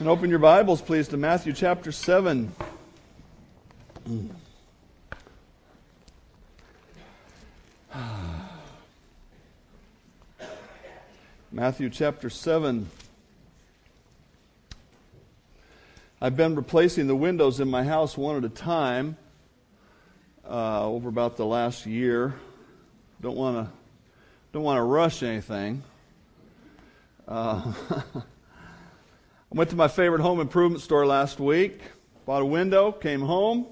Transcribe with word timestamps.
And 0.00 0.08
open 0.08 0.28
your 0.28 0.40
Bibles, 0.40 0.82
please, 0.82 1.06
to 1.08 1.16
Matthew 1.16 1.52
chapter 1.52 1.92
7. 1.92 2.52
Matthew 11.52 11.90
chapter 11.90 12.28
7. 12.28 12.90
I've 16.20 16.36
been 16.36 16.56
replacing 16.56 17.06
the 17.06 17.14
windows 17.14 17.60
in 17.60 17.70
my 17.70 17.84
house 17.84 18.18
one 18.18 18.36
at 18.36 18.44
a 18.44 18.48
time 18.48 19.16
uh, 20.44 20.88
over 20.88 21.08
about 21.08 21.36
the 21.36 21.46
last 21.46 21.86
year. 21.86 22.34
Don't 23.20 23.36
want 23.36 23.64
to 23.64 23.72
don't 24.52 24.64
want 24.64 24.78
to 24.78 24.82
rush 24.82 25.22
anything. 25.22 25.84
Uh, 27.28 27.72
Went 29.54 29.70
to 29.70 29.76
my 29.76 29.86
favorite 29.86 30.20
home 30.20 30.40
improvement 30.40 30.82
store 30.82 31.06
last 31.06 31.38
week, 31.38 31.80
bought 32.26 32.42
a 32.42 32.44
window, 32.44 32.90
came 32.90 33.20
home, 33.20 33.68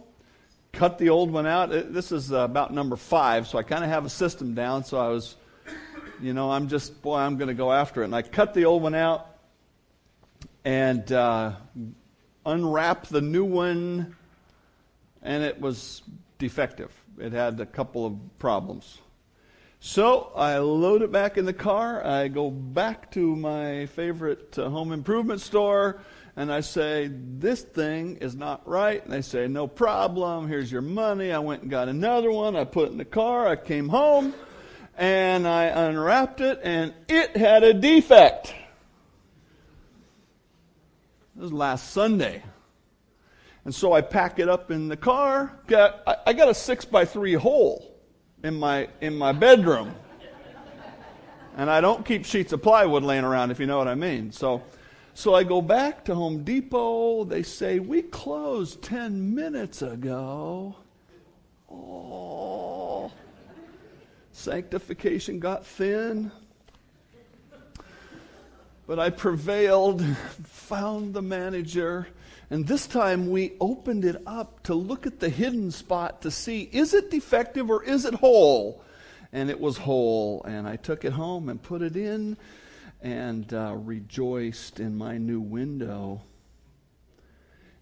cut 0.71 0.97
the 0.97 1.09
old 1.09 1.33
one 1.33 1.45
out. 1.45 1.71
This 1.71 2.13
is 2.13 2.33
uh, 2.33 2.45
about 2.45 2.73
number 2.73 2.95
five, 2.95 3.49
so 3.49 3.59
I 3.59 3.65
kind 3.65 3.83
of 3.83 3.91
have 3.91 4.05
a 4.05 4.09
system 4.09 4.55
down. 4.55 4.85
So 4.85 4.97
I 4.97 5.09
was, 5.09 5.35
you 6.21 6.35
know, 6.35 6.53
I'm 6.53 6.69
just, 6.69 7.03
boy, 7.03 7.17
I'm 7.17 7.37
going 7.37 7.49
to 7.49 7.55
go 7.55 7.73
after 7.73 8.03
it. 8.03 8.05
And 8.05 8.15
I 8.15 8.23
cut 8.23 8.55
the 8.55 8.65
old 8.65 8.81
one 8.81 8.95
out 8.95 9.27
and 10.65 11.11
uh, 11.11 11.55
unwrapped 12.47 13.11
the 13.11 13.21
new 13.21 13.45
one, 13.45 14.15
and 15.21 15.43
it 15.43 15.61
was 15.61 16.03
defective. 16.39 16.93
It 17.19 17.33
had 17.33 17.59
a 17.59 17.67
couple 17.67 18.07
of 18.07 18.39
problems. 18.39 19.01
So 19.85 20.31
I 20.37 20.59
load 20.59 21.03
it 21.03 21.11
back 21.11 21.37
in 21.37 21.45
the 21.45 21.53
car. 21.53 22.07
I 22.07 22.29
go 22.29 22.53
back 22.53 23.11
to 23.11 23.35
my 23.35 23.87
favorite 23.87 24.57
uh, 24.57 24.69
home 24.69 24.93
improvement 24.93 25.41
store 25.41 26.01
and 26.37 26.53
I 26.53 26.61
say, 26.61 27.11
This 27.13 27.63
thing 27.63 28.19
is 28.19 28.37
not 28.37 28.67
right. 28.67 29.03
And 29.03 29.13
they 29.13 29.23
say, 29.23 29.49
No 29.49 29.67
problem. 29.67 30.47
Here's 30.47 30.71
your 30.71 30.83
money. 30.83 31.33
I 31.33 31.41
went 31.41 31.63
and 31.63 31.71
got 31.71 31.89
another 31.89 32.31
one. 32.31 32.55
I 32.55 32.63
put 32.63 32.91
it 32.91 32.93
in 32.93 32.99
the 32.99 33.05
car. 33.05 33.49
I 33.49 33.57
came 33.57 33.89
home 33.89 34.35
and 34.97 35.49
I 35.49 35.65
unwrapped 35.65 36.41
it 36.41 36.61
and 36.63 36.95
it 37.09 37.37
had 37.37 37.65
a 37.65 37.75
defect. 37.75 38.55
This 41.35 41.43
was 41.43 41.53
last 41.53 41.91
Sunday. 41.91 42.45
And 43.65 43.75
so 43.75 43.93
I 43.93 44.01
pack 44.01 44.39
it 44.39 44.49
up 44.49 44.71
in 44.71 44.87
the 44.87 44.97
car. 44.97 45.59
Got, 45.67 46.05
I 46.25 46.35
got 46.35 46.49
a 46.49 46.55
six 46.55 46.85
by 46.85 47.05
three 47.05 47.35
hole 47.35 47.92
in 48.43 48.59
my, 48.59 48.89
in 49.01 49.17
my 49.17 49.33
bedroom. 49.33 49.95
And 51.57 51.69
I 51.71 51.81
don't 51.81 52.05
keep 52.05 52.25
sheets 52.25 52.53
of 52.53 52.63
plywood 52.63 53.03
laying 53.03 53.25
around, 53.25 53.51
if 53.51 53.61
you 53.61 53.67
know 53.67 53.79
what 53.79 53.89
I 53.89 53.95
mean. 53.95 54.33
So, 54.33 54.63
so 55.15 55.35
I 55.35 55.45
go 55.45 55.61
back 55.61 56.05
to 56.07 56.15
Home 56.15 56.45
Depot. 56.45 57.25
They 57.25 57.43
say, 57.43 57.79
We 57.79 58.03
closed 58.03 58.83
10 58.83 59.35
minutes 59.35 59.83
ago. 59.83 60.77
Oh, 61.71 63.13
sanctification 64.33 65.39
got 65.39 65.67
thin. 65.67 66.33
But 68.87 68.99
I 68.99 69.11
prevailed, 69.11 70.03
found 70.45 71.15
the 71.15 71.23
manager, 71.23 72.09
and 72.53 72.67
this 72.67 72.87
time 72.87 73.31
we 73.31 73.55
opened 73.63 74.05
it 74.05 74.23
up 74.27 74.63
to 74.65 74.75
look 74.75 75.07
at 75.07 75.21
the 75.21 75.31
hidden 75.31 75.71
spot 75.71 76.21
to 76.21 76.31
see 76.31 76.69
is 76.71 76.93
it 76.93 77.11
defective 77.11 77.71
or 77.71 77.83
is 77.83 78.05
it 78.05 78.13
whole? 78.13 78.85
And 79.33 79.49
it 79.49 79.59
was 79.59 79.79
whole. 79.79 80.45
And 80.45 80.69
I 80.69 80.77
took 80.77 81.07
it 81.07 81.15
home 81.15 81.49
and 81.49 81.63
put 81.63 81.81
it 81.81 81.97
in 81.97 82.37
and 83.01 83.51
uh, 83.55 83.75
rejoiced 83.75 84.81
in 84.81 84.99
my 84.99 85.17
new 85.17 85.41
window. 85.41 86.21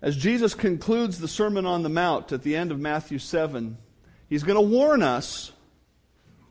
As 0.03 0.17
Jesus 0.17 0.55
concludes 0.55 1.19
the 1.19 1.27
Sermon 1.27 1.67
on 1.67 1.83
the 1.83 1.89
Mount 1.89 2.31
at 2.31 2.45
the 2.45 2.55
end 2.55 2.71
of 2.71 2.79
Matthew 2.79 3.19
7, 3.19 3.77
he's 4.29 4.45
going 4.45 4.55
to 4.55 4.77
warn 4.77 5.03
us 5.03 5.51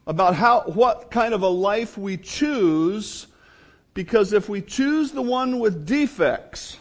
about 0.06 0.36
how, 0.36 0.64
what 0.64 1.10
kind 1.10 1.34
of 1.34 1.42
a 1.42 1.48
life 1.48 1.98
we 1.98 2.18
choose, 2.18 3.28
because 3.94 4.34
if 4.34 4.50
we 4.50 4.62
choose 4.62 5.12
the 5.12 5.22
one 5.22 5.60
with 5.60 5.86
defects, 5.86 6.80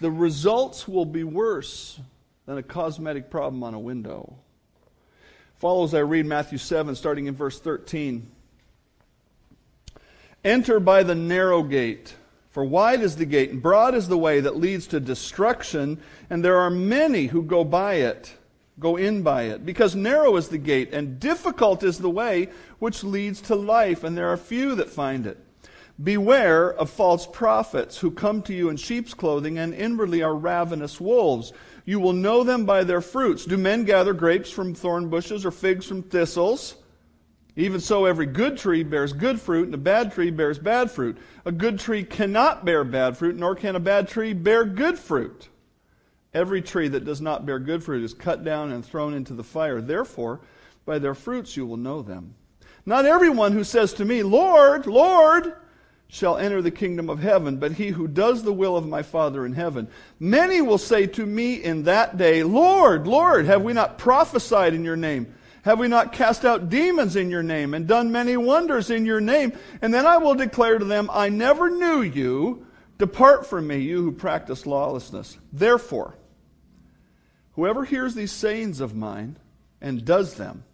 the 0.00 0.10
results 0.10 0.88
will 0.88 1.04
be 1.04 1.24
worse 1.24 2.00
than 2.46 2.58
a 2.58 2.62
cosmetic 2.62 3.30
problem 3.30 3.62
on 3.62 3.74
a 3.74 3.78
window. 3.78 4.34
Follow 5.58 5.84
as 5.84 5.94
I 5.94 6.00
read 6.00 6.24
Matthew 6.24 6.58
7, 6.58 6.94
starting 6.94 7.26
in 7.26 7.34
verse 7.34 7.60
13. 7.60 8.26
Enter 10.42 10.80
by 10.80 11.02
the 11.02 11.14
narrow 11.14 11.62
gate, 11.62 12.14
for 12.50 12.64
wide 12.64 13.02
is 13.02 13.16
the 13.16 13.26
gate, 13.26 13.50
and 13.50 13.62
broad 13.62 13.94
is 13.94 14.08
the 14.08 14.16
way 14.16 14.40
that 14.40 14.56
leads 14.56 14.86
to 14.88 15.00
destruction, 15.00 16.00
and 16.30 16.42
there 16.42 16.56
are 16.56 16.70
many 16.70 17.26
who 17.26 17.42
go 17.42 17.62
by 17.62 17.96
it, 17.96 18.34
go 18.78 18.96
in 18.96 19.22
by 19.22 19.42
it. 19.42 19.66
Because 19.66 19.94
narrow 19.94 20.36
is 20.36 20.48
the 20.48 20.56
gate, 20.56 20.94
and 20.94 21.20
difficult 21.20 21.82
is 21.82 21.98
the 21.98 22.08
way 22.08 22.48
which 22.78 23.04
leads 23.04 23.42
to 23.42 23.54
life, 23.54 24.02
and 24.02 24.16
there 24.16 24.30
are 24.30 24.38
few 24.38 24.74
that 24.76 24.88
find 24.88 25.26
it. 25.26 25.38
Beware 26.02 26.72
of 26.72 26.88
false 26.88 27.26
prophets 27.26 27.98
who 27.98 28.10
come 28.10 28.42
to 28.42 28.54
you 28.54 28.70
in 28.70 28.76
sheep's 28.76 29.12
clothing 29.12 29.58
and 29.58 29.74
inwardly 29.74 30.22
are 30.22 30.34
ravenous 30.34 31.00
wolves. 31.00 31.52
You 31.84 32.00
will 32.00 32.12
know 32.12 32.44
them 32.44 32.64
by 32.64 32.84
their 32.84 33.00
fruits. 33.00 33.44
Do 33.44 33.58
men 33.58 33.84
gather 33.84 34.14
grapes 34.14 34.50
from 34.50 34.74
thorn 34.74 35.08
bushes 35.08 35.44
or 35.44 35.50
figs 35.50 35.86
from 35.86 36.02
thistles? 36.02 36.76
Even 37.56 37.80
so, 37.80 38.06
every 38.06 38.26
good 38.26 38.56
tree 38.56 38.82
bears 38.82 39.12
good 39.12 39.40
fruit, 39.40 39.66
and 39.66 39.74
a 39.74 39.78
bad 39.78 40.12
tree 40.12 40.30
bears 40.30 40.58
bad 40.58 40.90
fruit. 40.90 41.18
A 41.44 41.52
good 41.52 41.78
tree 41.78 42.04
cannot 42.04 42.64
bear 42.64 42.84
bad 42.84 43.16
fruit, 43.16 43.36
nor 43.36 43.54
can 43.54 43.76
a 43.76 43.80
bad 43.80 44.08
tree 44.08 44.32
bear 44.32 44.64
good 44.64 44.98
fruit. 44.98 45.48
Every 46.32 46.62
tree 46.62 46.88
that 46.88 47.04
does 47.04 47.20
not 47.20 47.44
bear 47.44 47.58
good 47.58 47.82
fruit 47.82 48.04
is 48.04 48.14
cut 48.14 48.44
down 48.44 48.70
and 48.72 48.84
thrown 48.84 49.14
into 49.14 49.34
the 49.34 49.44
fire. 49.44 49.80
Therefore, 49.80 50.40
by 50.86 50.98
their 50.98 51.14
fruits 51.14 51.56
you 51.56 51.66
will 51.66 51.76
know 51.76 52.02
them. 52.02 52.34
Not 52.86 53.04
everyone 53.04 53.52
who 53.52 53.64
says 53.64 53.92
to 53.94 54.04
me, 54.04 54.22
Lord, 54.22 54.86
Lord, 54.86 55.54
shall 56.10 56.36
enter 56.36 56.60
the 56.60 56.70
kingdom 56.70 57.08
of 57.08 57.20
heaven, 57.20 57.56
but 57.56 57.72
he 57.72 57.88
who 57.88 58.08
does 58.08 58.42
the 58.42 58.52
will 58.52 58.76
of 58.76 58.86
my 58.86 59.02
Father 59.02 59.46
in 59.46 59.52
heaven. 59.52 59.88
Many 60.18 60.60
will 60.60 60.78
say 60.78 61.06
to 61.06 61.24
me 61.24 61.54
in 61.54 61.84
that 61.84 62.16
day, 62.16 62.42
Lord, 62.42 63.06
Lord, 63.06 63.46
have 63.46 63.62
we 63.62 63.72
not 63.72 63.96
prophesied 63.96 64.74
in 64.74 64.84
your 64.84 64.96
name? 64.96 65.32
Have 65.62 65.78
we 65.78 65.88
not 65.88 66.12
cast 66.12 66.44
out 66.44 66.68
demons 66.68 67.16
in 67.16 67.30
your 67.30 67.42
name 67.42 67.74
and 67.74 67.86
done 67.86 68.10
many 68.10 68.36
wonders 68.36 68.90
in 68.90 69.06
your 69.06 69.20
name? 69.20 69.52
And 69.82 69.94
then 69.94 70.04
I 70.04 70.16
will 70.16 70.34
declare 70.34 70.78
to 70.78 70.84
them, 70.84 71.08
I 71.12 71.28
never 71.28 71.70
knew 71.70 72.02
you. 72.02 72.66
Depart 72.98 73.46
from 73.46 73.68
me, 73.68 73.78
you 73.78 74.02
who 74.02 74.12
practice 74.12 74.66
lawlessness. 74.66 75.38
Therefore, 75.52 76.16
whoever 77.52 77.84
hears 77.84 78.14
these 78.14 78.32
sayings 78.32 78.80
of 78.80 78.96
mine 78.96 79.38
and 79.80 80.04
does 80.04 80.34
them, 80.34 80.64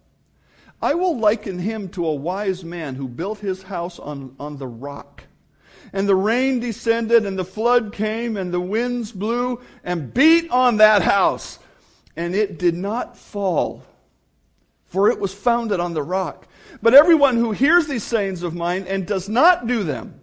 I 0.81 0.95
will 0.95 1.17
liken 1.17 1.59
him 1.59 1.89
to 1.89 2.05
a 2.05 2.15
wise 2.15 2.63
man 2.63 2.95
who 2.95 3.07
built 3.07 3.39
his 3.39 3.63
house 3.63 3.99
on, 3.99 4.35
on 4.39 4.57
the 4.57 4.67
rock. 4.67 5.23
And 5.93 6.07
the 6.07 6.15
rain 6.15 6.59
descended, 6.59 7.25
and 7.25 7.37
the 7.37 7.45
flood 7.45 7.93
came, 7.93 8.37
and 8.37 8.53
the 8.53 8.59
winds 8.59 9.11
blew 9.11 9.61
and 9.83 10.13
beat 10.13 10.49
on 10.51 10.77
that 10.77 11.01
house. 11.01 11.59
And 12.15 12.35
it 12.35 12.59
did 12.59 12.75
not 12.75 13.17
fall, 13.17 13.83
for 14.85 15.09
it 15.09 15.19
was 15.19 15.33
founded 15.33 15.79
on 15.79 15.93
the 15.93 16.03
rock. 16.03 16.47
But 16.81 16.93
everyone 16.93 17.37
who 17.37 17.51
hears 17.51 17.87
these 17.87 18.03
sayings 18.03 18.43
of 18.43 18.55
mine 18.55 18.85
and 18.87 19.05
does 19.05 19.29
not 19.29 19.67
do 19.67 19.83
them 19.83 20.19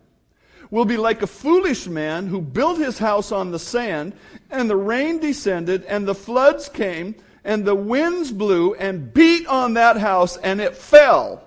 will 0.71 0.85
be 0.85 0.97
like 0.97 1.23
a 1.23 1.27
foolish 1.27 1.87
man 1.87 2.27
who 2.27 2.41
built 2.41 2.79
his 2.79 2.99
house 2.99 3.31
on 3.31 3.51
the 3.51 3.59
sand, 3.59 4.13
and 4.51 4.69
the 4.69 4.77
rain 4.77 5.21
descended, 5.21 5.85
and 5.85 6.07
the 6.07 6.15
floods 6.15 6.69
came 6.69 7.15
and 7.45 7.65
the 7.65 7.75
winds 7.75 8.33
blew 8.33 8.75
and 8.75 9.13
beat 9.13 9.47
on 9.47 9.75
that 9.75 9.99
house, 9.99 10.37
and 10.39 10.61
it 10.61 10.75
fell. 10.75 11.45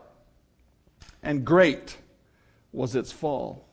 And 1.24 1.44
great 1.44 1.98
was 2.72 2.96
its 2.96 3.12
fall. 3.12 3.67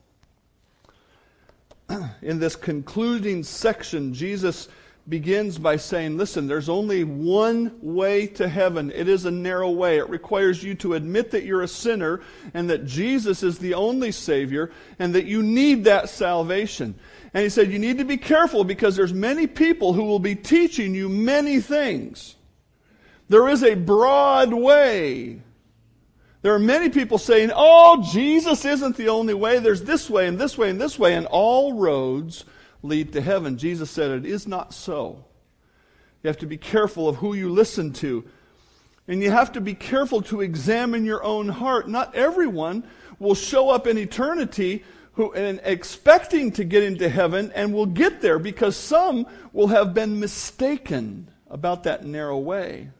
In 2.22 2.38
this 2.38 2.56
concluding 2.56 3.42
section, 3.42 4.14
Jesus 4.14 4.68
begins 5.08 5.58
by 5.58 5.76
saying, 5.76 6.16
Listen, 6.16 6.46
there's 6.46 6.68
only 6.68 7.04
one 7.04 7.72
way 7.82 8.26
to 8.26 8.48
heaven. 8.48 8.90
It 8.90 9.08
is 9.08 9.24
a 9.24 9.30
narrow 9.30 9.70
way. 9.70 9.98
It 9.98 10.08
requires 10.08 10.62
you 10.62 10.74
to 10.76 10.94
admit 10.94 11.30
that 11.32 11.44
you're 11.44 11.62
a 11.62 11.68
sinner 11.68 12.22
and 12.54 12.70
that 12.70 12.86
Jesus 12.86 13.42
is 13.42 13.58
the 13.58 13.74
only 13.74 14.12
Savior 14.12 14.70
and 14.98 15.14
that 15.14 15.26
you 15.26 15.42
need 15.42 15.84
that 15.84 16.08
salvation. 16.08 16.94
And 17.34 17.42
he 17.42 17.48
said, 17.50 17.70
You 17.70 17.78
need 17.78 17.98
to 17.98 18.04
be 18.04 18.16
careful 18.16 18.64
because 18.64 18.96
there's 18.96 19.12
many 19.12 19.46
people 19.46 19.92
who 19.92 20.04
will 20.04 20.18
be 20.18 20.34
teaching 20.34 20.94
you 20.94 21.08
many 21.08 21.60
things. 21.60 22.36
There 23.28 23.48
is 23.48 23.62
a 23.62 23.74
broad 23.74 24.52
way. 24.52 25.40
There 26.44 26.52
are 26.52 26.58
many 26.58 26.90
people 26.90 27.16
saying, 27.16 27.52
Oh, 27.54 28.06
Jesus 28.12 28.66
isn't 28.66 28.98
the 28.98 29.08
only 29.08 29.32
way. 29.32 29.60
There's 29.60 29.80
this 29.80 30.10
way 30.10 30.28
and 30.28 30.38
this 30.38 30.58
way 30.58 30.68
and 30.68 30.78
this 30.78 30.98
way, 30.98 31.14
and 31.14 31.24
all 31.24 31.72
roads 31.72 32.44
lead 32.82 33.14
to 33.14 33.22
heaven. 33.22 33.56
Jesus 33.56 33.90
said 33.90 34.10
it 34.10 34.26
is 34.26 34.46
not 34.46 34.74
so. 34.74 35.24
You 36.22 36.28
have 36.28 36.36
to 36.40 36.46
be 36.46 36.58
careful 36.58 37.08
of 37.08 37.16
who 37.16 37.32
you 37.32 37.48
listen 37.48 37.94
to. 37.94 38.28
And 39.08 39.22
you 39.22 39.30
have 39.30 39.52
to 39.52 39.62
be 39.62 39.72
careful 39.72 40.20
to 40.20 40.42
examine 40.42 41.06
your 41.06 41.24
own 41.24 41.48
heart. 41.48 41.88
Not 41.88 42.14
everyone 42.14 42.86
will 43.18 43.34
show 43.34 43.70
up 43.70 43.86
in 43.86 43.96
eternity 43.96 44.84
who 45.14 45.32
and 45.32 45.62
expecting 45.64 46.52
to 46.52 46.64
get 46.64 46.82
into 46.82 47.08
heaven 47.08 47.52
and 47.54 47.72
will 47.72 47.86
get 47.86 48.20
there 48.20 48.38
because 48.38 48.76
some 48.76 49.26
will 49.54 49.68
have 49.68 49.94
been 49.94 50.20
mistaken 50.20 51.26
about 51.48 51.84
that 51.84 52.04
narrow 52.04 52.36
way. 52.36 52.90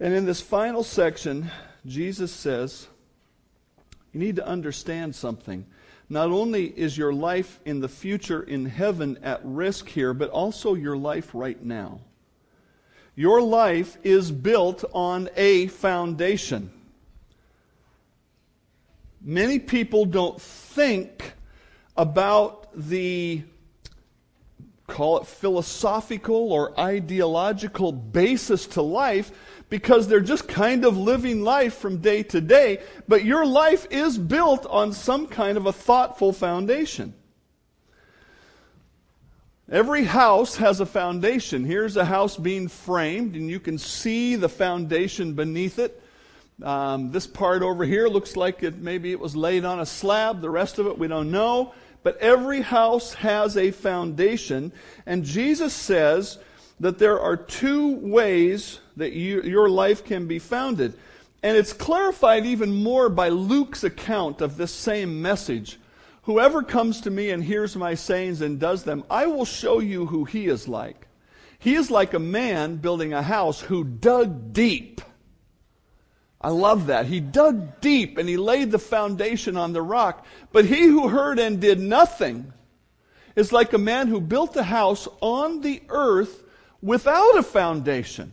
And 0.00 0.12
in 0.12 0.24
this 0.24 0.40
final 0.40 0.82
section, 0.82 1.48
Jesus 1.86 2.32
says, 2.32 2.88
you 4.12 4.20
need 4.20 4.36
to 4.36 4.46
understand 4.46 5.14
something. 5.14 5.66
Not 6.08 6.30
only 6.30 6.66
is 6.66 6.96
your 6.96 7.12
life 7.12 7.60
in 7.64 7.80
the 7.80 7.88
future 7.88 8.42
in 8.42 8.66
heaven 8.66 9.18
at 9.22 9.40
risk 9.44 9.88
here, 9.88 10.14
but 10.14 10.30
also 10.30 10.74
your 10.74 10.96
life 10.96 11.30
right 11.34 11.62
now. 11.62 12.00
Your 13.14 13.40
life 13.40 13.96
is 14.04 14.30
built 14.30 14.84
on 14.92 15.28
a 15.36 15.66
foundation. 15.68 16.70
Many 19.20 19.58
people 19.58 20.04
don't 20.04 20.40
think 20.40 21.32
about 21.96 22.68
the, 22.74 23.42
call 24.86 25.18
it 25.18 25.26
philosophical 25.26 26.52
or 26.52 26.78
ideological 26.78 27.92
basis 27.92 28.66
to 28.68 28.82
life 28.82 29.32
because 29.68 30.06
they're 30.06 30.20
just 30.20 30.46
kind 30.46 30.84
of 30.84 30.96
living 30.96 31.42
life 31.42 31.74
from 31.74 31.98
day 31.98 32.22
to 32.22 32.40
day. 32.40 32.80
But 33.08 33.24
your 33.24 33.44
life 33.44 33.86
is 33.90 34.16
built 34.16 34.66
on 34.66 34.92
some 34.92 35.26
kind 35.26 35.56
of 35.56 35.66
a 35.66 35.72
thoughtful 35.72 36.32
foundation. 36.32 37.14
Every 39.70 40.04
house 40.04 40.56
has 40.56 40.78
a 40.78 40.86
foundation. 40.86 41.64
Here's 41.64 41.96
a 41.96 42.04
house 42.04 42.36
being 42.36 42.68
framed, 42.68 43.34
and 43.34 43.50
you 43.50 43.58
can 43.58 43.78
see 43.78 44.36
the 44.36 44.48
foundation 44.48 45.32
beneath 45.32 45.80
it. 45.80 46.00
Um, 46.62 47.10
this 47.10 47.26
part 47.26 47.62
over 47.62 47.84
here 47.84 48.08
looks 48.08 48.36
like 48.36 48.62
it 48.62 48.78
maybe 48.78 49.10
it 49.10 49.20
was 49.20 49.34
laid 49.34 49.64
on 49.64 49.80
a 49.80 49.86
slab. 49.86 50.40
The 50.40 50.48
rest 50.48 50.78
of 50.78 50.86
it 50.86 50.96
we 50.96 51.08
don't 51.08 51.30
know. 51.30 51.74
But 52.02 52.16
every 52.18 52.60
house 52.60 53.14
has 53.14 53.56
a 53.56 53.70
foundation. 53.70 54.72
And 55.06 55.24
Jesus 55.24 55.74
says 55.74 56.38
that 56.80 56.98
there 56.98 57.20
are 57.20 57.36
two 57.36 57.96
ways 57.96 58.80
that 58.96 59.12
you, 59.12 59.42
your 59.42 59.68
life 59.68 60.04
can 60.04 60.26
be 60.26 60.38
founded. 60.38 60.94
And 61.42 61.56
it's 61.56 61.72
clarified 61.72 62.46
even 62.46 62.82
more 62.82 63.08
by 63.08 63.28
Luke's 63.28 63.84
account 63.84 64.40
of 64.40 64.56
this 64.56 64.72
same 64.72 65.22
message. 65.22 65.78
Whoever 66.22 66.62
comes 66.62 67.00
to 67.02 67.10
me 67.10 67.30
and 67.30 67.44
hears 67.44 67.76
my 67.76 67.94
sayings 67.94 68.40
and 68.40 68.58
does 68.58 68.82
them, 68.82 69.04
I 69.08 69.26
will 69.26 69.44
show 69.44 69.78
you 69.78 70.06
who 70.06 70.24
he 70.24 70.46
is 70.46 70.66
like. 70.66 71.06
He 71.58 71.74
is 71.74 71.90
like 71.90 72.14
a 72.14 72.18
man 72.18 72.76
building 72.76 73.12
a 73.12 73.22
house 73.22 73.60
who 73.60 73.84
dug 73.84 74.52
deep 74.52 75.00
I 76.40 76.50
love 76.50 76.86
that. 76.86 77.06
He 77.06 77.20
dug 77.20 77.80
deep 77.80 78.18
and 78.18 78.28
he 78.28 78.36
laid 78.36 78.70
the 78.70 78.78
foundation 78.78 79.56
on 79.56 79.72
the 79.72 79.82
rock. 79.82 80.26
But 80.52 80.66
he 80.66 80.84
who 80.84 81.08
heard 81.08 81.38
and 81.38 81.60
did 81.60 81.80
nothing 81.80 82.52
is 83.34 83.52
like 83.52 83.72
a 83.72 83.78
man 83.78 84.08
who 84.08 84.20
built 84.20 84.56
a 84.56 84.62
house 84.62 85.08
on 85.20 85.60
the 85.60 85.82
earth 85.88 86.42
without 86.82 87.38
a 87.38 87.42
foundation. 87.42 88.32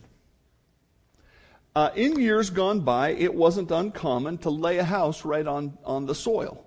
Uh, 1.74 1.90
in 1.96 2.20
years 2.20 2.50
gone 2.50 2.80
by, 2.80 3.10
it 3.10 3.34
wasn't 3.34 3.70
uncommon 3.70 4.38
to 4.38 4.50
lay 4.50 4.78
a 4.78 4.84
house 4.84 5.24
right 5.24 5.46
on, 5.46 5.76
on 5.84 6.06
the 6.06 6.14
soil. 6.14 6.64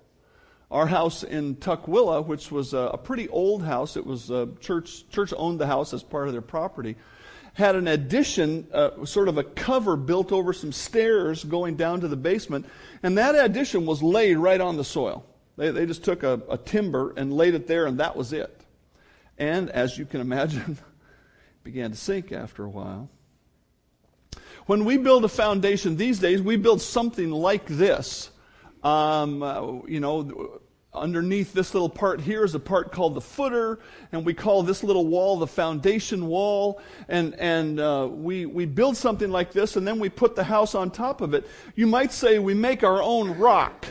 Our 0.70 0.86
house 0.86 1.22
in 1.22 1.56
Tukwila, 1.56 2.26
which 2.26 2.50
was 2.50 2.74
a, 2.74 2.90
a 2.92 2.98
pretty 2.98 3.26
old 3.30 3.62
house, 3.62 3.96
it 3.96 4.04
was 4.04 4.30
a 4.30 4.50
church, 4.60 5.08
church 5.08 5.32
owned 5.34 5.58
the 5.58 5.66
house 5.66 5.94
as 5.94 6.02
part 6.02 6.26
of 6.26 6.34
their 6.34 6.42
property 6.42 6.96
had 7.58 7.74
an 7.74 7.88
addition, 7.88 8.68
uh, 8.72 9.04
sort 9.04 9.26
of 9.26 9.36
a 9.36 9.42
cover 9.42 9.96
built 9.96 10.30
over 10.30 10.52
some 10.52 10.70
stairs 10.70 11.42
going 11.42 11.74
down 11.74 12.00
to 12.00 12.06
the 12.06 12.16
basement, 12.16 12.64
and 13.02 13.18
that 13.18 13.34
addition 13.34 13.84
was 13.84 14.00
laid 14.00 14.36
right 14.36 14.60
on 14.60 14.76
the 14.76 14.84
soil. 14.84 15.26
They, 15.56 15.72
they 15.72 15.84
just 15.84 16.04
took 16.04 16.22
a, 16.22 16.40
a 16.48 16.56
timber 16.56 17.12
and 17.16 17.32
laid 17.32 17.54
it 17.54 17.66
there, 17.66 17.86
and 17.86 17.98
that 17.98 18.14
was 18.14 18.32
it. 18.32 18.60
And 19.38 19.70
as 19.70 19.98
you 19.98 20.06
can 20.06 20.20
imagine, 20.20 20.78
began 21.64 21.90
to 21.90 21.96
sink 21.96 22.30
after 22.30 22.64
a 22.64 22.68
while. 22.68 23.10
When 24.66 24.84
we 24.84 24.96
build 24.96 25.24
a 25.24 25.28
foundation 25.28 25.96
these 25.96 26.20
days, 26.20 26.40
we 26.40 26.54
build 26.56 26.80
something 26.80 27.32
like 27.32 27.66
this. 27.66 28.30
Um, 28.84 29.42
uh, 29.42 29.82
you 29.88 29.98
know, 29.98 30.60
underneath 30.94 31.52
this 31.52 31.74
little 31.74 31.88
part 31.88 32.20
here 32.20 32.44
is 32.44 32.54
a 32.54 32.60
part 32.60 32.92
called 32.92 33.14
the 33.14 33.20
footer, 33.20 33.78
and 34.12 34.24
we 34.24 34.34
call 34.34 34.62
this 34.62 34.82
little 34.82 35.06
wall 35.06 35.36
the 35.36 35.46
foundation 35.46 36.26
wall. 36.26 36.80
And, 37.08 37.34
and 37.34 37.78
uh, 37.78 38.08
we, 38.10 38.46
we 38.46 38.64
build 38.64 38.96
something 38.96 39.30
like 39.30 39.52
this, 39.52 39.76
and 39.76 39.86
then 39.86 39.98
we 39.98 40.08
put 40.08 40.34
the 40.34 40.44
house 40.44 40.74
on 40.74 40.90
top 40.90 41.20
of 41.20 41.34
it. 41.34 41.46
You 41.74 41.86
might 41.86 42.12
say 42.12 42.38
we 42.38 42.54
make 42.54 42.82
our 42.82 43.02
own 43.02 43.38
rock. 43.38 43.86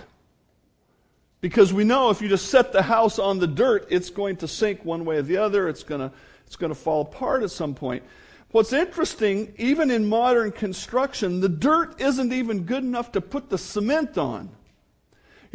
Because 1.39 1.71
we 1.71 1.83
know 1.83 2.09
if 2.09 2.19
you 2.19 2.27
just 2.27 2.47
set 2.47 2.73
the 2.73 2.81
house 2.81 3.19
on 3.19 3.37
the 3.37 3.47
dirt, 3.47 3.87
it's 3.91 4.09
going 4.09 4.37
to 4.37 4.47
sink 4.47 4.83
one 4.83 5.05
way 5.05 5.17
or 5.17 5.21
the 5.21 5.37
other. 5.37 5.69
It's 5.69 5.83
going 5.83 6.01
to, 6.01 6.11
it's 6.47 6.55
going 6.55 6.71
to 6.71 6.75
fall 6.75 7.01
apart 7.01 7.43
at 7.43 7.51
some 7.51 7.75
point. 7.75 8.03
What's 8.51 8.73
interesting, 8.73 9.53
even 9.57 9.91
in 9.91 10.07
modern 10.07 10.51
construction, 10.51 11.39
the 11.39 11.49
dirt 11.49 12.01
isn't 12.01 12.33
even 12.33 12.63
good 12.63 12.83
enough 12.83 13.11
to 13.11 13.21
put 13.21 13.49
the 13.49 13.57
cement 13.57 14.17
on. 14.17 14.49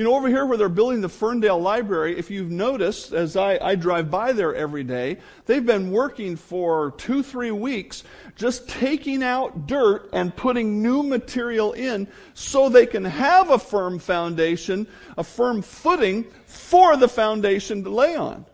You 0.03 0.09
know, 0.09 0.17
over 0.17 0.27
here 0.27 0.45
where 0.45 0.59
they're 0.59 0.69
building 0.69 1.01
the 1.01 1.09
Ferndale 1.09 1.61
Library, 1.61 2.19
if 2.19 2.29
you've 2.29 2.51
noticed, 2.51 3.13
as 3.13 3.37
I, 3.37 3.57
I, 3.59 3.77
drive 3.77 4.11
by 4.11 4.33
there 4.33 4.53
every 4.53 4.83
day, 4.83 5.19
they've 5.47 5.65
been 5.65 5.93
working 5.93 6.35
for 6.35 6.91
two, 6.99 7.23
three 7.23 7.53
weeks 7.53 8.03
just 8.35 8.69
taking 8.69 9.23
out 9.23 9.69
dirt 9.69 10.11
and 10.13 10.35
putting 10.35 10.83
new 10.83 11.05
material 11.05 11.73
in 11.75 12.09
so 12.35 12.69
they 12.69 12.85
can 12.85 13.05
have 13.05 13.51
a 13.51 13.61
firm 13.61 14.01
foundation, 14.01 14.89
a 15.17 15.23
firm 15.23 15.63
footing 15.63 16.25
for 16.47 16.97
the 16.97 17.07
foundation 17.07 17.85
to 17.85 17.91
lay 17.91 18.17
on. 18.17 18.45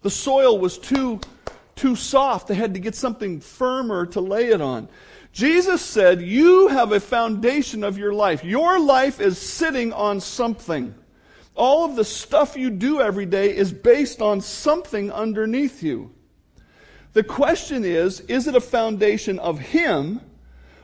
The 0.00 0.08
soil 0.08 0.58
was 0.58 0.78
too, 0.78 1.20
too 1.76 1.96
soft. 1.96 2.48
They 2.48 2.54
had 2.54 2.72
to 2.72 2.80
get 2.80 2.94
something 2.94 3.40
firmer 3.40 4.06
to 4.06 4.22
lay 4.22 4.46
it 4.46 4.62
on. 4.62 4.88
Jesus 5.32 5.80
said, 5.80 6.20
You 6.20 6.68
have 6.68 6.92
a 6.92 7.00
foundation 7.00 7.84
of 7.84 7.98
your 7.98 8.12
life. 8.12 8.44
Your 8.44 8.80
life 8.80 9.20
is 9.20 9.38
sitting 9.38 9.92
on 9.92 10.20
something. 10.20 10.94
All 11.54 11.84
of 11.84 11.96
the 11.96 12.04
stuff 12.04 12.56
you 12.56 12.70
do 12.70 13.00
every 13.00 13.26
day 13.26 13.54
is 13.54 13.72
based 13.72 14.20
on 14.22 14.40
something 14.40 15.12
underneath 15.12 15.82
you. 15.82 16.12
The 17.12 17.22
question 17.22 17.84
is 17.84 18.20
is 18.20 18.46
it 18.46 18.54
a 18.54 18.60
foundation 18.60 19.38
of 19.38 19.58
Him, 19.58 20.20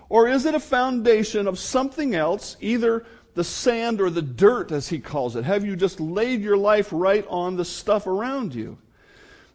or 0.08 0.28
is 0.28 0.44
it 0.44 0.54
a 0.54 0.60
foundation 0.60 1.46
of 1.46 1.58
something 1.58 2.14
else, 2.14 2.56
either 2.60 3.04
the 3.34 3.44
sand 3.44 4.00
or 4.00 4.10
the 4.10 4.22
dirt, 4.22 4.70
as 4.72 4.88
He 4.88 4.99
calls 4.99 5.37
it? 5.37 5.44
Have 5.44 5.64
you 5.64 5.76
just 5.76 6.00
laid 6.00 6.42
your 6.42 6.56
life 6.56 6.88
right 6.92 7.26
on 7.28 7.56
the 7.56 7.64
stuff 7.64 8.06
around 8.06 8.54
you? 8.54 8.78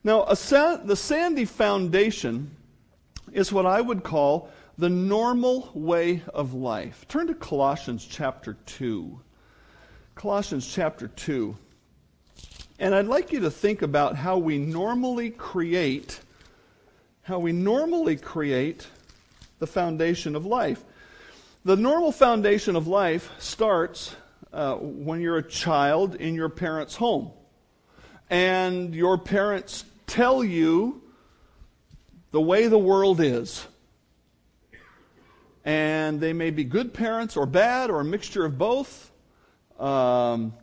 Now, 0.04 0.34
sa- 0.34 0.77
the 0.77 0.96
sandy 0.96 1.46
foundation 1.46 2.56
is 3.32 3.51
what 3.51 3.65
I 3.65 3.80
would 3.80 4.04
call 4.04 4.50
the 4.82 4.90
normal 4.90 5.70
way 5.76 6.24
of 6.34 6.56
life. 6.56 7.08
Turn 7.08 7.28
to 7.28 7.36
Colossians 7.36 8.04
chapter 8.04 8.58
2. 8.66 9.22
Colossians 10.16 10.68
chapter 10.68 11.08
2. 11.08 11.56
And 12.80 12.96
I'd 12.96 13.06
like 13.06 13.32
you 13.32 13.42
to 13.42 13.52
think 13.52 13.84
about 13.84 14.16
how 14.16 14.40
we 14.40 14.58
normally 14.58 15.30
create 15.30 16.20
how 17.22 17.38
we 17.38 17.52
normally 17.52 18.16
create 18.16 18.88
the 19.60 19.68
foundation 19.68 20.36
of 20.36 20.48
life. 20.48 20.84
The 21.64 21.76
normal 21.76 22.12
foundation 22.12 22.76
of 22.76 22.88
life 22.88 23.30
starts 23.38 24.16
uh, 24.52 24.78
when 24.78 25.22
you're 25.22 25.38
a 25.38 25.48
child 25.48 26.16
in 26.16 26.34
your 26.34 26.50
parents' 26.50 26.96
home. 26.96 27.30
And 28.32 28.96
your 28.96 29.20
parents 29.20 29.86
tell 30.08 30.44
you 30.44 31.04
the 32.32 32.42
way 32.42 32.66
the 32.66 32.80
world 32.80 33.22
is 33.22 33.68
and 35.65 36.20
they 36.20 36.34
may 36.34 36.50
be 36.50 36.63
good 36.63 36.94
parents 36.94 37.38
or 37.38 37.46
bad 37.46 37.89
or 37.89 38.00
a 38.00 38.06
mixture 38.06 38.46
of 38.46 38.58
both. 38.58 39.12
Um, 39.80 40.53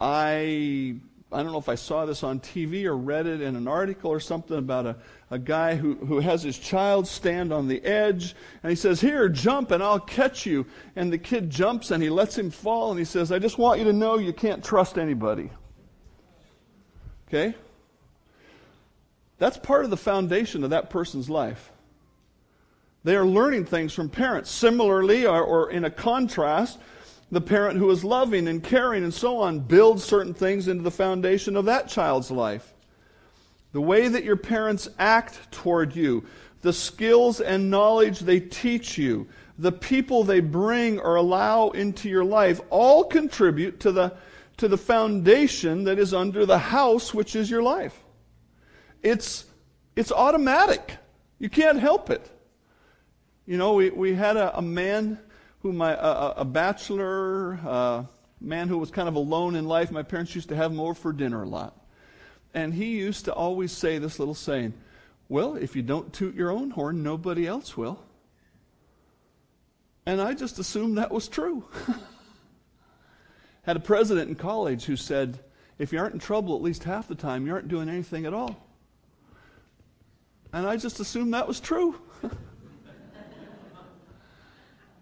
I 0.00 0.96
I 1.30 1.42
don't 1.42 1.52
know 1.52 1.58
if 1.58 1.68
I 1.68 1.74
saw 1.74 2.06
this 2.06 2.22
on 2.22 2.40
TV 2.40 2.84
or 2.84 2.96
read 2.96 3.26
it 3.26 3.42
in 3.42 3.54
an 3.54 3.68
article 3.68 4.10
or 4.10 4.18
something 4.18 4.56
about 4.56 4.86
a, 4.86 4.96
a 5.30 5.38
guy 5.38 5.74
who, 5.74 5.94
who 5.94 6.20
has 6.20 6.42
his 6.42 6.58
child 6.58 7.06
stand 7.06 7.52
on 7.52 7.68
the 7.68 7.84
edge 7.84 8.34
and 8.62 8.70
he 8.70 8.76
says, 8.76 8.98
Here, 8.98 9.28
jump 9.28 9.70
and 9.70 9.82
I'll 9.82 10.00
catch 10.00 10.46
you. 10.46 10.64
And 10.96 11.12
the 11.12 11.18
kid 11.18 11.50
jumps 11.50 11.90
and 11.90 12.02
he 12.02 12.08
lets 12.08 12.38
him 12.38 12.50
fall 12.50 12.90
and 12.90 12.98
he 12.98 13.04
says, 13.04 13.30
I 13.30 13.38
just 13.38 13.58
want 13.58 13.78
you 13.78 13.84
to 13.84 13.92
know 13.92 14.16
you 14.16 14.32
can't 14.32 14.64
trust 14.64 14.96
anybody. 14.96 15.50
Okay? 17.28 17.54
That's 19.36 19.58
part 19.58 19.84
of 19.84 19.90
the 19.90 19.98
foundation 19.98 20.64
of 20.64 20.70
that 20.70 20.88
person's 20.88 21.28
life. 21.28 21.70
They 23.04 23.16
are 23.16 23.26
learning 23.26 23.66
things 23.66 23.92
from 23.92 24.08
parents. 24.08 24.50
Similarly, 24.50 25.26
or, 25.26 25.42
or, 25.42 25.70
in 25.70 25.84
a 25.84 25.90
contrast, 25.90 26.78
the 27.30 27.40
parent 27.40 27.78
who 27.78 27.90
is 27.90 28.04
loving 28.04 28.48
and 28.48 28.62
caring 28.62 29.04
and 29.04 29.14
so 29.14 29.38
on 29.38 29.60
builds 29.60 30.04
certain 30.04 30.34
things 30.34 30.68
into 30.68 30.82
the 30.82 30.90
foundation 30.90 31.56
of 31.56 31.66
that 31.66 31.88
child's 31.88 32.30
life. 32.30 32.74
The 33.72 33.80
way 33.80 34.08
that 34.08 34.24
your 34.24 34.36
parents 34.36 34.88
act 34.98 35.50
toward 35.52 35.94
you, 35.94 36.24
the 36.62 36.72
skills 36.72 37.40
and 37.40 37.70
knowledge 37.70 38.20
they 38.20 38.40
teach 38.40 38.96
you, 38.96 39.28
the 39.58 39.72
people 39.72 40.24
they 40.24 40.40
bring 40.40 40.98
or 40.98 41.16
allow 41.16 41.68
into 41.70 42.08
your 42.08 42.24
life 42.24 42.60
all 42.70 43.04
contribute 43.04 43.80
to 43.80 43.92
the, 43.92 44.16
to 44.56 44.68
the 44.68 44.78
foundation 44.78 45.84
that 45.84 45.98
is 45.98 46.14
under 46.14 46.46
the 46.46 46.58
house, 46.58 47.12
which 47.12 47.36
is 47.36 47.50
your 47.50 47.62
life. 47.62 48.02
It's, 49.02 49.44
it's 49.96 50.12
automatic. 50.12 50.96
You 51.38 51.48
can't 51.48 51.78
help 51.78 52.08
it. 52.10 52.30
You 53.48 53.56
know, 53.56 53.72
we, 53.72 53.88
we 53.88 54.12
had 54.12 54.36
a, 54.36 54.58
a 54.58 54.60
man 54.60 55.18
whom 55.62 55.80
I, 55.80 55.94
a, 55.94 56.40
a 56.40 56.44
bachelor, 56.44 58.06
man 58.42 58.68
who 58.68 58.76
was 58.76 58.90
kind 58.90 59.08
of 59.08 59.14
alone 59.14 59.56
in 59.56 59.64
life. 59.64 59.90
My 59.90 60.02
parents 60.02 60.34
used 60.34 60.50
to 60.50 60.54
have 60.54 60.70
him 60.70 60.78
over 60.78 60.92
for 60.92 61.14
dinner 61.14 61.44
a 61.44 61.48
lot. 61.48 61.74
And 62.52 62.74
he 62.74 62.98
used 62.98 63.24
to 63.24 63.32
always 63.32 63.72
say 63.72 63.96
this 63.96 64.18
little 64.18 64.34
saying 64.34 64.74
Well, 65.30 65.56
if 65.56 65.74
you 65.74 65.80
don't 65.80 66.12
toot 66.12 66.34
your 66.34 66.50
own 66.50 66.68
horn, 66.68 67.02
nobody 67.02 67.46
else 67.46 67.74
will. 67.74 68.04
And 70.04 70.20
I 70.20 70.34
just 70.34 70.58
assumed 70.58 70.98
that 70.98 71.10
was 71.10 71.26
true. 71.26 71.64
Had 73.62 73.76
a 73.76 73.80
president 73.80 74.28
in 74.28 74.34
college 74.34 74.84
who 74.84 74.96
said, 74.96 75.38
If 75.78 75.90
you 75.90 75.98
aren't 76.00 76.12
in 76.12 76.20
trouble 76.20 76.54
at 76.54 76.60
least 76.60 76.84
half 76.84 77.08
the 77.08 77.14
time, 77.14 77.46
you 77.46 77.54
aren't 77.54 77.68
doing 77.68 77.88
anything 77.88 78.26
at 78.26 78.34
all. 78.34 78.62
And 80.52 80.66
I 80.66 80.76
just 80.76 81.00
assumed 81.00 81.32
that 81.32 81.48
was 81.48 81.60
true. 81.60 81.94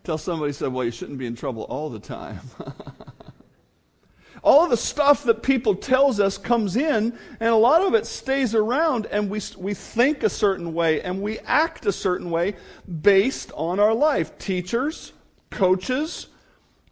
Till 0.07 0.19
somebody 0.19 0.53
said, 0.53 0.73
Well, 0.73 0.85
you 0.85 0.93
shouldn't 0.93 1.19
be 1.19 1.27
in 1.27 1.35
trouble 1.35 1.65
all 1.65 1.91
the 1.91 1.99
time. 1.99 2.39
all 4.45 4.69
the 4.69 4.77
stuff 4.77 5.25
that 5.25 5.43
people 5.43 5.75
tells 5.75 6.21
us 6.21 6.39
comes 6.39 6.77
in 6.77 7.19
and 7.41 7.51
a 7.51 7.57
lot 7.57 7.83
of 7.83 7.93
it 7.93 8.07
stays 8.07 8.55
around 8.55 9.07
and 9.07 9.29
we, 9.29 9.41
we 9.59 9.75
think 9.75 10.23
a 10.23 10.29
certain 10.29 10.73
way 10.75 11.03
and 11.03 11.21
we 11.21 11.41
act 11.41 11.87
a 11.87 11.93
certain 11.93 12.31
way 12.31 12.55
based 13.03 13.51
on 13.57 13.81
our 13.81 13.93
life. 13.93 14.39
Teachers 14.39 15.13
coaches 15.51 16.29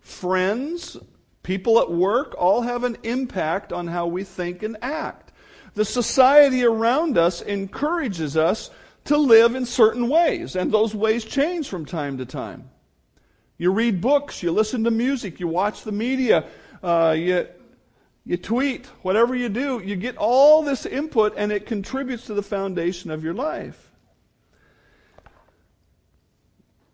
friends 0.00 0.96
people 1.44 1.78
at 1.78 1.92
work 1.92 2.34
all 2.36 2.62
have 2.62 2.82
an 2.82 2.96
impact 3.04 3.72
on 3.72 3.86
how 3.86 4.08
we 4.08 4.24
think 4.24 4.64
and 4.64 4.76
act. 4.82 5.30
The 5.74 5.84
society 5.84 6.64
around 6.64 7.16
us 7.16 7.42
encourages 7.42 8.36
us 8.36 8.72
to 9.04 9.16
live 9.16 9.54
in 9.54 9.64
certain 9.64 10.08
ways 10.08 10.56
and 10.56 10.72
those 10.72 10.96
ways 10.96 11.24
change 11.24 11.68
from 11.68 11.86
time 11.86 12.18
to 12.18 12.26
time 12.26 12.70
you 13.58 13.72
read 13.72 14.00
books 14.00 14.42
you 14.42 14.50
listen 14.50 14.84
to 14.84 14.90
music 14.90 15.40
you 15.40 15.48
watch 15.48 15.82
the 15.82 15.92
media 15.92 16.44
uh, 16.82 17.12
you, 17.12 17.46
you 18.26 18.38
tweet, 18.38 18.86
whatever 19.02 19.34
you 19.34 19.48
do, 19.48 19.80
you 19.84 19.96
get 19.96 20.16
all 20.16 20.62
this 20.62 20.86
input 20.86 21.34
and 21.36 21.52
it 21.52 21.66
contributes 21.66 22.26
to 22.26 22.34
the 22.34 22.42
foundation 22.42 23.10
of 23.10 23.22
your 23.22 23.34
life. 23.34 23.90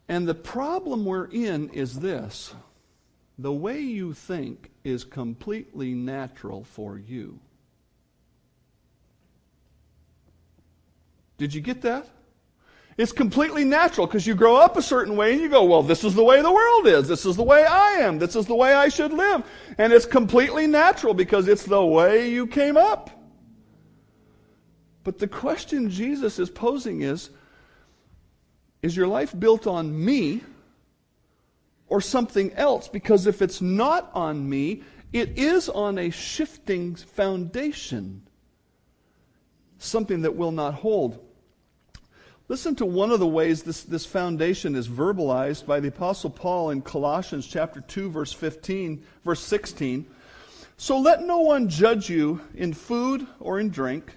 And 0.08 0.26
the 0.26 0.34
problem 0.34 1.04
we're 1.04 1.26
in 1.26 1.68
is 1.70 2.00
this 2.00 2.52
the 3.38 3.52
way 3.52 3.80
you 3.80 4.12
think 4.12 4.70
is 4.82 5.04
completely 5.04 5.94
natural 5.94 6.64
for 6.64 6.98
you. 6.98 7.38
Did 11.38 11.54
you 11.54 11.60
get 11.60 11.82
that? 11.82 12.08
It's 13.00 13.12
completely 13.12 13.64
natural 13.64 14.06
because 14.06 14.26
you 14.26 14.34
grow 14.34 14.56
up 14.56 14.76
a 14.76 14.82
certain 14.82 15.16
way 15.16 15.32
and 15.32 15.40
you 15.40 15.48
go, 15.48 15.64
well, 15.64 15.82
this 15.82 16.04
is 16.04 16.14
the 16.14 16.22
way 16.22 16.42
the 16.42 16.52
world 16.52 16.86
is. 16.86 17.08
This 17.08 17.24
is 17.24 17.34
the 17.34 17.42
way 17.42 17.64
I 17.64 17.92
am. 17.92 18.18
This 18.18 18.36
is 18.36 18.44
the 18.44 18.54
way 18.54 18.74
I 18.74 18.90
should 18.90 19.14
live. 19.14 19.42
And 19.78 19.90
it's 19.90 20.04
completely 20.04 20.66
natural 20.66 21.14
because 21.14 21.48
it's 21.48 21.64
the 21.64 21.82
way 21.82 22.28
you 22.28 22.46
came 22.46 22.76
up. 22.76 23.08
But 25.02 25.18
the 25.18 25.28
question 25.28 25.88
Jesus 25.88 26.38
is 26.38 26.50
posing 26.50 27.00
is 27.00 27.30
Is 28.82 28.94
your 28.94 29.06
life 29.06 29.32
built 29.38 29.66
on 29.66 30.04
me 30.04 30.42
or 31.86 32.02
something 32.02 32.52
else? 32.52 32.86
Because 32.86 33.26
if 33.26 33.40
it's 33.40 33.62
not 33.62 34.10
on 34.12 34.46
me, 34.46 34.82
it 35.10 35.38
is 35.38 35.70
on 35.70 35.96
a 35.96 36.10
shifting 36.10 36.96
foundation, 36.96 38.28
something 39.78 40.20
that 40.20 40.36
will 40.36 40.52
not 40.52 40.74
hold. 40.74 41.29
Listen 42.50 42.74
to 42.74 42.84
one 42.84 43.12
of 43.12 43.20
the 43.20 43.28
ways 43.28 43.62
this, 43.62 43.84
this 43.84 44.04
foundation 44.04 44.74
is 44.74 44.88
verbalized 44.88 45.66
by 45.66 45.78
the 45.78 45.86
Apostle 45.86 46.30
Paul 46.30 46.70
in 46.70 46.82
Colossians 46.82 47.46
chapter 47.46 47.80
2, 47.80 48.10
verse 48.10 48.32
15, 48.32 49.04
verse 49.24 49.38
16. 49.38 50.04
So 50.76 50.98
let 50.98 51.22
no 51.22 51.42
one 51.42 51.68
judge 51.68 52.10
you 52.10 52.40
in 52.56 52.74
food 52.74 53.24
or 53.38 53.60
in 53.60 53.70
drink, 53.70 54.16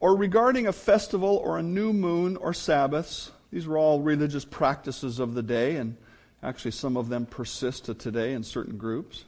or 0.00 0.14
regarding 0.14 0.66
a 0.66 0.72
festival 0.72 1.40
or 1.42 1.56
a 1.56 1.62
new 1.62 1.94
moon 1.94 2.36
or 2.36 2.52
Sabbaths. 2.52 3.32
These 3.50 3.66
are 3.66 3.78
all 3.78 4.02
religious 4.02 4.44
practices 4.44 5.18
of 5.18 5.32
the 5.32 5.42
day, 5.42 5.76
and 5.76 5.96
actually 6.42 6.72
some 6.72 6.98
of 6.98 7.08
them 7.08 7.24
persist 7.24 7.86
to 7.86 7.94
today 7.94 8.34
in 8.34 8.42
certain 8.42 8.76
groups. 8.76 9.24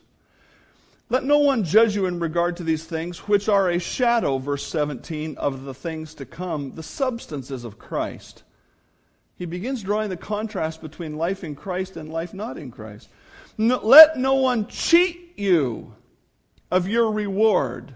Let 1.11 1.25
no 1.25 1.39
one 1.39 1.65
judge 1.65 1.97
you 1.97 2.07
in 2.07 2.19
regard 2.19 2.59
to 2.59 2.65
these 2.65 2.85
things, 2.85 3.21
which 3.21 3.49
are 3.49 3.71
a 3.71 3.79
shadow, 3.79 4.39
verse 4.39 4.67
17, 4.67 5.37
of 5.39 5.65
the 5.65 5.73
things 5.73 6.15
to 6.15 6.27
come, 6.27 6.75
the 6.75 6.83
substances 6.83 7.65
of 7.65 7.79
Christ. 7.79 8.43
He 9.37 9.47
begins 9.47 9.83
drawing 9.83 10.11
the 10.11 10.17
contrast 10.17 10.83
between 10.83 11.17
life 11.17 11.45
in 11.45 11.55
Christ 11.55 11.97
and 11.97 12.13
life 12.13 12.35
not 12.35 12.59
in 12.59 12.71
Christ. 12.71 13.09
No, 13.57 13.81
let 13.83 14.19
no 14.19 14.35
one 14.35 14.67
cheat 14.67 15.39
you 15.39 15.95
of 16.71 16.87
your 16.87 17.11
reward. 17.11 17.95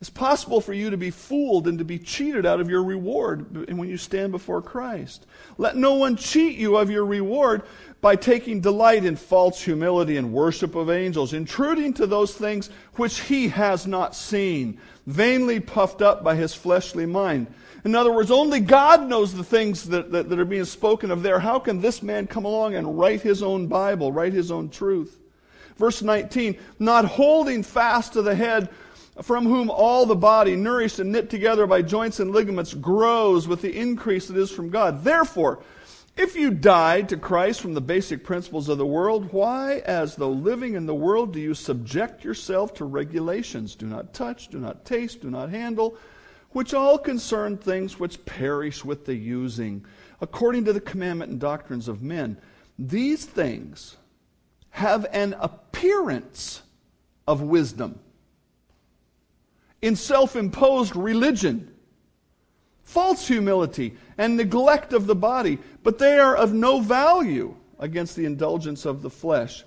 It's 0.00 0.10
possible 0.10 0.60
for 0.60 0.72
you 0.72 0.90
to 0.90 0.96
be 0.96 1.10
fooled 1.10 1.68
and 1.68 1.78
to 1.78 1.84
be 1.84 1.98
cheated 1.98 2.44
out 2.44 2.60
of 2.60 2.68
your 2.68 2.82
reward 2.82 3.70
when 3.70 3.88
you 3.88 3.96
stand 3.96 4.32
before 4.32 4.60
Christ. 4.60 5.26
Let 5.58 5.76
no 5.76 5.94
one 5.94 6.16
cheat 6.16 6.58
you 6.58 6.76
of 6.76 6.90
your 6.90 7.06
reward, 7.06 7.62
by 8.02 8.16
taking 8.16 8.60
delight 8.60 9.04
in 9.04 9.14
false 9.14 9.62
humility 9.62 10.16
and 10.16 10.32
worship 10.32 10.74
of 10.74 10.90
angels, 10.90 11.32
intruding 11.32 11.94
to 11.94 12.06
those 12.06 12.34
things 12.34 12.68
which 12.96 13.20
he 13.20 13.48
has 13.48 13.86
not 13.86 14.14
seen, 14.14 14.78
vainly 15.06 15.60
puffed 15.60 16.02
up 16.02 16.24
by 16.24 16.34
his 16.34 16.52
fleshly 16.52 17.06
mind. 17.06 17.46
In 17.84 17.94
other 17.94 18.12
words, 18.12 18.32
only 18.32 18.58
God 18.58 19.08
knows 19.08 19.32
the 19.32 19.44
things 19.44 19.84
that, 19.88 20.10
that, 20.10 20.28
that, 20.28 20.38
are 20.38 20.44
being 20.44 20.64
spoken 20.64 21.12
of 21.12 21.22
there. 21.22 21.38
How 21.38 21.60
can 21.60 21.80
this 21.80 22.02
man 22.02 22.26
come 22.26 22.44
along 22.44 22.74
and 22.74 22.98
write 22.98 23.22
his 23.22 23.40
own 23.40 23.68
Bible, 23.68 24.10
write 24.10 24.32
his 24.32 24.50
own 24.50 24.68
truth? 24.68 25.20
Verse 25.76 26.02
19, 26.02 26.58
not 26.80 27.04
holding 27.04 27.62
fast 27.62 28.14
to 28.14 28.22
the 28.22 28.34
head, 28.34 28.68
from 29.22 29.44
whom 29.44 29.70
all 29.70 30.06
the 30.06 30.16
body, 30.16 30.56
nourished 30.56 30.98
and 30.98 31.12
knit 31.12 31.30
together 31.30 31.68
by 31.68 31.82
joints 31.82 32.18
and 32.18 32.32
ligaments, 32.32 32.74
grows 32.74 33.46
with 33.46 33.62
the 33.62 33.76
increase 33.76 34.26
that 34.26 34.36
is 34.36 34.50
from 34.50 34.70
God. 34.70 35.04
Therefore, 35.04 35.62
if 36.16 36.36
you 36.36 36.50
died 36.50 37.08
to 37.08 37.16
Christ 37.16 37.60
from 37.60 37.72
the 37.72 37.80
basic 37.80 38.22
principles 38.22 38.68
of 38.68 38.76
the 38.76 38.86
world, 38.86 39.32
why, 39.32 39.78
as 39.86 40.14
though 40.14 40.30
living 40.30 40.74
in 40.74 40.84
the 40.84 40.94
world, 40.94 41.32
do 41.32 41.40
you 41.40 41.54
subject 41.54 42.22
yourself 42.22 42.74
to 42.74 42.84
regulations? 42.84 43.74
Do 43.74 43.86
not 43.86 44.12
touch, 44.12 44.48
do 44.48 44.58
not 44.58 44.84
taste, 44.84 45.22
do 45.22 45.30
not 45.30 45.48
handle, 45.48 45.96
which 46.50 46.74
all 46.74 46.98
concern 46.98 47.56
things 47.56 47.98
which 47.98 48.24
perish 48.26 48.84
with 48.84 49.06
the 49.06 49.14
using, 49.14 49.86
according 50.20 50.66
to 50.66 50.72
the 50.74 50.80
commandment 50.80 51.30
and 51.30 51.40
doctrines 51.40 51.88
of 51.88 52.02
men. 52.02 52.36
These 52.78 53.24
things 53.24 53.96
have 54.70 55.06
an 55.12 55.34
appearance 55.38 56.62
of 57.26 57.40
wisdom 57.40 57.98
in 59.80 59.96
self 59.96 60.36
imposed 60.36 60.94
religion 60.94 61.72
false 62.92 63.26
humility, 63.26 63.96
and 64.22 64.36
neglect 64.36 64.92
of 64.92 65.08
the 65.08 65.16
body, 65.16 65.58
but 65.82 65.98
they 65.98 66.16
are 66.16 66.36
of 66.36 66.52
no 66.52 66.80
value 66.80 67.56
against 67.80 68.14
the 68.14 68.24
indulgence 68.24 68.84
of 68.84 69.02
the 69.02 69.10
flesh. 69.10 69.64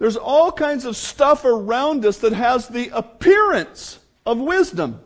There's 0.00 0.16
all 0.16 0.50
kinds 0.50 0.84
of 0.84 0.96
stuff 0.96 1.44
around 1.44 2.04
us 2.04 2.18
that 2.18 2.32
has 2.32 2.66
the 2.66 2.88
appearance 2.88 4.00
of 4.26 4.40
wisdom. 4.40 5.00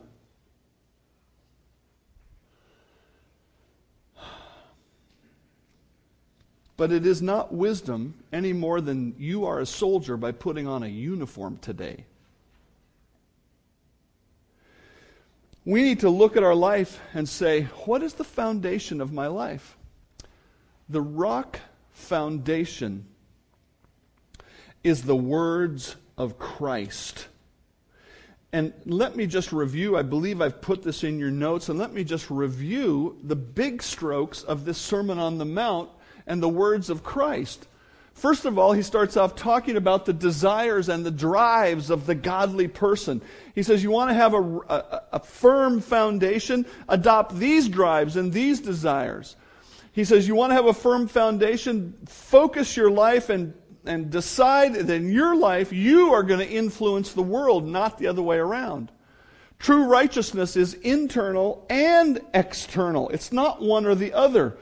But 6.79 6.91
it 6.91 7.05
is 7.05 7.21
not 7.21 7.53
wisdom 7.53 8.15
any 8.33 8.55
more 8.55 8.81
than 8.81 9.15
you 9.19 9.45
are 9.45 9.61
a 9.61 9.67
soldier 9.67 10.17
by 10.17 10.33
putting 10.33 10.67
on 10.67 10.83
a 10.83 10.89
uniform 10.89 11.59
today. 11.61 12.07
We 15.69 15.83
need 15.83 16.01
to 16.01 16.09
look 16.09 16.35
at 16.35 16.43
our 16.43 16.55
life 16.55 16.99
and 17.13 17.29
say, 17.29 17.65
what 17.85 18.03
is 18.03 18.15
the 18.15 18.25
foundation 18.25 19.03
of 19.03 19.13
my 19.13 19.27
life? 19.27 19.77
The 20.89 21.03
rock 21.03 21.61
foundation 21.91 23.05
is 24.83 25.03
the 25.03 25.15
words 25.15 25.97
of 26.17 26.39
Christ. 26.39 27.29
And 28.51 28.73
let 28.87 29.15
me 29.15 29.27
just 29.27 29.53
review, 29.53 29.95
I 29.95 30.01
believe 30.01 30.41
I've 30.41 30.63
put 30.63 30.83
this 30.83 31.05
in 31.05 31.19
your 31.19 31.31
notes, 31.31 31.69
and 31.69 31.79
let 31.79 31.93
me 31.93 32.03
just 32.03 32.31
review 32.31 33.19
the 33.23 33.37
big 33.37 33.83
strokes 33.83 34.43
of 34.43 34.65
this 34.65 34.79
Sermon 34.79 35.19
on 35.19 35.37
the 35.37 35.45
Mount 35.45 35.91
and 36.27 36.43
the 36.43 36.49
words 36.49 36.89
of 36.89 37.03
Christ. 37.03 37.69
First 38.19 38.47
of 38.47 38.59
all, 38.59 38.73
he 38.73 38.83
starts 38.83 39.17
off 39.17 39.37
talking 39.37 39.77
about 39.77 40.05
the 40.05 40.13
desires 40.13 40.89
and 40.89 41.07
the 41.07 41.11
drives 41.11 41.89
of 41.89 42.05
the 42.05 42.17
godly 42.17 42.67
person. 42.67 43.23
He 43.55 43.63
says, 43.63 43.83
You 43.83 43.93
want 43.93 44.11
to 44.11 44.15
have 44.15 44.35
a, 44.35 44.43
a, 44.43 45.03
a, 45.13 45.21
firm 45.21 45.81
foundation? 45.81 46.67
Adopt 46.89 47.39
these 47.39 47.69
drives 47.69 48.17
and 48.17 48.33
these 48.33 48.61
desires. 48.61 49.37
He 49.93 50.05
says, 50.05 50.27
You 50.27 50.35
want 50.35 50.51
to 50.51 50.57
have 50.57 50.67
a 50.67 50.75
firm 50.75 51.07
foundation? 51.07 51.97
Focus 52.07 52.77
your 52.77 52.91
life 52.91 53.31
and 53.31 53.55
and 53.85 54.11
decide 54.11 54.75
that 54.75 54.91
in 54.91 55.11
your 55.11 55.37
life 55.37 55.73
you 55.73 56.13
are 56.13 56.23
going 56.25 56.41
to 56.41 56.49
influence 56.49 57.13
the 57.13 57.23
world, 57.23 57.67
not 57.67 57.99
the 57.99 58.09
other 58.09 58.23
way 58.23 58.37
around. 58.37 58.91
True 59.59 59.85
righteousness 59.85 60.57
is 60.57 60.75
internal 60.75 61.67
and 61.71 62.21
external. 62.35 63.09
It's 63.11 63.33
not 63.33 63.63
one 63.63 63.87
or 63.87 63.95
the 63.95 64.13
other. 64.13 64.57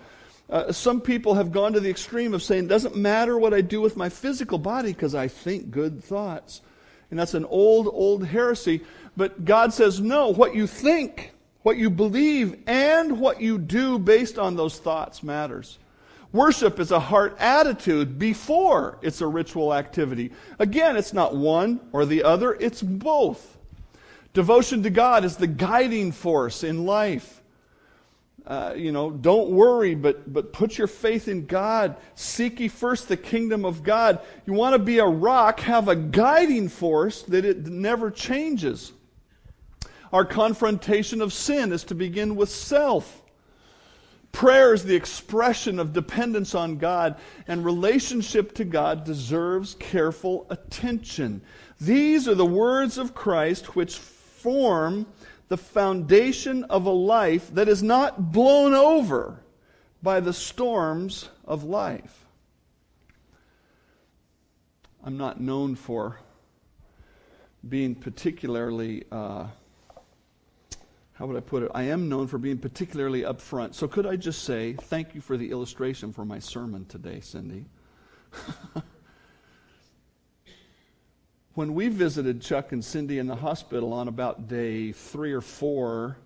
Uh, 0.48 0.70
some 0.70 1.00
people 1.00 1.34
have 1.34 1.50
gone 1.50 1.72
to 1.72 1.80
the 1.80 1.90
extreme 1.90 2.32
of 2.32 2.42
saying, 2.42 2.64
it 2.64 2.68
doesn't 2.68 2.94
matter 2.94 3.36
what 3.38 3.52
I 3.52 3.60
do 3.60 3.80
with 3.80 3.96
my 3.96 4.08
physical 4.08 4.58
body 4.58 4.92
because 4.92 5.14
I 5.14 5.26
think 5.26 5.70
good 5.70 6.02
thoughts. 6.02 6.60
And 7.10 7.18
that's 7.18 7.34
an 7.34 7.44
old, 7.46 7.88
old 7.88 8.26
heresy. 8.26 8.82
But 9.16 9.44
God 9.44 9.72
says, 9.72 10.00
no, 10.00 10.28
what 10.28 10.54
you 10.54 10.66
think, 10.66 11.32
what 11.62 11.76
you 11.76 11.90
believe, 11.90 12.62
and 12.66 13.18
what 13.18 13.40
you 13.40 13.58
do 13.58 13.98
based 13.98 14.38
on 14.38 14.54
those 14.54 14.78
thoughts 14.78 15.22
matters. 15.22 15.78
Worship 16.32 16.78
is 16.78 16.90
a 16.90 17.00
heart 17.00 17.36
attitude 17.40 18.18
before 18.18 18.98
it's 19.02 19.20
a 19.20 19.26
ritual 19.26 19.72
activity. 19.72 20.32
Again, 20.58 20.96
it's 20.96 21.12
not 21.12 21.34
one 21.34 21.80
or 21.92 22.04
the 22.04 22.22
other, 22.22 22.54
it's 22.54 22.82
both. 22.82 23.56
Devotion 24.32 24.82
to 24.82 24.90
God 24.90 25.24
is 25.24 25.36
the 25.36 25.46
guiding 25.46 26.12
force 26.12 26.62
in 26.62 26.84
life. 26.84 27.40
Uh, 28.46 28.74
you 28.76 28.92
know, 28.92 29.10
don't 29.10 29.50
worry, 29.50 29.96
but, 29.96 30.32
but 30.32 30.52
put 30.52 30.78
your 30.78 30.86
faith 30.86 31.26
in 31.26 31.46
God. 31.46 31.96
Seek 32.14 32.60
ye 32.60 32.68
first 32.68 33.08
the 33.08 33.16
kingdom 33.16 33.64
of 33.64 33.82
God. 33.82 34.20
You 34.46 34.52
want 34.52 34.74
to 34.74 34.78
be 34.78 34.98
a 34.98 35.06
rock, 35.06 35.58
have 35.60 35.88
a 35.88 35.96
guiding 35.96 36.68
force 36.68 37.22
that 37.22 37.44
it 37.44 37.66
never 37.66 38.10
changes. 38.10 38.92
Our 40.12 40.24
confrontation 40.24 41.20
of 41.20 41.32
sin 41.32 41.72
is 41.72 41.82
to 41.84 41.96
begin 41.96 42.36
with 42.36 42.48
self. 42.48 43.22
Prayer 44.30 44.74
is 44.74 44.84
the 44.84 44.94
expression 44.94 45.80
of 45.80 45.92
dependence 45.92 46.54
on 46.54 46.76
God, 46.76 47.16
and 47.48 47.64
relationship 47.64 48.54
to 48.56 48.64
God 48.64 49.02
deserves 49.02 49.74
careful 49.74 50.46
attention. 50.50 51.40
These 51.80 52.28
are 52.28 52.34
the 52.34 52.46
words 52.46 52.98
of 52.98 53.14
Christ 53.14 53.74
which 53.74 53.96
form 53.96 55.06
the 55.48 55.56
foundation 55.56 56.64
of 56.64 56.86
a 56.86 56.90
life 56.90 57.52
that 57.54 57.68
is 57.68 57.82
not 57.82 58.32
blown 58.32 58.74
over 58.74 59.40
by 60.02 60.20
the 60.20 60.32
storms 60.32 61.28
of 61.44 61.64
life. 61.64 62.24
I'm 65.04 65.16
not 65.16 65.40
known 65.40 65.76
for 65.76 66.18
being 67.68 67.94
particularly. 67.94 69.04
Uh, 69.10 69.46
how 71.14 71.26
would 71.26 71.36
I 71.36 71.40
put 71.40 71.62
it? 71.62 71.70
I 71.74 71.84
am 71.84 72.08
known 72.08 72.26
for 72.26 72.38
being 72.38 72.58
particularly 72.58 73.22
upfront. 73.22 73.74
So 73.74 73.88
could 73.88 74.04
I 74.04 74.16
just 74.16 74.42
say, 74.42 74.74
thank 74.74 75.14
you 75.14 75.20
for 75.20 75.36
the 75.36 75.50
illustration 75.50 76.12
for 76.12 76.24
my 76.24 76.38
sermon 76.38 76.84
today, 76.86 77.20
Cindy. 77.20 77.64
when 81.56 81.74
we 81.74 81.88
visited 81.88 82.42
Chuck 82.42 82.72
and 82.72 82.84
Cindy 82.84 83.18
in 83.18 83.26
the 83.26 83.34
hospital 83.34 83.94
on 83.94 84.08
about 84.08 84.46
day 84.46 84.92
three 84.92 85.32
or 85.32 85.40
four, 85.40 86.18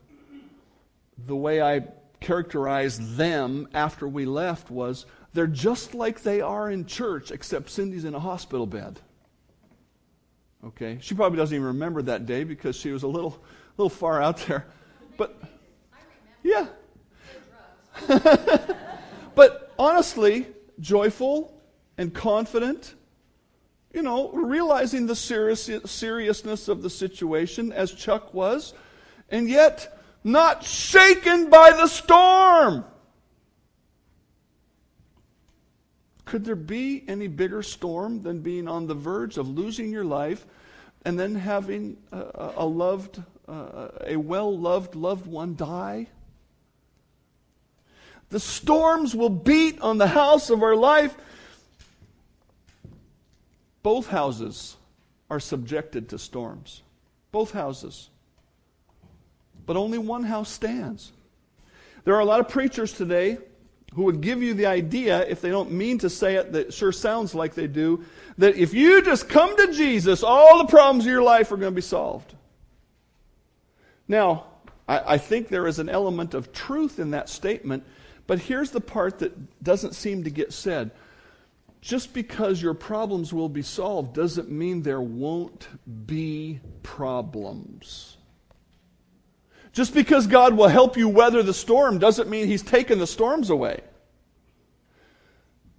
the 1.25 1.37
way 1.37 1.63
I 1.63 1.85
characterized 2.19 3.17
them 3.17 3.69
after 3.73 4.09
we 4.09 4.25
left 4.25 4.73
was 4.73 5.07
they're 5.33 5.47
just 5.47 5.95
like 5.95 6.25
they 6.25 6.41
are 6.41 6.69
in 6.69 6.85
church, 6.85 7.31
except 7.31 7.71
Cindy's 7.71 8.05
in 8.05 8.17
a 8.17 8.19
hospital 8.19 8.67
bed. 8.67 8.99
Okay? 10.65 10.99
She 11.01 11.15
probably 11.15 11.37
doesn't 11.37 11.55
even 11.55 11.69
remember 11.69 12.03
that 12.03 12.27
day 12.27 12.43
because 12.43 12.75
she 12.75 12.91
was 12.91 13.05
a 13.05 13.09
little, 13.09 13.41
little 13.77 13.89
far 13.89 14.21
out 14.21 14.39
there. 14.49 14.67
But 15.17 15.41
yeah. 16.43 16.67
but 19.37 19.73
honestly, 19.79 20.49
joyful 20.81 21.57
and 21.97 22.13
confident, 22.13 22.97
you 23.93 24.03
know, 24.03 24.31
realizing 24.31 25.07
the 25.07 25.17
serious, 25.17 25.69
seriousness 25.85 26.69
of 26.69 26.83
the 26.83 26.91
situation 26.91 27.73
as 27.73 27.93
Chuck 27.93 28.33
was, 28.33 28.73
and 29.29 29.49
yet 29.49 29.99
not 30.23 30.65
shaken 30.65 31.51
by 31.51 31.73
the 31.73 31.87
storm. 31.87 32.85
Could 36.25 36.45
there 36.45 36.55
be 36.55 37.03
any 37.09 37.27
bigger 37.27 37.63
storm 37.63 38.23
than 38.23 38.41
being 38.41 38.69
on 38.69 38.87
the 38.87 38.95
verge 38.95 39.37
of 39.37 39.49
losing 39.49 39.91
your 39.91 40.05
life 40.05 40.47
and 41.05 41.19
then 41.19 41.35
having 41.35 41.97
a, 42.13 42.53
a 42.59 42.67
loved 42.67 43.21
uh, 43.49 43.89
a 44.07 44.15
well 44.15 44.57
loved 44.57 44.95
loved 44.95 45.27
one 45.27 45.57
die? 45.57 46.07
The 48.29 48.39
storms 48.39 49.13
will 49.17 49.29
beat 49.31 49.81
on 49.81 49.99
the 49.99 50.07
house 50.07 50.51
of 50.51 50.63
our 50.63 50.77
life. 50.77 51.17
Both 53.83 54.09
houses 54.09 54.77
are 55.31 55.41
subjected 55.41 56.09
to 56.11 56.19
storms. 56.19 56.83
Both 57.33 57.53
houses. 57.53 58.11
But 59.67 59.77
only 59.77 59.99
one 59.99 60.25
house 60.25 60.51
stands. 60.51 61.13
There 62.05 62.15
are 62.15 62.21
a 62.21 62.25
lot 62.25 62.41
of 62.41 62.49
preachers 62.49 62.93
today 62.93 63.39
who 63.95 64.05
would 64.05 64.21
give 64.21 64.43
you 64.43 64.55
the 64.55 64.67
idea, 64.67 65.27
if 65.27 65.41
they 65.41 65.51
don't 65.51 65.73
mean 65.73 65.99
to 65.99 66.11
say 66.11 66.37
it, 66.37 66.53
that 66.53 66.73
sure 66.73 66.93
sounds 66.93 67.35
like 67.35 67.55
they 67.55 67.67
do, 67.67 68.05
that 68.39 68.57
if 68.57 68.73
you 68.73 69.03
just 69.03 69.29
come 69.29 69.57
to 69.57 69.73
Jesus, 69.73 70.23
all 70.23 70.59
the 70.59 70.67
problems 70.67 71.05
of 71.05 71.11
your 71.11 71.23
life 71.23 71.51
are 71.51 71.57
going 71.57 71.73
to 71.73 71.77
be 71.77 71.83
solved. 71.83 72.35
Now, 74.07 74.47
I, 74.89 75.15
I 75.15 75.19
think 75.19 75.49
there 75.49 75.67
is 75.67 75.79
an 75.79 75.89
element 75.89 76.35
of 76.35 76.53
truth 76.53 76.99
in 76.99 77.11
that 77.13 77.29
statement, 77.29 77.85
but 78.27 78.39
here's 78.39 78.71
the 78.71 78.81
part 78.81 79.19
that 79.21 79.63
doesn't 79.63 79.95
seem 79.95 80.25
to 80.25 80.31
get 80.31 80.53
said. 80.53 80.93
Just 81.81 82.13
because 82.13 82.61
your 82.61 82.75
problems 82.75 83.33
will 83.33 83.49
be 83.49 83.63
solved 83.63 84.15
doesn't 84.15 84.51
mean 84.51 84.83
there 84.83 85.01
won't 85.01 85.67
be 86.07 86.61
problems. 86.83 88.19
Just 89.73 89.95
because 89.95 90.27
God 90.27 90.55
will 90.55 90.69
help 90.69 90.97
you 90.97 91.09
weather 91.09 91.43
the 91.43 91.55
storm 91.55 91.99
doesn't 91.99 92.29
mean 92.29 92.47
He's 92.47 92.63
taken 92.63 92.99
the 92.99 93.07
storms 93.07 93.51
away. 93.51 93.81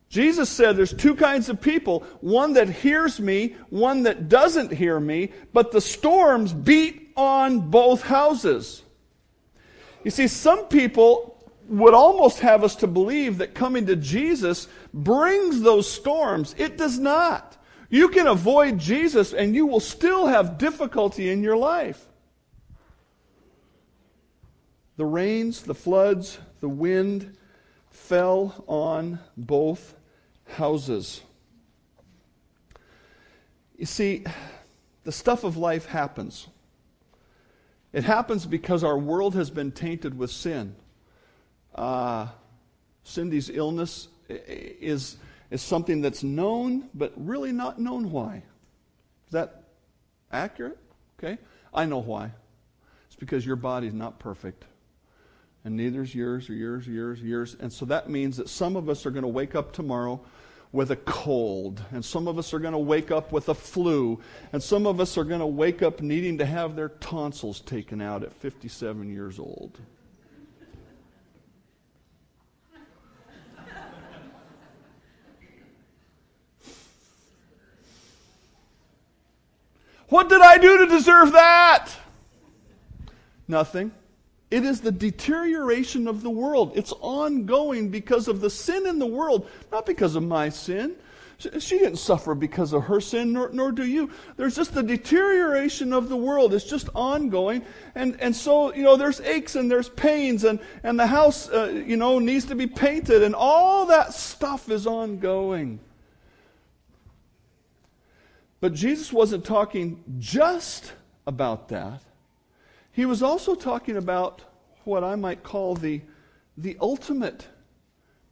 Jesus 0.09 0.49
said 0.49 0.75
there's 0.75 0.93
two 0.93 1.15
kinds 1.15 1.47
of 1.47 1.61
people 1.61 2.01
one 2.19 2.53
that 2.53 2.67
hears 2.67 3.19
me, 3.19 3.55
one 3.69 4.03
that 4.03 4.27
doesn't 4.27 4.73
hear 4.73 4.99
me, 4.99 5.31
but 5.53 5.71
the 5.71 5.81
storms 5.81 6.51
beat 6.51 7.11
on 7.15 7.69
both 7.69 8.01
houses. 8.01 8.83
You 10.03 10.11
see, 10.11 10.27
some 10.27 10.65
people 10.65 11.37
would 11.67 11.93
almost 11.93 12.39
have 12.39 12.63
us 12.65 12.75
to 12.77 12.87
believe 12.87 13.37
that 13.37 13.53
coming 13.53 13.85
to 13.85 13.95
Jesus 13.95 14.67
brings 14.93 15.61
those 15.61 15.89
storms. 15.89 16.55
It 16.57 16.77
does 16.77 16.99
not. 16.99 17.57
You 17.89 18.09
can 18.09 18.27
avoid 18.27 18.79
Jesus 18.79 19.33
and 19.33 19.53
you 19.53 19.65
will 19.65 19.79
still 19.79 20.27
have 20.27 20.57
difficulty 20.57 21.29
in 21.29 21.43
your 21.43 21.57
life. 21.57 22.07
The 24.97 25.05
rains, 25.05 25.63
the 25.63 25.75
floods, 25.75 26.37
the 26.59 26.69
wind 26.69 27.37
fell 27.89 28.63
on 28.67 29.19
both 29.35 29.95
houses. 30.47 31.21
You 33.77 33.85
see, 33.85 34.23
the 35.03 35.11
stuff 35.11 35.43
of 35.43 35.57
life 35.57 35.85
happens. 35.87 36.47
It 37.91 38.03
happens 38.03 38.45
because 38.45 38.83
our 38.83 38.97
world 38.97 39.35
has 39.35 39.49
been 39.49 39.71
tainted 39.71 40.17
with 40.17 40.31
sin. 40.31 40.75
Uh, 41.75 42.27
Cindy's 43.03 43.49
illness 43.49 44.07
is, 44.47 45.17
is 45.49 45.61
something 45.61 46.01
that's 46.01 46.23
known, 46.23 46.89
but 46.93 47.13
really 47.15 47.51
not 47.51 47.79
known 47.79 48.11
why. 48.11 48.43
Is 49.27 49.31
that 49.31 49.63
accurate? 50.31 50.77
Okay. 51.19 51.37
I 51.73 51.85
know 51.85 51.99
why. 51.99 52.31
It's 53.07 53.15
because 53.15 53.45
your 53.45 53.55
body's 53.55 53.93
not 53.93 54.19
perfect. 54.19 54.65
And 55.63 55.77
neither 55.77 56.01
is 56.01 56.15
yours 56.15 56.49
or 56.49 56.53
yours 56.53 56.87
or 56.87 56.91
yours 56.91 57.21
or 57.21 57.25
yours. 57.25 57.55
And 57.59 57.71
so 57.71 57.85
that 57.85 58.09
means 58.09 58.37
that 58.37 58.49
some 58.49 58.75
of 58.75 58.89
us 58.89 59.05
are 59.05 59.11
going 59.11 59.23
to 59.23 59.27
wake 59.27 59.55
up 59.55 59.71
tomorrow 59.73 60.21
with 60.71 60.91
a 60.91 60.95
cold, 60.95 61.83
and 61.91 62.03
some 62.03 62.27
of 62.27 62.37
us 62.37 62.53
are 62.53 62.59
going 62.59 62.71
to 62.71 62.79
wake 62.79 63.11
up 63.11 63.33
with 63.33 63.49
a 63.49 63.53
flu, 63.53 64.19
and 64.53 64.63
some 64.63 64.87
of 64.87 65.01
us 65.01 65.17
are 65.17 65.25
going 65.25 65.41
to 65.41 65.45
wake 65.45 65.81
up 65.81 66.01
needing 66.01 66.37
to 66.37 66.45
have 66.45 66.75
their 66.77 66.89
tonsils 66.89 67.59
taken 67.59 68.01
out 68.01 68.23
at 68.23 68.31
57 68.31 69.11
years 69.11 69.37
old. 69.37 69.79
What 80.11 80.27
did 80.27 80.41
I 80.41 80.57
do 80.57 80.79
to 80.79 80.87
deserve 80.87 81.31
that? 81.31 81.89
Nothing. 83.47 83.93
It 84.51 84.65
is 84.65 84.81
the 84.81 84.91
deterioration 84.91 86.05
of 86.05 86.21
the 86.21 86.29
world. 86.29 86.73
It's 86.75 86.91
ongoing 86.99 87.87
because 87.87 88.27
of 88.27 88.41
the 88.41 88.49
sin 88.49 88.87
in 88.87 88.99
the 88.99 89.05
world, 89.05 89.49
not 89.71 89.85
because 89.85 90.17
of 90.17 90.23
my 90.23 90.49
sin. 90.49 90.97
She 91.37 91.79
didn't 91.79 91.95
suffer 91.95 92.35
because 92.35 92.73
of 92.73 92.83
her 92.83 92.99
sin, 92.99 93.31
nor, 93.31 93.51
nor, 93.53 93.71
do 93.71 93.85
you. 93.85 94.11
There's 94.35 94.53
just 94.53 94.73
the 94.73 94.83
deterioration 94.83 95.93
of 95.93 96.09
the 96.09 96.17
world. 96.17 96.53
It's 96.53 96.69
just 96.69 96.89
ongoing. 96.93 97.63
And, 97.95 98.19
and 98.19 98.35
so, 98.35 98.73
you 98.73 98.83
know, 98.83 98.97
there's 98.97 99.21
aches 99.21 99.55
and 99.55 99.71
there's 99.71 99.87
pains, 99.87 100.43
and, 100.43 100.59
and 100.83 100.99
the 100.99 101.07
house, 101.07 101.47
uh, 101.47 101.67
you 101.87 101.95
know, 101.95 102.19
needs 102.19 102.43
to 102.47 102.55
be 102.55 102.67
painted, 102.67 103.23
and 103.23 103.33
all 103.33 103.85
that 103.85 104.13
stuff 104.13 104.69
is 104.69 104.85
ongoing. 104.85 105.79
But 108.61 108.75
Jesus 108.75 109.11
wasn't 109.11 109.43
talking 109.43 110.03
just 110.19 110.93
about 111.27 111.67
that. 111.69 112.01
He 112.91 113.05
was 113.05 113.23
also 113.23 113.55
talking 113.55 113.97
about 113.97 114.43
what 114.83 115.03
I 115.03 115.15
might 115.15 115.43
call 115.43 115.75
the, 115.75 116.01
the 116.57 116.77
ultimate 116.79 117.47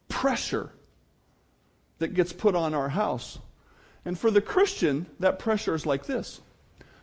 pressure 0.08 0.70
that 1.98 2.14
gets 2.14 2.32
put 2.32 2.56
on 2.56 2.74
our 2.74 2.90
house. 2.90 3.40
And 4.06 4.18
for 4.18 4.32
the 4.32 4.42
Christian, 4.42 5.08
that 5.20 5.40
pressure 5.40 5.76
is 5.76 5.86
like 5.86 6.06
this 6.06 6.42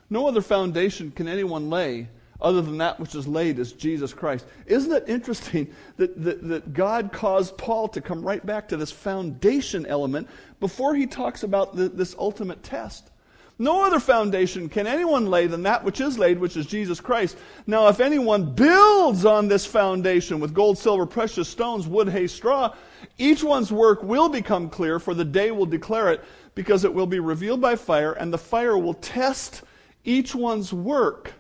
No 0.08 0.28
other 0.28 0.40
foundation 0.40 1.10
can 1.10 1.28
anyone 1.28 1.68
lay 1.68 2.08
other 2.40 2.60
than 2.60 2.78
that 2.78 3.00
which 3.00 3.14
is 3.14 3.26
laid 3.26 3.58
is 3.58 3.72
Jesus 3.72 4.12
Christ. 4.12 4.44
Isn't 4.66 4.92
it 4.92 5.08
interesting 5.08 5.72
that, 5.96 6.22
that, 6.22 6.46
that, 6.48 6.74
God 6.74 7.10
caused 7.10 7.56
Paul 7.56 7.88
to 7.88 8.00
come 8.00 8.22
right 8.22 8.44
back 8.44 8.68
to 8.68 8.76
this 8.76 8.92
foundation 8.92 9.86
element 9.86 10.28
before 10.60 10.94
he 10.94 11.06
talks 11.06 11.42
about 11.44 11.74
the, 11.74 11.88
this 11.88 12.14
ultimate 12.18 12.62
test? 12.62 13.10
No 13.58 13.84
other 13.84 14.00
foundation 14.00 14.68
can 14.68 14.86
anyone 14.86 15.26
lay 15.26 15.46
than 15.46 15.62
that 15.62 15.82
which 15.82 16.00
is 16.00 16.18
laid, 16.18 16.38
which 16.38 16.58
is 16.58 16.66
Jesus 16.66 17.00
Christ. 17.00 17.38
Now, 17.66 17.88
if 17.88 18.00
anyone 18.00 18.52
builds 18.52 19.24
on 19.24 19.48
this 19.48 19.64
foundation 19.64 20.40
with 20.40 20.52
gold, 20.52 20.76
silver, 20.76 21.06
precious 21.06 21.48
stones, 21.48 21.86
wood, 21.86 22.10
hay, 22.10 22.26
straw, 22.26 22.74
each 23.16 23.42
one's 23.42 23.72
work 23.72 24.02
will 24.02 24.28
become 24.28 24.68
clear, 24.68 24.98
for 24.98 25.14
the 25.14 25.24
day 25.24 25.52
will 25.52 25.66
declare 25.66 26.12
it, 26.12 26.22
because 26.54 26.84
it 26.84 26.92
will 26.92 27.06
be 27.06 27.18
revealed 27.18 27.62
by 27.62 27.76
fire, 27.76 28.12
and 28.12 28.30
the 28.30 28.38
fire 28.38 28.76
will 28.76 28.94
test 28.94 29.62
each 30.04 30.34
one's 30.34 30.72
work 30.72 31.32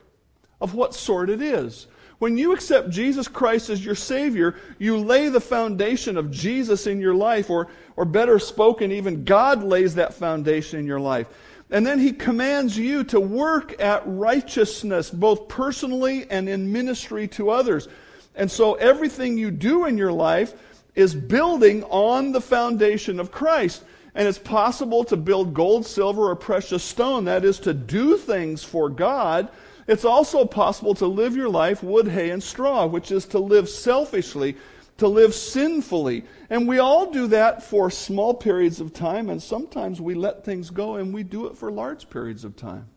of 0.60 0.74
what 0.74 0.94
sort 0.94 1.28
it 1.28 1.42
is. 1.42 1.86
When 2.18 2.38
you 2.38 2.54
accept 2.54 2.88
Jesus 2.88 3.28
Christ 3.28 3.68
as 3.68 3.84
your 3.84 3.94
Savior, 3.94 4.56
you 4.78 4.96
lay 4.96 5.28
the 5.28 5.40
foundation 5.40 6.16
of 6.16 6.30
Jesus 6.30 6.86
in 6.86 6.98
your 6.98 7.14
life, 7.14 7.50
or, 7.50 7.68
or 7.94 8.06
better 8.06 8.38
spoken, 8.38 8.90
even 8.90 9.24
God 9.24 9.62
lays 9.62 9.94
that 9.96 10.14
foundation 10.14 10.80
in 10.80 10.86
your 10.86 11.00
life. 11.00 11.28
And 11.70 11.86
then 11.86 11.98
he 11.98 12.12
commands 12.12 12.78
you 12.78 13.02
to 13.04 13.18
work 13.18 13.80
at 13.80 14.02
righteousness, 14.06 15.10
both 15.10 15.48
personally 15.48 16.26
and 16.30 16.48
in 16.48 16.72
ministry 16.72 17.26
to 17.28 17.50
others. 17.50 17.88
And 18.36 18.50
so 18.50 18.74
everything 18.74 19.36
you 19.36 19.50
do 19.50 19.86
in 19.86 19.98
your 19.98 20.12
life 20.12 20.54
is 20.94 21.14
building 21.14 21.82
on 21.84 22.32
the 22.32 22.40
foundation 22.40 23.18
of 23.18 23.32
Christ. 23.32 23.82
And 24.14 24.28
it's 24.28 24.38
possible 24.38 25.04
to 25.04 25.16
build 25.16 25.54
gold, 25.54 25.84
silver, 25.84 26.30
or 26.30 26.36
precious 26.36 26.84
stone. 26.84 27.24
That 27.24 27.44
is 27.44 27.58
to 27.60 27.74
do 27.74 28.16
things 28.16 28.62
for 28.62 28.88
God. 28.88 29.48
It's 29.88 30.04
also 30.04 30.44
possible 30.44 30.94
to 30.94 31.06
live 31.06 31.36
your 31.36 31.48
life 31.48 31.82
wood, 31.82 32.08
hay, 32.08 32.30
and 32.30 32.42
straw, 32.42 32.86
which 32.86 33.10
is 33.10 33.26
to 33.26 33.38
live 33.38 33.68
selfishly 33.68 34.56
to 34.98 35.08
live 35.08 35.34
sinfully. 35.34 36.24
And 36.48 36.66
we 36.66 36.78
all 36.78 37.10
do 37.10 37.26
that 37.28 37.62
for 37.62 37.90
small 37.90 38.34
periods 38.34 38.80
of 38.80 38.92
time, 38.92 39.28
and 39.28 39.42
sometimes 39.42 40.00
we 40.00 40.14
let 40.14 40.44
things 40.44 40.70
go 40.70 40.96
and 40.96 41.12
we 41.12 41.22
do 41.22 41.46
it 41.46 41.56
for 41.56 41.70
large 41.70 42.08
periods 42.08 42.44
of 42.44 42.56
time. 42.56 42.88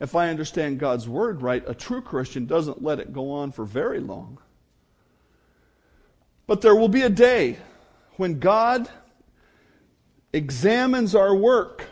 If 0.00 0.14
I 0.14 0.28
understand 0.28 0.78
God's 0.78 1.08
word 1.08 1.42
right, 1.42 1.64
a 1.66 1.74
true 1.74 2.00
Christian 2.00 2.46
doesn't 2.46 2.82
let 2.82 3.00
it 3.00 3.12
go 3.12 3.30
on 3.32 3.50
for 3.50 3.64
very 3.64 4.00
long. 4.00 4.38
But 6.46 6.60
there 6.60 6.76
will 6.76 6.88
be 6.88 7.02
a 7.02 7.10
day 7.10 7.58
when 8.16 8.38
God 8.38 8.88
examines 10.32 11.14
our 11.14 11.34
work. 11.34 11.84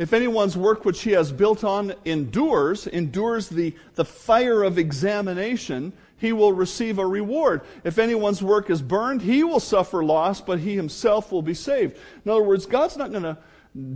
If 0.00 0.14
anyone's 0.14 0.56
work 0.56 0.86
which 0.86 1.02
he 1.02 1.10
has 1.10 1.30
built 1.30 1.62
on 1.62 1.92
endures, 2.06 2.86
endures 2.86 3.50
the, 3.50 3.76
the 3.96 4.04
fire 4.06 4.62
of 4.62 4.78
examination, 4.78 5.92
he 6.16 6.32
will 6.32 6.54
receive 6.54 6.98
a 6.98 7.06
reward. 7.06 7.60
If 7.84 7.98
anyone's 7.98 8.42
work 8.42 8.70
is 8.70 8.80
burned, 8.80 9.20
he 9.20 9.44
will 9.44 9.60
suffer 9.60 10.02
loss, 10.02 10.40
but 10.40 10.58
he 10.58 10.74
himself 10.74 11.30
will 11.30 11.42
be 11.42 11.52
saved. 11.52 11.98
In 12.24 12.30
other 12.30 12.42
words, 12.42 12.64
God's 12.64 12.96
not 12.96 13.10
going 13.10 13.24
to 13.24 13.36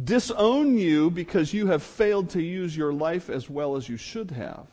disown 0.04 0.76
you 0.76 1.10
because 1.10 1.54
you 1.54 1.68
have 1.68 1.82
failed 1.82 2.28
to 2.30 2.42
use 2.42 2.76
your 2.76 2.92
life 2.92 3.30
as 3.30 3.48
well 3.48 3.74
as 3.74 3.88
you 3.88 3.96
should 3.96 4.30
have. 4.32 4.66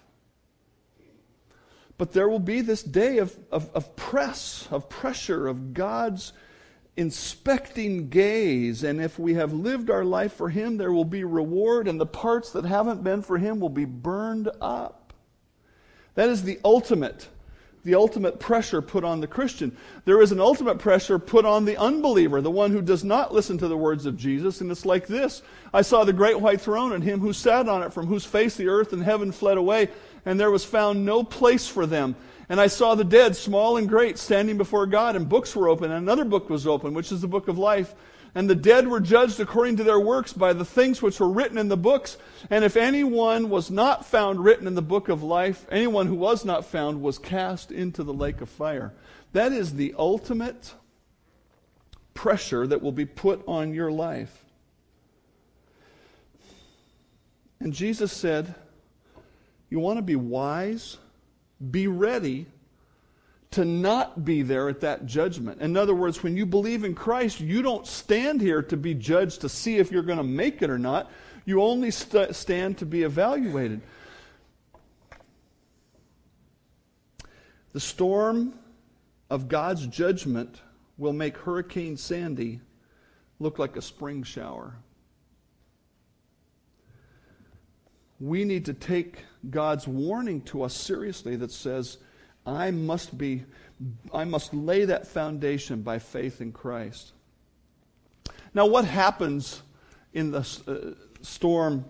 But 1.97 2.11
there 2.11 2.27
will 2.27 2.39
be 2.39 2.59
this 2.59 2.83
day 2.83 3.19
of, 3.19 3.33
of, 3.53 3.69
of 3.73 3.95
press, 3.95 4.67
of 4.69 4.89
pressure, 4.89 5.47
of 5.47 5.73
God's 5.73 6.33
inspecting 6.97 8.09
gaze. 8.09 8.83
And 8.83 9.01
if 9.01 9.17
we 9.17 9.33
have 9.35 9.53
lived 9.53 9.89
our 9.89 10.05
life 10.05 10.33
for 10.33 10.49
Him, 10.49 10.77
there 10.77 10.91
will 10.91 11.05
be 11.05 11.23
reward, 11.23 11.87
and 11.87 11.99
the 11.99 12.05
parts 12.05 12.51
that 12.51 12.65
haven't 12.65 13.03
been 13.03 13.21
for 13.21 13.37
Him 13.37 13.59
will 13.59 13.69
be 13.69 13.85
burned 13.85 14.49
up. 14.59 15.13
That 16.15 16.29
is 16.29 16.43
the 16.43 16.59
ultimate 16.63 17.27
the 17.83 17.95
ultimate 17.95 18.39
pressure 18.39 18.81
put 18.81 19.03
on 19.03 19.21
the 19.21 19.27
Christian. 19.27 19.75
There 20.05 20.21
is 20.21 20.31
an 20.31 20.39
ultimate 20.39 20.77
pressure 20.77 21.17
put 21.17 21.45
on 21.45 21.65
the 21.65 21.77
unbeliever, 21.77 22.41
the 22.41 22.51
one 22.51 22.71
who 22.71 22.81
does 22.81 23.03
not 23.03 23.33
listen 23.33 23.57
to 23.57 23.67
the 23.67 23.77
words 23.77 24.05
of 24.05 24.17
Jesus. 24.17 24.61
And 24.61 24.69
it's 24.69 24.85
like 24.85 25.07
this 25.07 25.41
I 25.73 25.81
saw 25.81 26.03
the 26.03 26.13
great 26.13 26.39
white 26.39 26.61
throne 26.61 26.93
and 26.93 27.03
him 27.03 27.19
who 27.19 27.33
sat 27.33 27.67
on 27.67 27.83
it, 27.83 27.93
from 27.93 28.07
whose 28.07 28.25
face 28.25 28.55
the 28.55 28.67
earth 28.67 28.93
and 28.93 29.03
heaven 29.03 29.31
fled 29.31 29.57
away, 29.57 29.89
and 30.25 30.39
there 30.39 30.51
was 30.51 30.65
found 30.65 31.05
no 31.05 31.23
place 31.23 31.67
for 31.67 31.85
them. 31.85 32.15
And 32.51 32.59
I 32.59 32.67
saw 32.67 32.95
the 32.95 33.05
dead, 33.05 33.37
small 33.37 33.77
and 33.77 33.87
great, 33.87 34.17
standing 34.17 34.57
before 34.57 34.85
God, 34.85 35.15
and 35.15 35.29
books 35.29 35.55
were 35.55 35.69
open, 35.69 35.89
and 35.89 36.03
another 36.03 36.25
book 36.25 36.49
was 36.49 36.67
open, 36.67 36.93
which 36.93 37.09
is 37.09 37.21
the 37.21 37.27
book 37.29 37.47
of 37.47 37.57
life. 37.57 37.95
And 38.35 38.49
the 38.49 38.55
dead 38.55 38.89
were 38.89 38.99
judged 38.99 39.39
according 39.39 39.77
to 39.77 39.85
their 39.85 40.01
works 40.01 40.33
by 40.33 40.51
the 40.51 40.65
things 40.65 41.01
which 41.01 41.21
were 41.21 41.29
written 41.29 41.57
in 41.57 41.69
the 41.69 41.77
books. 41.77 42.17
And 42.49 42.65
if 42.65 42.75
anyone 42.75 43.49
was 43.49 43.71
not 43.71 44.05
found 44.05 44.43
written 44.43 44.67
in 44.67 44.75
the 44.75 44.81
book 44.81 45.07
of 45.07 45.23
life, 45.23 45.65
anyone 45.71 46.07
who 46.07 46.15
was 46.15 46.43
not 46.43 46.65
found 46.65 47.01
was 47.01 47.17
cast 47.17 47.71
into 47.71 48.03
the 48.03 48.13
lake 48.13 48.41
of 48.41 48.49
fire. 48.49 48.91
That 49.31 49.53
is 49.53 49.75
the 49.75 49.95
ultimate 49.97 50.73
pressure 52.13 52.67
that 52.67 52.81
will 52.81 52.91
be 52.91 53.05
put 53.05 53.41
on 53.47 53.73
your 53.73 53.93
life. 53.93 54.43
And 57.61 57.71
Jesus 57.71 58.11
said, 58.11 58.53
You 59.69 59.79
want 59.79 59.99
to 59.99 60.03
be 60.03 60.17
wise? 60.17 60.97
Be 61.69 61.87
ready 61.87 62.47
to 63.51 63.65
not 63.65 64.23
be 64.23 64.41
there 64.41 64.69
at 64.69 64.79
that 64.81 65.05
judgment. 65.05 65.61
In 65.61 65.75
other 65.75 65.93
words, 65.93 66.23
when 66.23 66.37
you 66.37 66.45
believe 66.45 66.83
in 66.83 66.95
Christ, 66.95 67.41
you 67.41 67.61
don't 67.61 67.85
stand 67.85 68.39
here 68.39 68.61
to 68.63 68.77
be 68.77 68.93
judged 68.93 69.41
to 69.41 69.49
see 69.49 69.77
if 69.77 69.91
you're 69.91 70.03
going 70.03 70.17
to 70.17 70.23
make 70.23 70.61
it 70.61 70.69
or 70.69 70.79
not. 70.79 71.11
You 71.45 71.61
only 71.61 71.91
st- 71.91 72.33
stand 72.33 72.77
to 72.77 72.85
be 72.85 73.03
evaluated. 73.03 73.81
The 77.73 77.79
storm 77.79 78.53
of 79.29 79.47
God's 79.47 79.85
judgment 79.87 80.61
will 80.97 81.13
make 81.13 81.37
Hurricane 81.37 81.97
Sandy 81.97 82.61
look 83.39 83.59
like 83.59 83.75
a 83.75 83.81
spring 83.81 84.23
shower. 84.23 84.75
We 88.21 88.45
need 88.45 88.65
to 88.65 88.73
take 88.73 89.25
God's 89.49 89.87
warning 89.87 90.41
to 90.41 90.61
us 90.61 90.75
seriously 90.75 91.35
that 91.37 91.51
says, 91.51 91.97
I 92.45 92.69
must 92.69 93.17
be, 93.17 93.43
I 94.13 94.25
must 94.25 94.53
lay 94.53 94.85
that 94.85 95.07
foundation 95.07 95.81
by 95.81 95.97
faith 95.97 96.39
in 96.39 96.51
Christ. 96.51 97.13
Now, 98.53 98.67
what 98.67 98.85
happens 98.85 99.63
in 100.13 100.29
the 100.29 100.47
uh, 100.67 101.23
storm? 101.23 101.83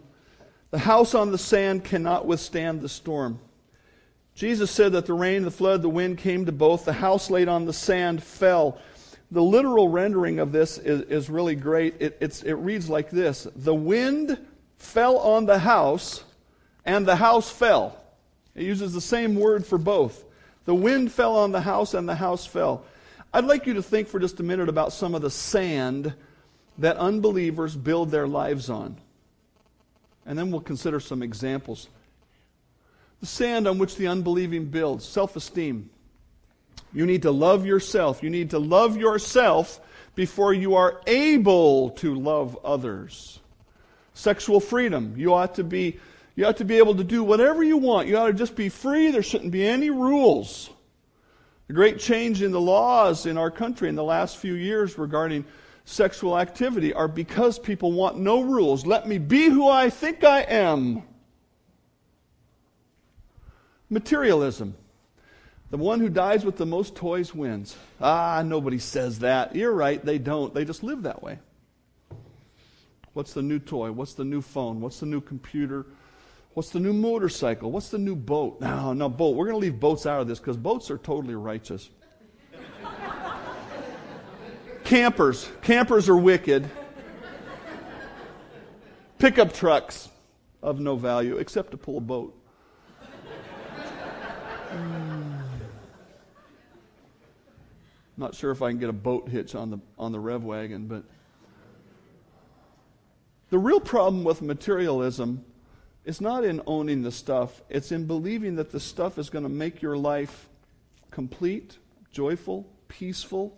The 0.69 0.79
house 0.79 1.15
on 1.15 1.33
the 1.33 1.37
sand 1.37 1.83
cannot 1.83 2.25
withstand 2.25 2.79
the 2.79 2.87
storm. 2.87 3.37
Jesus 4.33 4.71
said 4.71 4.93
that 4.93 5.05
the 5.05 5.13
rain, 5.13 5.43
the 5.43 5.51
flood, 5.51 5.81
the 5.81 5.89
wind 5.89 6.17
came 6.17 6.45
to 6.45 6.53
both. 6.53 6.85
The 6.85 6.93
house 6.93 7.29
laid 7.29 7.49
on 7.49 7.65
the 7.65 7.73
sand 7.73 8.23
fell. 8.23 8.79
The 9.31 9.43
literal 9.43 9.89
rendering 9.89 10.39
of 10.39 10.53
this 10.53 10.77
is, 10.77 11.01
is 11.01 11.29
really 11.29 11.55
great. 11.55 11.95
It, 11.99 12.41
it 12.45 12.53
reads 12.53 12.89
like 12.89 13.09
this 13.09 13.47
The 13.53 13.75
wind 13.75 14.37
fell 14.81 15.17
on 15.19 15.45
the 15.45 15.59
house, 15.59 16.23
and 16.85 17.05
the 17.05 17.15
house 17.15 17.49
fell. 17.49 17.95
It 18.55 18.63
uses 18.63 18.93
the 18.93 19.01
same 19.01 19.35
word 19.35 19.65
for 19.65 19.77
both. 19.77 20.25
The 20.65 20.75
wind 20.75 21.11
fell 21.11 21.37
on 21.37 21.51
the 21.51 21.61
house, 21.61 21.93
and 21.93 22.09
the 22.09 22.15
house 22.15 22.45
fell. 22.45 22.83
I'd 23.33 23.45
like 23.45 23.65
you 23.65 23.75
to 23.75 23.83
think 23.83 24.07
for 24.07 24.19
just 24.19 24.39
a 24.39 24.43
minute 24.43 24.67
about 24.69 24.91
some 24.91 25.15
of 25.15 25.21
the 25.21 25.29
sand 25.29 26.13
that 26.79 26.97
unbelievers 26.97 27.75
build 27.75 28.11
their 28.11 28.27
lives 28.27 28.69
on. 28.69 28.97
And 30.25 30.37
then 30.37 30.51
we'll 30.51 30.61
consider 30.61 30.99
some 30.99 31.23
examples. 31.23 31.87
The 33.21 33.27
sand 33.27 33.67
on 33.67 33.77
which 33.77 33.95
the 33.95 34.07
unbelieving 34.07 34.65
builds 34.65 35.05
self 35.05 35.35
esteem. 35.35 35.89
You 36.91 37.05
need 37.05 37.21
to 37.21 37.31
love 37.31 37.65
yourself. 37.65 38.23
You 38.23 38.29
need 38.29 38.49
to 38.49 38.59
love 38.59 38.97
yourself 38.97 39.79
before 40.15 40.53
you 40.53 40.75
are 40.75 41.01
able 41.07 41.91
to 41.91 42.15
love 42.15 42.57
others. 42.65 43.40
Sexual 44.13 44.59
freedom. 44.59 45.13
You 45.17 45.33
ought 45.33 45.55
to 45.55 45.63
be 45.63 45.99
you 46.35 46.45
ought 46.45 46.57
to 46.57 46.65
be 46.65 46.77
able 46.77 46.95
to 46.95 47.03
do 47.03 47.23
whatever 47.23 47.63
you 47.63 47.77
want. 47.77 48.07
You 48.07 48.17
ought 48.17 48.27
to 48.27 48.33
just 48.33 48.55
be 48.55 48.69
free. 48.69 49.11
There 49.11 49.23
shouldn't 49.23 49.51
be 49.51 49.67
any 49.67 49.89
rules. 49.89 50.69
The 51.67 51.73
great 51.73 51.99
change 51.99 52.41
in 52.41 52.51
the 52.51 52.61
laws 52.61 53.25
in 53.25 53.37
our 53.37 53.51
country 53.51 53.89
in 53.89 53.95
the 53.95 54.03
last 54.03 54.37
few 54.37 54.53
years 54.53 54.97
regarding 54.97 55.45
sexual 55.85 56.37
activity 56.37 56.93
are 56.93 57.07
because 57.07 57.59
people 57.59 57.91
want 57.91 58.17
no 58.17 58.41
rules. 58.41 58.85
Let 58.85 59.07
me 59.07 59.17
be 59.17 59.45
who 59.45 59.67
I 59.67 59.89
think 59.89 60.23
I 60.23 60.41
am. 60.41 61.03
Materialism. 63.89 64.75
The 65.69 65.77
one 65.77 66.01
who 66.01 66.09
dies 66.09 66.43
with 66.43 66.57
the 66.57 66.65
most 66.65 66.95
toys 66.95 67.33
wins. 67.33 67.77
Ah, 68.01 68.43
nobody 68.45 68.77
says 68.77 69.19
that. 69.19 69.55
You're 69.55 69.73
right, 69.73 70.03
they 70.03 70.17
don't. 70.17 70.53
They 70.53 70.65
just 70.65 70.83
live 70.83 71.03
that 71.03 71.23
way. 71.23 71.39
What's 73.13 73.33
the 73.33 73.41
new 73.41 73.59
toy? 73.59 73.91
What's 73.91 74.13
the 74.13 74.23
new 74.23 74.41
phone? 74.41 74.79
What's 74.79 74.99
the 74.99 75.05
new 75.05 75.21
computer? 75.21 75.85
What's 76.53 76.69
the 76.69 76.79
new 76.79 76.93
motorcycle? 76.93 77.71
What's 77.71 77.89
the 77.89 77.97
new 77.97 78.15
boat? 78.15 78.61
No, 78.61 78.93
no, 78.93 79.09
boat. 79.09 79.35
We're 79.35 79.45
going 79.45 79.55
to 79.55 79.65
leave 79.65 79.79
boats 79.79 80.05
out 80.05 80.21
of 80.21 80.27
this 80.27 80.39
because 80.39 80.57
boats 80.57 80.91
are 80.91 80.97
totally 80.97 81.35
righteous. 81.35 81.89
Campers. 84.83 85.49
Campers 85.61 86.09
are 86.09 86.17
wicked. 86.17 86.69
Pickup 89.19 89.53
trucks 89.53 90.09
of 90.61 90.79
no 90.79 90.95
value 90.95 91.37
except 91.37 91.71
to 91.71 91.77
pull 91.77 91.97
a 91.97 92.01
boat. 92.01 92.37
Not 98.17 98.35
sure 98.35 98.51
if 98.51 98.61
I 98.61 98.69
can 98.69 98.79
get 98.79 98.89
a 98.89 98.93
boat 98.93 99.29
hitch 99.29 99.55
on 99.55 99.71
the, 99.71 99.79
on 99.97 100.11
the 100.11 100.19
rev 100.19 100.43
wagon, 100.43 100.87
but 100.87 101.03
the 103.51 103.59
real 103.59 103.81
problem 103.81 104.23
with 104.23 104.41
materialism 104.41 105.45
is 106.05 106.21
not 106.21 106.43
in 106.43 106.61
owning 106.65 107.03
the 107.03 107.11
stuff, 107.11 107.61
it's 107.69 107.91
in 107.91 108.07
believing 108.07 108.55
that 108.55 108.71
the 108.71 108.79
stuff 108.79 109.19
is 109.19 109.29
going 109.29 109.43
to 109.43 109.49
make 109.49 109.81
your 109.81 109.97
life 109.97 110.47
complete, 111.11 111.77
joyful, 112.11 112.65
peaceful. 112.87 113.57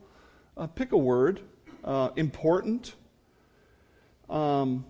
Uh, 0.58 0.68
pick 0.68 0.92
a 0.92 0.98
word, 0.98 1.40
uh, 1.84 2.10
important. 2.16 2.96
Um, 4.30 4.84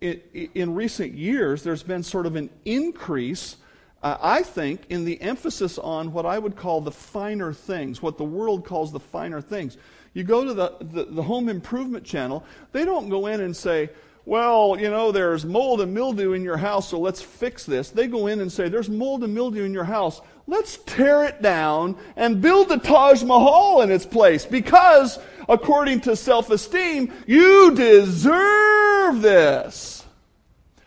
in, 0.00 0.74
recent 0.74 1.14
years, 1.14 1.62
there's 1.62 1.82
been 1.82 2.02
sort 2.02 2.26
of 2.26 2.36
an 2.36 2.50
increase, 2.66 3.56
uh, 4.02 4.18
I 4.20 4.42
think, 4.42 4.82
in 4.90 5.06
the 5.06 5.20
emphasis 5.22 5.78
on 5.78 6.12
what 6.12 6.26
I 6.26 6.38
would 6.38 6.54
call 6.54 6.82
the 6.82 6.92
finer 6.92 7.52
things, 7.54 8.02
what 8.02 8.18
the 8.18 8.24
world 8.24 8.66
calls 8.66 8.92
the 8.92 9.00
finer 9.00 9.40
things. 9.40 9.78
You 10.12 10.22
go 10.22 10.44
to 10.44 10.52
the, 10.52 10.76
the, 10.80 11.04
the 11.04 11.22
home 11.22 11.48
improvement 11.48 12.04
channel, 12.04 12.44
they 12.72 12.84
don't 12.84 13.08
go 13.08 13.26
in 13.26 13.40
and 13.40 13.56
say, 13.56 13.90
well, 14.28 14.76
you 14.78 14.90
know, 14.90 15.10
there's 15.10 15.46
mold 15.46 15.80
and 15.80 15.94
mildew 15.94 16.34
in 16.34 16.42
your 16.42 16.58
house, 16.58 16.90
so 16.90 17.00
let's 17.00 17.22
fix 17.22 17.64
this. 17.64 17.88
They 17.88 18.06
go 18.06 18.26
in 18.26 18.42
and 18.42 18.52
say, 18.52 18.68
there's 18.68 18.90
mold 18.90 19.24
and 19.24 19.34
mildew 19.34 19.64
in 19.64 19.72
your 19.72 19.84
house. 19.84 20.20
Let's 20.46 20.76
tear 20.84 21.24
it 21.24 21.40
down 21.40 21.96
and 22.14 22.42
build 22.42 22.68
the 22.68 22.76
Taj 22.76 23.22
Mahal 23.22 23.80
in 23.80 23.90
its 23.90 24.04
place 24.04 24.44
because, 24.44 25.18
according 25.48 26.02
to 26.02 26.14
self 26.14 26.50
esteem, 26.50 27.10
you 27.26 27.74
deserve 27.74 29.22
this. 29.22 30.04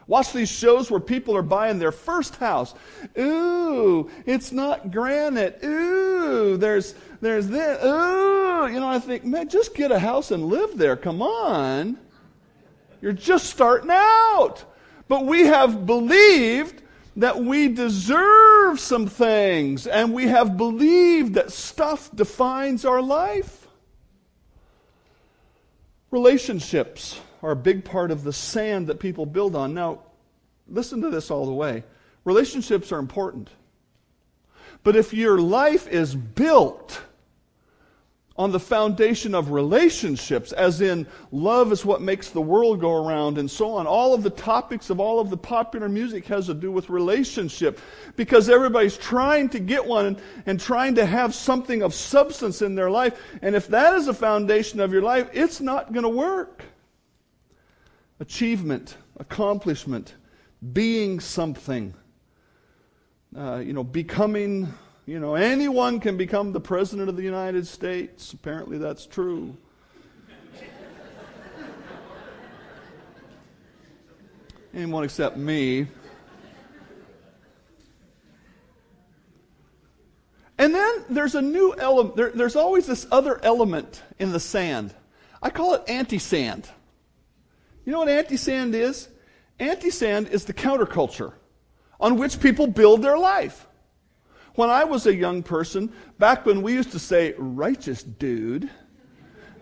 Watch 0.06 0.34
these 0.34 0.52
shows 0.52 0.92
where 0.92 1.00
people 1.00 1.36
are 1.36 1.42
buying 1.42 1.80
their 1.80 1.92
first 1.92 2.36
house. 2.36 2.76
Ooh, 3.18 4.12
it's 4.28 4.52
not 4.52 4.92
granite. 4.92 5.64
Ooh, 5.64 6.58
there's 6.58 6.94
there's 7.22 7.48
this. 7.48 7.84
Ooh, 7.84 8.68
you 8.68 8.80
know, 8.80 8.88
I 8.88 9.00
think, 9.00 9.26
man, 9.26 9.50
just 9.50 9.74
get 9.74 9.92
a 9.92 9.98
house 9.98 10.30
and 10.30 10.46
live 10.46 10.78
there. 10.78 10.96
Come 10.96 11.24
on. 11.24 11.98
You're 13.02 13.14
just 13.14 13.50
starting 13.50 13.90
out. 13.92 14.64
But 15.08 15.26
we 15.26 15.42
have 15.48 15.86
believed 15.86 16.82
that 17.18 17.44
we 17.44 17.68
deserve 17.68 18.80
some 18.80 19.08
things, 19.08 19.86
and 19.86 20.14
we 20.14 20.28
have 20.28 20.56
believed 20.56 21.34
that 21.34 21.52
stuff 21.52 22.10
defines 22.16 22.86
our 22.86 23.02
life. 23.02 23.68
Relationships 26.10 27.20
are 27.44 27.52
a 27.52 27.56
big 27.56 27.84
part 27.84 28.12
of 28.12 28.24
the 28.24 28.32
sand 28.32 28.88
that 28.88 29.00
people 29.00 29.26
build 29.26 29.56
on. 29.56 29.74
Now, 29.74 30.00
listen 30.68 31.02
to 31.02 31.10
this 31.10 31.32
all 31.32 31.46
the 31.46 31.54
way. 31.54 31.84
Relationships 32.24 32.92
are 32.92 33.00
important. 33.00 33.50
But 34.84 34.96
if 34.96 35.14
your 35.14 35.40
life 35.40 35.88
is 35.88 36.16
built 36.16 37.02
on 38.38 38.52
the 38.52 38.60
foundation 38.60 39.36
of 39.36 39.52
relationships, 39.52 40.54
as 40.54 40.80
in 40.80 41.06
love 41.32 41.72
is 41.72 41.84
what 41.84 42.02
makes 42.02 42.30
the 42.30 42.42
world 42.42 42.80
go 42.80 43.06
around 43.06 43.38
and 43.38 43.52
so 43.52 43.74
on. 43.74 43.86
All 43.86 44.14
of 44.14 44.24
the 44.24 44.30
topics 44.30 44.90
of 44.90 45.02
all 45.02 45.20
of 45.20 45.30
the 45.30 45.38
popular 45.38 45.90
music 45.90 46.26
has 46.28 46.46
to 46.46 46.54
do 46.54 46.72
with 46.72 46.90
relationship 46.90 47.80
because 48.16 48.50
everybody's 48.50 48.98
trying 48.98 49.50
to 49.50 49.60
get 49.60 49.86
one 49.86 50.06
and, 50.06 50.22
and 50.46 50.60
trying 50.60 50.96
to 50.96 51.06
have 51.06 51.36
something 51.36 51.82
of 51.82 51.94
substance 51.94 52.62
in 52.62 52.74
their 52.74 52.90
life. 52.90 53.22
And 53.42 53.54
if 53.54 53.68
that 53.68 53.96
is 53.96 54.06
the 54.06 54.14
foundation 54.14 54.80
of 54.80 54.94
your 54.94 55.02
life, 55.02 55.30
it's 55.34 55.60
not 55.60 55.92
going 55.92 56.04
to 56.04 56.10
work. 56.10 56.64
Achievement, 58.22 58.96
accomplishment, 59.20 60.16
being 60.72 61.20
something, 61.20 61.94
uh, 63.36 63.58
you 63.58 63.74
know, 63.74 63.84
becoming 63.84 64.74
you 65.06 65.20
know, 65.20 65.36
anyone 65.36 66.00
can 66.00 66.16
become 66.18 66.52
the 66.52 66.60
President 66.60 67.10
of 67.10 67.16
the 67.16 67.24
United 67.24 67.66
States. 67.66 68.34
Apparently, 68.34 68.78
that's 68.78 69.06
true. 69.06 69.58
anyone 74.74 75.04
except 75.04 75.38
me. 75.38 75.88
And 80.62 80.76
then 80.76 81.06
there's 81.10 81.34
a 81.34 81.42
new 81.42 81.74
element. 81.76 82.16
There, 82.16 82.30
there's 82.30 82.56
always 82.56 82.86
this 82.86 83.08
other 83.12 83.44
element 83.44 84.04
in 84.20 84.32
the 84.32 84.40
sand. 84.40 84.94
I 85.42 85.50
call 85.50 85.74
it 85.74 85.82
anti 85.88 86.20
sand. 86.20 86.70
You 87.84 87.92
know 87.92 87.98
what 87.98 88.10
anti 88.10 88.38
sand 88.38 88.76
is? 88.76 89.10
Anti 89.58 89.90
sand 89.90 90.28
is 90.28 90.46
the 90.46 90.54
counterculture 90.54 91.34
on 92.00 92.18
which 92.18 92.40
people 92.40 92.68
build 92.68 93.02
their 93.02 93.18
life. 93.18 93.68
When 94.56 94.70
I 94.70 94.84
was 94.84 95.06
a 95.06 95.16
young 95.16 95.44
person, 95.44 95.92
back 96.20 96.46
when 96.46 96.62
we 96.62 96.74
used 96.74 96.92
to 96.92 97.00
say 97.00 97.34
righteous 97.38 98.04
dude, 98.04 98.70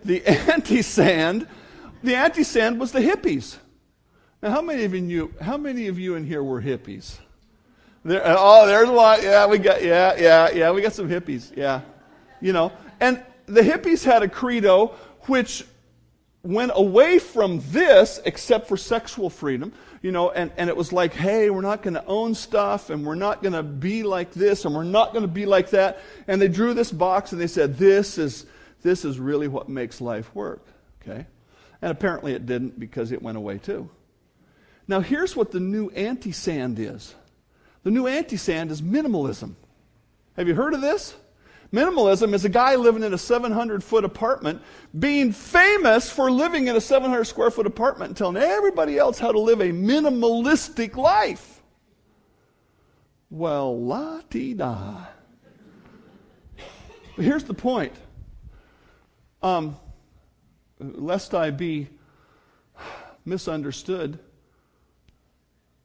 the 0.04 0.26
anti 0.52 0.82
sand, 0.82 1.48
the 2.04 2.16
anti 2.16 2.44
sand 2.44 2.80
was 2.80 2.92
the 2.92 3.00
hippies. 3.00 3.58
Now, 4.42 4.52
how 4.52 4.62
many 4.62 4.86
of 4.86 4.94
you, 4.96 5.34
how 5.42 5.58
many 5.58 5.88
of 5.88 6.00
you 6.00 6.16
in 6.16 6.26
here 6.26 6.44
were 6.44 6.62
hippies? 6.62 7.20
There, 8.06 8.26
uh, 8.26 8.36
oh, 8.38 8.68
there's 8.68 8.88
a 8.88 8.92
lot. 8.92 9.22
Yeah, 9.22 9.46
we 9.46 9.58
got, 9.58 9.84
yeah, 9.84 10.16
yeah, 10.18 10.50
yeah, 10.52 10.72
we 10.72 10.82
got 10.82 10.94
some 10.94 11.10
hippies. 11.10 11.56
Yeah. 11.56 11.82
You 12.40 12.54
know, 12.54 12.72
and 13.02 13.22
the 13.46 13.62
hippies 13.62 14.04
had 14.04 14.24
a 14.24 14.30
credo 14.30 14.96
which 15.24 15.66
went 16.44 16.72
away 16.74 17.20
from 17.20 17.62
this 17.72 18.22
except 18.24 18.68
for 18.68 18.78
sexual 18.78 19.30
freedom 19.30 19.74
you 20.02 20.12
know 20.12 20.32
and, 20.32 20.52
and 20.58 20.70
it 20.70 20.78
was 20.78 20.94
like 20.94 21.14
hey 21.14 21.50
we're 21.50 21.62
not 21.62 21.82
going 21.82 21.94
to 21.94 22.06
own 22.06 22.34
stuff 22.36 22.90
and 22.90 23.06
we're 23.06 23.16
not 23.16 23.42
going 23.42 23.54
to 23.54 23.64
be 23.64 24.04
like 24.04 24.32
this 24.32 24.66
and 24.66 24.74
we're 24.74 24.84
not 24.84 25.12
going 25.12 25.24
to 25.24 25.28
be 25.28 25.46
like 25.46 25.70
that. 25.72 26.00
And 26.28 26.42
they 26.42 26.48
drew 26.48 26.74
this 26.74 26.92
box 26.92 27.32
and 27.32 27.42
they 27.42 27.48
said 27.48 27.78
this 27.78 28.18
is 28.18 28.46
this 28.82 29.06
is 29.06 29.20
really 29.20 29.48
what 29.48 29.70
makes 29.70 30.02
life 30.02 30.34
work 30.34 30.66
okay? 31.02 31.26
And 31.82 31.92
apparently 31.92 32.34
it 32.34 32.46
didn't 32.46 32.80
because 32.80 33.12
it 33.12 33.22
went 33.22 33.38
away 33.38 33.58
too. 33.58 33.90
Now 34.88 35.00
here's 35.00 35.36
what 35.36 35.52
the 35.52 35.60
new 35.60 35.90
anti-sand 35.90 36.80
is. 36.80 37.16
The 37.84 37.92
new 37.92 38.08
anti-sand 38.08 38.72
is 38.72 38.82
minimalism. 38.82 39.56
Have 40.36 40.48
you 40.48 40.56
heard 40.56 40.74
of 40.74 40.82
this 40.82 41.16
Minimalism 41.72 42.34
is 42.34 42.46
a 42.46 42.50
guy 42.50 42.76
living 42.76 43.04
in 43.04 43.14
a 43.14 43.18
700 43.18 43.84
foot 43.84 44.04
apartment, 44.04 44.62
being 44.98 45.32
famous 45.32 46.10
for 46.10 46.32
living 46.32 46.68
in 46.68 46.76
a 46.76 46.82
700 46.82 47.26
square 47.26 47.52
foot 47.52 47.68
apartment 47.68 48.10
and 48.10 48.18
telling 48.18 48.38
everybody 48.38 48.98
else 48.98 49.20
how 49.20 49.32
to 49.32 49.40
live 49.40 49.62
a 49.62 49.72
minimalistic 49.72 50.96
life. 50.96 51.62
Well, 53.30 53.80
la 53.80 54.22
ti 54.30 54.56
da. 54.56 55.06
But 57.16 57.26
Here's 57.26 57.44
the 57.44 57.54
point. 57.54 57.94
Um, 59.44 59.78
lest 60.80 61.36
I 61.36 61.52
be 61.52 61.90
misunderstood, 63.26 64.20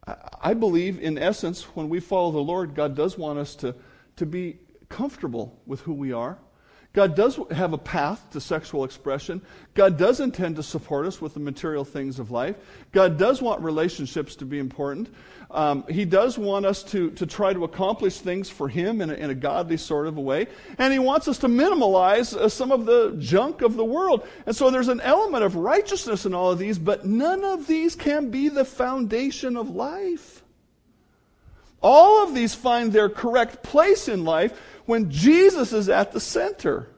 I 0.07 0.55
believe, 0.55 0.99
in 1.01 1.19
essence, 1.19 1.63
when 1.77 1.89
we 1.89 2.01
follow 2.01 2.31
the 2.31 2.39
Lord, 2.39 2.75
God 2.75 2.95
does 2.95 3.19
want 3.19 3.39
us 3.39 3.55
to, 3.57 3.75
to 4.17 4.27
be 4.27 4.59
comfortable 4.89 5.61
with 5.67 5.81
who 5.81 5.95
we 5.95 6.13
are. 6.13 6.39
God 6.95 7.17
does 7.17 7.41
have 7.51 7.73
a 7.73 7.79
path 7.79 8.31
to 8.31 8.41
sexual 8.41 8.85
expression. 8.85 9.43
God 9.75 9.99
does 9.99 10.21
intend 10.21 10.55
to 10.57 10.63
support 10.63 11.07
us 11.07 11.21
with 11.21 11.35
the 11.35 11.41
material 11.41 11.85
things 11.85 12.21
of 12.21 12.31
life. 12.31 12.55
God 12.93 13.19
does 13.19 13.43
want 13.43 13.63
relationships 13.63 14.37
to 14.37 14.45
be 14.45 14.61
important. 14.61 15.13
Um, 15.51 15.85
he 15.89 16.05
does 16.05 16.39
want 16.39 16.67
us 16.67 16.85
to, 16.85 17.11
to 17.13 17.27
try 17.27 17.53
to 17.53 17.65
accomplish 17.65 18.21
things 18.21 18.49
for 18.49 18.69
Him 18.69 19.01
in 19.01 19.11
a, 19.11 19.15
in 19.15 19.31
a 19.31 19.35
godly 19.35 19.77
sort 19.77 20.07
of 20.07 20.17
a 20.19 20.21
way. 20.21 20.47
And 20.79 20.93
He 20.93 21.01
wants 21.01 21.27
us 21.27 21.39
to 21.39 21.49
minimalize 21.49 22.33
uh, 22.33 22.49
some 22.49 22.71
of 22.71 22.87
the 22.87 23.17
junk 23.19 23.63
of 23.63 23.75
the 23.75 23.85
world. 23.85 24.27
And 24.47 24.55
so 24.55 24.71
there's 24.71 24.89
an 24.89 25.01
element 25.01 25.43
of 25.43 25.57
righteousness 25.57 26.27
in 26.27 26.33
all 26.33 26.53
of 26.53 26.61
these, 26.61 26.79
but 26.79 27.05
none 27.05 27.45
of 27.45 27.67
these 27.67 27.97
can 27.97 28.31
be 28.31 28.49
the 28.49 28.65
foundation 28.65 29.57
of 29.57 29.69
life. 29.69 30.44
All 31.85 32.25
of 32.25 32.35
these 32.35 32.55
find 32.55 32.91
their 32.91 33.11
correct 33.11 33.63
place 33.63 34.09
in 34.09 34.25
life 34.25 34.59
when 34.87 35.11
Jesus 35.11 35.75
is 35.75 35.91
at 35.91 36.13
the 36.13 36.19
center. 36.21 36.89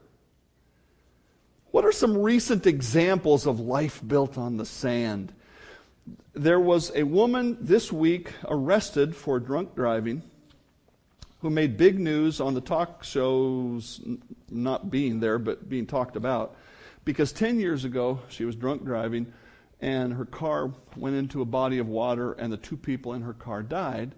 What 1.72 1.84
are 1.84 1.90
some 1.90 2.16
recent 2.16 2.68
examples 2.68 3.48
of 3.48 3.58
life 3.58 4.00
built 4.06 4.38
on 4.38 4.58
the 4.58 4.64
sand? 4.64 5.32
There 6.34 6.60
was 6.60 6.92
a 6.94 7.02
woman 7.02 7.58
this 7.60 7.92
week 7.92 8.32
arrested 8.46 9.16
for 9.16 9.40
drunk 9.40 9.74
driving 9.74 10.22
who 11.40 11.50
made 11.50 11.76
big 11.76 11.98
news 11.98 12.40
on 12.40 12.54
the 12.54 12.60
talk 12.60 13.02
shows, 13.02 14.00
not 14.48 14.88
being 14.88 15.18
there, 15.18 15.40
but 15.40 15.68
being 15.68 15.86
talked 15.86 16.14
about. 16.14 16.54
Because 17.04 17.32
10 17.32 17.58
years 17.58 17.84
ago, 17.84 18.20
she 18.28 18.44
was 18.44 18.54
drunk 18.54 18.84
driving 18.84 19.32
and 19.80 20.14
her 20.14 20.24
car 20.24 20.72
went 20.94 21.16
into 21.16 21.42
a 21.42 21.44
body 21.44 21.78
of 21.78 21.88
water, 21.88 22.32
and 22.34 22.52
the 22.52 22.56
two 22.56 22.76
people 22.76 23.12
in 23.14 23.22
her 23.22 23.34
car 23.34 23.64
died. 23.64 24.14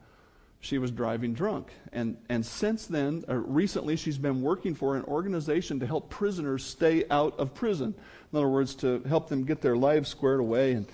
She 0.61 0.79
was 0.79 0.91
driving 0.91 1.35
drunk. 1.35 1.69
And, 1.93 2.17
and 2.29 2.45
since 2.45 2.87
then, 2.87 3.25
uh, 3.29 3.37
recently, 3.37 3.97
she's 3.97 4.19
been 4.19 4.43
working 4.43 4.75
for 4.75 4.97
an 4.97 5.05
organization 5.05 5.79
to 5.81 5.87
help 5.87 6.11
prisoners 6.11 6.65
stay 6.65 7.05
out 7.11 7.39
of 7.39 7.55
prison. 7.55 7.95
In 8.33 8.39
other 8.39 8.49
words, 8.49 8.75
to 8.77 9.01
help 9.09 9.29
them 9.29 9.45
get 9.45 9.61
their 9.61 9.77
lives 9.77 10.09
squared 10.09 10.41
away. 10.41 10.73
And 10.73 10.87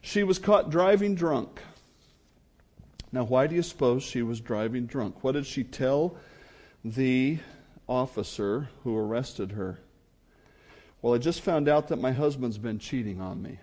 she 0.00 0.24
was 0.24 0.38
caught 0.38 0.70
driving 0.70 1.14
drunk. 1.14 1.60
Now, 3.12 3.22
why 3.22 3.46
do 3.46 3.54
you 3.54 3.62
suppose 3.62 4.02
she 4.02 4.22
was 4.22 4.40
driving 4.40 4.86
drunk? 4.86 5.22
What 5.22 5.32
did 5.32 5.46
she 5.46 5.62
tell 5.62 6.16
the 6.84 7.38
officer 7.88 8.68
who 8.82 8.96
arrested 8.96 9.52
her? 9.52 9.78
Well, 11.00 11.14
I 11.14 11.18
just 11.18 11.42
found 11.42 11.68
out 11.68 11.88
that 11.88 12.00
my 12.00 12.10
husband's 12.10 12.58
been 12.58 12.80
cheating 12.80 13.20
on 13.20 13.40
me. 13.40 13.58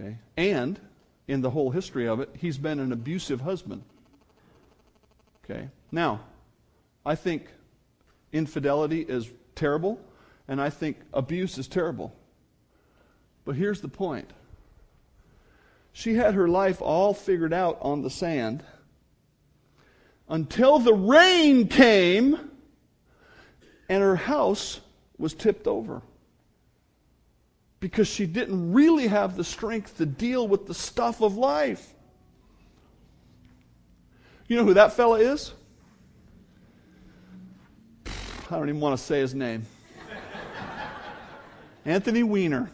Okay? 0.00 0.16
And 0.36 0.80
in 1.28 1.42
the 1.42 1.50
whole 1.50 1.70
history 1.70 2.08
of 2.08 2.20
it, 2.20 2.30
he's 2.36 2.58
been 2.58 2.80
an 2.80 2.90
abusive 2.90 3.42
husband. 3.42 3.82
Okay? 5.44 5.68
Now, 5.92 6.22
I 7.04 7.14
think 7.14 7.48
infidelity 8.32 9.02
is 9.02 9.30
terrible, 9.54 10.00
and 10.48 10.60
I 10.60 10.70
think 10.70 10.96
abuse 11.12 11.58
is 11.58 11.68
terrible. 11.68 12.14
But 13.44 13.56
here's 13.56 13.80
the 13.80 13.88
point 13.88 14.30
she 15.92 16.14
had 16.14 16.34
her 16.34 16.48
life 16.48 16.80
all 16.80 17.12
figured 17.12 17.52
out 17.52 17.78
on 17.80 18.02
the 18.02 18.10
sand 18.10 18.62
until 20.28 20.78
the 20.78 20.94
rain 20.94 21.66
came 21.66 22.50
and 23.88 24.02
her 24.02 24.16
house 24.16 24.80
was 25.16 25.34
tipped 25.34 25.66
over 25.66 26.02
because 27.80 28.08
she 28.08 28.26
didn't 28.26 28.72
really 28.72 29.06
have 29.06 29.36
the 29.36 29.44
strength 29.44 29.96
to 29.98 30.06
deal 30.06 30.48
with 30.48 30.66
the 30.66 30.74
stuff 30.74 31.20
of 31.20 31.36
life. 31.36 31.94
You 34.48 34.56
know 34.56 34.64
who 34.64 34.74
that 34.74 34.94
fella 34.94 35.18
is? 35.18 35.52
I 38.06 38.56
don't 38.56 38.68
even 38.68 38.80
want 38.80 38.98
to 38.98 39.02
say 39.02 39.20
his 39.20 39.34
name. 39.34 39.66
Anthony 41.84 42.22
Weiner, 42.22 42.70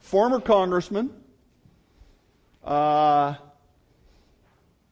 former 0.00 0.40
congressman. 0.40 1.10
Uh, 2.62 3.34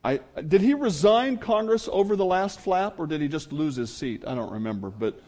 I, 0.03 0.21
did 0.49 0.63
he 0.63 0.73
resign 0.73 1.37
Congress 1.37 1.89
over 1.93 2.17
the 2.17 2.25
last 2.25 2.59
flap, 2.61 2.99
or 2.99 3.07
did 3.07 3.21
he 3.21 3.29
just 3.29 3.53
lose 3.53 3.77
his 3.77 3.95
seat? 3.95 4.25
I 4.27 4.35
don't 4.35 4.51
remember, 4.51 4.89
but 4.89 5.21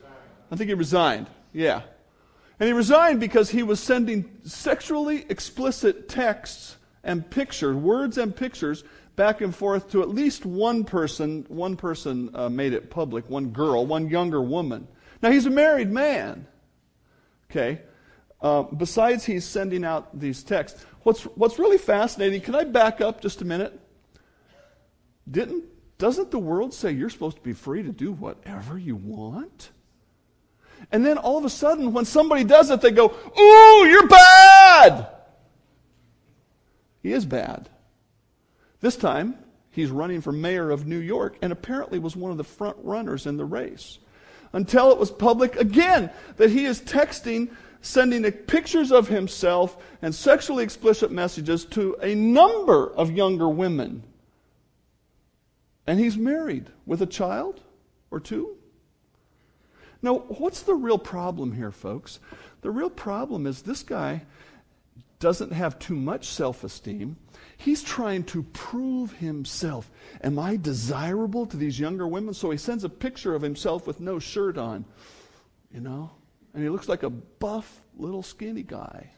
I 0.51 0.57
think 0.57 0.69
he 0.69 0.75
resigned. 0.75 1.29
Yeah. 1.53 1.83
And 2.63 2.69
he 2.69 2.75
resigned 2.75 3.19
because 3.19 3.51
he 3.51 3.65
was 3.65 3.81
sending 3.81 4.39
sexually 4.45 5.27
explicit 5.29 6.09
texts 6.09 6.77
and 7.03 7.29
pictures, 7.29 7.75
words 7.75 8.19
and 8.19 8.37
pictures, 8.37 8.85
back 9.17 9.41
and 9.41 9.53
forth 9.53 9.91
to 9.91 10.01
at 10.01 10.11
least 10.11 10.47
one 10.47 10.85
person. 10.85 11.45
One 11.49 11.77
person 11.77 12.31
uh, 12.33 12.49
made 12.51 12.73
it 12.73 12.89
public, 12.89 13.29
one 13.29 13.49
girl, 13.49 13.85
one 13.85 14.09
younger 14.09 14.41
woman. 14.41 14.87
Now, 15.21 15.33
he's 15.33 15.47
a 15.47 15.51
married 15.51 15.91
man. 15.91 16.47
Okay? 17.51 17.81
Uh, 18.41 18.63
besides, 18.63 19.25
he's 19.25 19.45
sending 19.45 19.85
out 19.85 20.17
these 20.17 20.45
texts. 20.45 20.87
What's, 21.03 21.23
what's 21.23 21.59
really 21.59 21.79
fascinating, 21.79 22.43
can 22.43 22.55
I 22.55 22.63
back 22.63 23.01
up 23.01 23.21
just 23.21 23.43
a 23.43 23.45
minute? 23.45 23.77
Didn't, 25.29 25.65
doesn't 25.99 26.31
the 26.31 26.39
world 26.39 26.73
say 26.73 26.93
you're 26.93 27.11
supposed 27.11 27.39
to 27.39 27.43
be 27.43 27.55
free 27.55 27.83
to 27.83 27.91
do 27.91 28.13
whatever 28.13 28.79
you 28.79 28.95
want? 28.95 29.73
And 30.91 31.05
then 31.05 31.19
all 31.19 31.39
of 31.39 31.45
a 31.45 31.51
sudden, 31.51 31.93
when 31.93 32.05
somebody 32.05 32.45
does 32.45 32.71
it, 32.71 32.81
they 32.81 32.91
go, 32.91 33.15
Ooh, 33.39 33.89
you're 33.89 34.09
bad! 34.09 35.07
He 37.03 37.13
is 37.13 37.27
bad. 37.27 37.69
This 38.81 38.97
time, 38.97 39.37
he's 39.71 39.91
running 39.91 40.21
for 40.21 40.33
mayor 40.33 40.71
of 40.71 40.87
New 40.87 40.99
York 40.99 41.37
and 41.43 41.53
apparently 41.53 41.99
was 41.99 42.17
one 42.17 42.31
of 42.31 42.37
the 42.37 42.45
front 42.45 42.77
runners 42.83 43.27
in 43.27 43.37
the 43.37 43.45
race. 43.45 43.99
Until 44.53 44.93
it 44.93 44.99
was 44.99 45.11
public 45.11 45.57
again 45.57 46.11
that 46.37 46.51
he 46.51 46.65
is 46.65 46.81
texting, 46.81 47.51
sending 47.81 48.31
pictures 48.31 48.93
of 48.93 49.09
himself 49.09 49.77
and 50.03 50.15
sexually 50.15 50.63
explicit 50.63 51.11
messages 51.11 51.65
to 51.67 51.97
a 52.03 52.15
number 52.15 52.93
of 52.95 53.11
younger 53.11 53.49
women. 53.49 54.03
And 55.87 55.99
he's 55.99 56.17
married 56.17 56.67
with 56.87 57.03
a 57.03 57.07
child 57.07 57.61
or 58.11 58.21
two. 58.21 58.57
Now, 60.03 60.19
what's 60.19 60.63
the 60.63 60.75
real 60.75 60.99
problem 60.99 61.53
here, 61.53 61.71
folks? 61.71 62.19
The 62.63 62.71
real 62.71 62.91
problem 62.91 63.47
is 63.47 63.63
this 63.63 63.85
guy 63.85 64.23
doesn't 65.21 65.53
have 65.53 65.79
too 65.79 65.95
much 65.95 66.27
self 66.27 66.65
esteem. 66.65 67.17
He's 67.57 67.83
trying 67.83 68.25
to 68.25 68.43
prove 68.43 69.13
himself. 69.13 69.89
Am 70.23 70.37
I 70.37 70.57
desirable 70.57 71.47
to 71.47 71.57
these 71.57 71.79
younger 71.79 72.09
women? 72.09 72.35
So 72.35 72.51
he 72.51 72.59
sends 72.59 72.83
a 72.83 72.89
picture 72.89 73.37
of 73.37 73.43
himself 73.43 73.87
with 73.87 74.01
no 74.01 74.19
shirt 74.19 74.59
on, 74.59 74.85
you 75.73 75.81
know? 75.81 76.11
And 76.53 76.65
he 76.65 76.69
looks 76.69 76.89
like 76.89 77.05
a 77.05 77.11
buff, 77.11 77.81
little 77.97 78.25
skinny 78.25 78.65
guy. 78.65 79.11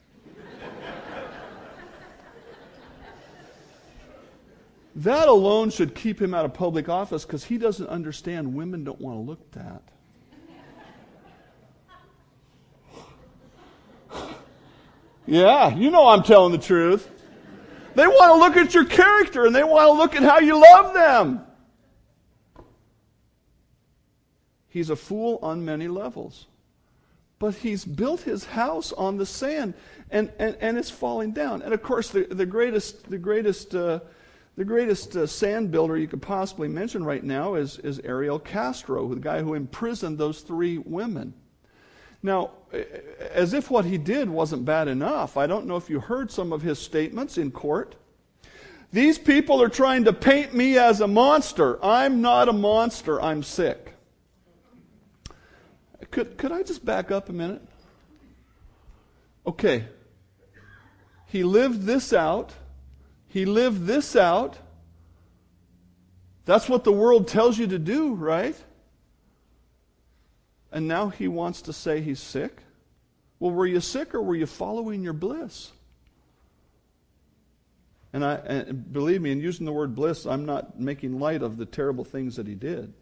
that 4.97 5.29
alone 5.29 5.71
should 5.71 5.95
keep 5.95 6.21
him 6.21 6.35
out 6.35 6.45
of 6.45 6.53
public 6.53 6.91
office 6.91 7.25
because 7.25 7.45
he 7.45 7.57
doesn't 7.57 7.89
understand 7.89 8.55
women 8.55 8.85
don't 8.85 9.01
want 9.01 9.17
to 9.17 9.23
look 9.23 9.51
that. 9.53 9.83
Yeah, 15.27 15.75
you 15.75 15.91
know 15.91 16.09
I'm 16.09 16.23
telling 16.23 16.53
the 16.53 16.59
truth. 16.59 17.11
They 17.95 18.07
want 18.07 18.33
to 18.33 18.39
look 18.39 18.57
at 18.57 18.75
your 18.75 18.85
character 18.85 19.47
and 19.47 19.55
they 19.55 19.65
want 19.65 19.87
to 19.87 19.93
look 19.93 20.17
at 20.17 20.23
how 20.23 20.41
you 20.41 20.61
love 20.61 20.95
them. 20.95 21.45
He's 24.69 24.91
a 24.91 24.97
fool 24.97 25.39
on 25.41 25.65
many 25.65 25.87
levels. 25.87 26.47
But 27.39 27.55
he's 27.55 27.85
built 27.85 28.23
his 28.23 28.45
house 28.45 28.93
on 28.93 29.17
the 29.17 29.27
sand 29.27 29.75
and, 30.11 30.33
and, 30.39 30.57
and 30.61 30.77
it's 30.77 30.91
falling 30.91 31.33
down. 31.33 31.63
And 31.63 31.73
of 31.73 31.83
course, 31.83 32.11
the, 32.11 32.25
the 32.25 32.47
greatest, 32.47 33.09
the 33.09 33.19
greatest, 33.19 33.75
uh, 33.75 34.01
the 34.57 34.65
greatest 34.65 35.17
uh, 35.17 35.27
sand 35.27 35.71
builder 35.71 35.97
you 35.97 36.09
could 36.09 36.23
possibly 36.23 36.69
mention 36.69 37.05
right 37.05 37.23
now 37.23 37.55
is, 37.55 37.79
is 37.79 38.01
Ariel 38.01 38.39
Castro, 38.39 39.09
the 39.09 39.21
guy 39.21 39.43
who 39.43 39.55
imprisoned 39.55 40.19
those 40.19 40.41
three 40.41 40.79
women. 40.79 41.35
Now, 42.25 42.53
as 43.33 43.53
if 43.53 43.71
what 43.71 43.85
he 43.85 43.99
did 43.99 44.31
wasn't 44.31 44.65
bad 44.65 44.89
enough, 44.89 45.37
I 45.37 45.47
don't 45.47 45.67
know 45.67 45.77
if 45.77 45.91
you 45.91 46.01
heard 46.01 46.31
some 46.31 46.55
of 46.55 46.63
his 46.63 46.79
statements 46.79 47.37
in 47.37 47.51
court. 47.51 47.97
These 48.91 49.19
people 49.19 49.61
are 49.61 49.69
trying 49.69 50.05
to 50.05 50.13
paint 50.15 50.55
me 50.55 50.79
as 50.79 51.03
a 51.03 51.07
monster. 51.07 51.85
I'm 51.85 52.23
not 52.23 52.49
a 52.49 52.53
monster, 52.55 53.21
I'm 53.21 53.43
sick. 53.43 53.93
Could, 56.11 56.39
could 56.39 56.51
I 56.51 56.63
just 56.63 56.83
back 56.83 57.11
up 57.11 57.29
a 57.29 57.33
minute? 57.35 57.61
Okay. 59.47 59.85
He 61.27 61.45
lived 61.45 61.83
this 61.83 62.15
out. 62.15 62.55
He 63.29 63.45
lived 63.45 63.85
this 63.85 64.17
out. 64.17 64.57
That's 66.47 66.71
what 66.71 66.85
the 66.85 66.93
world 66.93 67.29
tells 67.29 67.59
you 67.59 67.67
to 67.67 67.79
do, 67.79 68.15
right? 68.15 68.57
And 70.75 70.89
now 70.89 71.09
he 71.09 71.29
wants 71.29 71.63
to 71.63 71.73
say 71.73 72.01
he's 72.01 72.19
sick? 72.19 72.59
Well, 73.39 73.53
were 73.53 73.67
you 73.67 73.81
sick 73.81 74.13
or 74.13 74.21
were 74.21 74.35
you 74.35 74.47
following 74.47 75.05
your 75.05 75.13
bliss? 75.13 75.71
And 78.13 78.25
I 78.25 78.35
and 78.35 78.93
believe 78.93 79.23
me, 79.23 79.31
in 79.31 79.41
using 79.41 79.67
the 79.67 79.73
word 79.73 79.95
bliss, 79.95 80.27
I'm 80.27 80.45
not 80.45 80.81
making 80.81 81.21
light 81.21 81.43
of 81.43 81.59
the 81.59 81.65
terrible 81.65 82.05
things 82.05 82.35
that 82.37 82.49
he 82.49 82.57
did. 82.57 82.93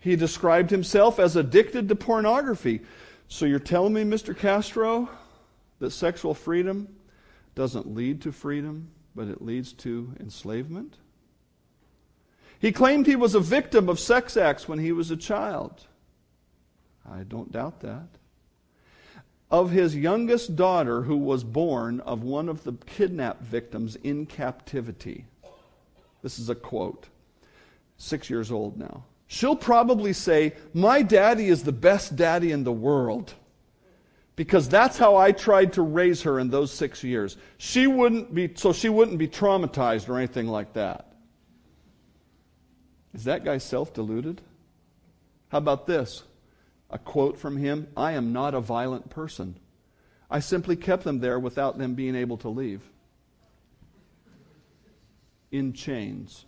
He 0.00 0.16
described 0.16 0.70
himself 0.70 1.20
as 1.20 1.36
addicted 1.36 1.88
to 1.88 1.94
pornography. 1.94 2.80
So 3.28 3.46
you're 3.46 3.60
telling 3.60 3.92
me, 3.92 4.02
Mr. 4.02 4.36
Castro, 4.36 5.08
that 5.78 5.92
sexual 5.92 6.34
freedom 6.34 6.88
doesn't 7.54 7.94
lead 7.94 8.20
to 8.22 8.32
freedom, 8.32 8.88
but 9.14 9.28
it 9.28 9.42
leads 9.42 9.72
to 9.74 10.12
enslavement? 10.18 10.96
He 12.58 12.72
claimed 12.72 13.06
he 13.06 13.14
was 13.14 13.36
a 13.36 13.40
victim 13.40 13.88
of 13.88 14.00
sex 14.00 14.36
acts 14.36 14.66
when 14.66 14.80
he 14.80 14.90
was 14.90 15.12
a 15.12 15.16
child. 15.16 15.86
I 17.10 17.22
don't 17.22 17.52
doubt 17.52 17.80
that. 17.80 18.08
Of 19.50 19.70
his 19.70 19.94
youngest 19.94 20.56
daughter, 20.56 21.02
who 21.02 21.16
was 21.16 21.44
born 21.44 22.00
of 22.00 22.22
one 22.22 22.48
of 22.48 22.64
the 22.64 22.72
kidnapped 22.72 23.42
victims 23.42 23.96
in 23.96 24.24
captivity. 24.26 25.26
This 26.22 26.38
is 26.38 26.48
a 26.48 26.54
quote. 26.54 27.08
Six 27.98 28.30
years 28.30 28.50
old 28.50 28.78
now. 28.78 29.04
She'll 29.26 29.56
probably 29.56 30.12
say, 30.12 30.54
My 30.72 31.02
daddy 31.02 31.48
is 31.48 31.62
the 31.62 31.72
best 31.72 32.16
daddy 32.16 32.52
in 32.52 32.64
the 32.64 32.72
world. 32.72 33.34
Because 34.34 34.68
that's 34.68 34.96
how 34.96 35.16
I 35.16 35.32
tried 35.32 35.74
to 35.74 35.82
raise 35.82 36.22
her 36.22 36.38
in 36.38 36.48
those 36.48 36.72
six 36.72 37.04
years. 37.04 37.36
She 37.58 37.86
wouldn't 37.86 38.34
be, 38.34 38.50
so 38.54 38.72
she 38.72 38.88
wouldn't 38.88 39.18
be 39.18 39.28
traumatized 39.28 40.08
or 40.08 40.16
anything 40.16 40.48
like 40.48 40.72
that. 40.72 41.12
Is 43.12 43.24
that 43.24 43.44
guy 43.44 43.58
self 43.58 43.92
deluded? 43.92 44.40
How 45.48 45.58
about 45.58 45.86
this? 45.86 46.22
A 46.92 46.98
quote 46.98 47.38
from 47.38 47.56
him 47.56 47.88
I 47.96 48.12
am 48.12 48.32
not 48.32 48.54
a 48.54 48.60
violent 48.60 49.10
person. 49.10 49.56
I 50.30 50.40
simply 50.40 50.76
kept 50.76 51.04
them 51.04 51.20
there 51.20 51.38
without 51.38 51.78
them 51.78 51.94
being 51.94 52.14
able 52.14 52.36
to 52.38 52.48
leave. 52.48 52.82
In 55.50 55.72
chains. 55.72 56.46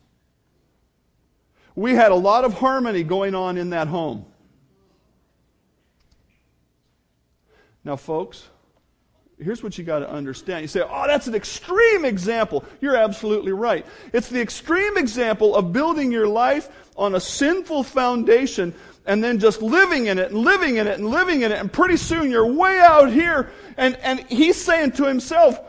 We 1.74 1.95
had 1.95 2.12
a 2.12 2.16
lot 2.16 2.45
of 2.45 2.55
harmony 2.55 3.03
going 3.03 3.34
on 3.34 3.57
in 3.57 3.70
that 3.70 3.88
home. 3.88 4.26
Now, 7.82 7.97
folks, 7.97 8.49
here's 9.45 9.62
what 9.62 9.76
you 9.78 9.84
got 9.84 10.01
to 10.01 10.11
understand. 10.11 10.62
You 10.62 10.68
say, 10.68 10.80
oh, 10.80 11.05
that's 11.07 11.26
an 11.26 11.34
extreme 11.34 12.05
example. 12.05 12.64
You're 12.80 12.97
absolutely 12.97 13.53
right. 13.53 13.86
It's 14.12 14.28
the 14.28 14.40
extreme 14.40 14.97
example 14.97 15.55
of 15.55 15.72
building 15.72 16.11
your 16.11 16.26
life 16.26 16.68
on 16.97 17.14
a 17.14 17.20
sinful 17.20 17.84
foundation 17.84 18.74
and 19.07 19.22
then 19.22 19.38
just 19.38 19.61
living 19.61 20.07
in 20.07 20.18
it 20.18 20.30
and 20.30 20.38
living 20.38 20.76
in 20.76 20.86
it 20.86 20.99
and 20.99 21.09
living 21.09 21.42
in 21.42 21.53
it. 21.53 21.59
And 21.59 21.72
pretty 21.72 21.97
soon 21.97 22.30
you're 22.30 22.53
way 22.53 22.78
out 22.80 23.12
here. 23.12 23.51
And, 23.76 23.97
and 23.97 24.20
he's 24.20 24.57
saying 24.57 24.92
to 24.92 25.05
himself, 25.05 25.61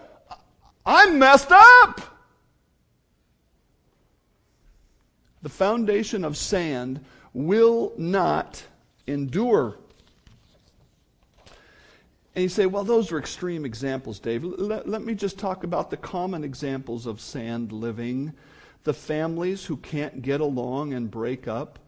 I'm 0.85 1.19
messed 1.19 1.51
up. 1.51 2.01
The 5.41 5.49
foundation 5.49 6.23
of 6.23 6.37
sand 6.37 7.03
will 7.33 7.93
not 7.97 8.63
endure. 9.05 9.77
And 12.35 12.43
you 12.43 12.49
say, 12.49 12.65
well, 12.65 12.83
those 12.83 13.13
are 13.13 13.17
extreme 13.17 13.63
examples, 13.63 14.19
Dave. 14.19 14.43
Let, 14.43 14.89
let, 14.89 15.01
me 15.01 15.15
just 15.15 15.39
talk 15.39 15.63
about 15.63 15.89
the 15.89 15.95
common 15.95 16.43
examples 16.43 17.05
of 17.05 17.21
sand 17.21 17.71
living. 17.71 18.33
The 18.83 18.93
families 18.93 19.63
who 19.63 19.77
can't 19.77 20.21
get 20.21 20.41
along 20.41 20.93
and 20.93 21.09
break 21.09 21.47
up. 21.47 21.79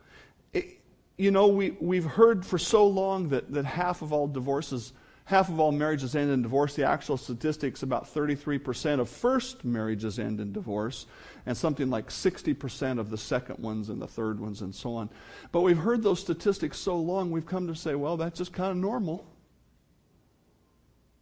It, 0.53 0.79
you 1.17 1.31
know, 1.31 1.47
we, 1.47 1.71
we've 1.81 2.05
heard 2.05 2.45
for 2.45 2.57
so 2.57 2.87
long 2.87 3.27
that, 3.29 3.51
that 3.51 3.65
half 3.65 4.01
of 4.01 4.13
all 4.13 4.25
divorces, 4.25 4.93
half 5.25 5.49
of 5.49 5.59
all 5.59 5.73
marriages 5.73 6.15
end 6.15 6.31
in 6.31 6.43
divorce. 6.43 6.75
The 6.75 6.87
actual 6.87 7.17
statistics, 7.17 7.83
about 7.83 8.05
33% 8.05 9.01
of 9.01 9.09
first 9.09 9.65
marriages 9.65 10.17
end 10.17 10.39
in 10.39 10.53
divorce, 10.53 11.07
and 11.45 11.57
something 11.57 11.89
like 11.89 12.07
60% 12.07 12.99
of 12.99 13.09
the 13.09 13.17
second 13.17 13.59
ones 13.59 13.89
and 13.89 14.01
the 14.01 14.07
third 14.07 14.39
ones 14.39 14.61
and 14.61 14.73
so 14.73 14.95
on. 14.95 15.09
But 15.51 15.61
we've 15.61 15.77
heard 15.77 16.03
those 16.03 16.21
statistics 16.21 16.77
so 16.77 16.97
long, 16.97 17.31
we've 17.31 17.45
come 17.45 17.67
to 17.67 17.75
say, 17.75 17.95
well, 17.95 18.15
that's 18.15 18.37
just 18.37 18.53
kind 18.53 18.71
of 18.71 18.77
normal. 18.77 19.27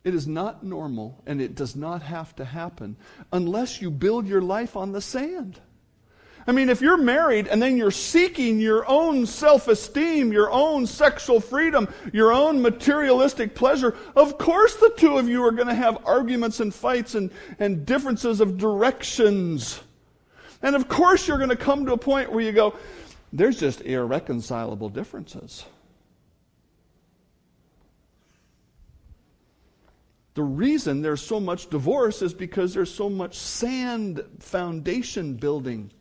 It 0.06 0.14
is 0.14 0.28
not 0.28 0.64
normal 0.64 1.22
and 1.26 1.42
it 1.42 1.56
does 1.56 1.76
not 1.76 2.04
have 2.04 2.36
to 2.36 2.46
happen 2.46 2.96
unless 3.34 3.82
you 3.82 3.90
build 3.90 4.28
your 4.28 4.42
life 4.42 4.78
on 4.78 4.92
the 4.92 5.02
sand. 5.02 5.60
I 6.46 6.52
mean, 6.52 6.70
if 6.70 6.80
you're 6.80 6.96
married 6.96 7.48
and 7.48 7.60
then 7.60 7.76
you're 7.76 7.90
seeking 7.90 8.60
your 8.60 8.88
own 8.88 9.26
self 9.26 9.68
esteem, 9.68 10.32
your 10.32 10.52
own 10.52 10.86
sexual 10.86 11.40
freedom, 11.40 11.92
your 12.14 12.32
own 12.32 12.62
materialistic 12.62 13.56
pleasure, 13.56 13.98
of 14.16 14.38
course 14.38 14.76
the 14.76 14.94
two 14.96 15.18
of 15.18 15.28
you 15.28 15.44
are 15.44 15.52
going 15.52 15.70
to 15.70 15.74
have 15.74 16.06
arguments 16.06 16.60
and 16.60 16.72
fights 16.72 17.16
and, 17.16 17.32
and 17.58 17.84
differences 17.84 18.42
of 18.42 18.60
directions. 18.60 19.82
And 20.62 20.76
of 20.76 20.88
course 20.88 21.28
you're 21.28 21.40
going 21.40 21.50
to 21.50 21.56
come 21.56 21.88
to 21.88 21.94
a 21.94 21.98
point 21.98 22.32
where 22.32 22.46
you 22.46 22.52
go, 22.52 22.76
there's 23.34 23.60
just 23.60 23.82
irreconcilable 23.82 24.90
differences. 24.90 25.66
The 30.36 30.44
reason 30.44 31.02
there's 31.02 31.26
so 31.26 31.40
much 31.40 31.70
divorce 31.70 32.22
is 32.22 32.34
because 32.34 32.74
there's 32.74 32.94
so 32.94 33.10
much 33.10 33.38
sand 33.38 34.22
foundation 34.40 35.36
building. 35.36 35.92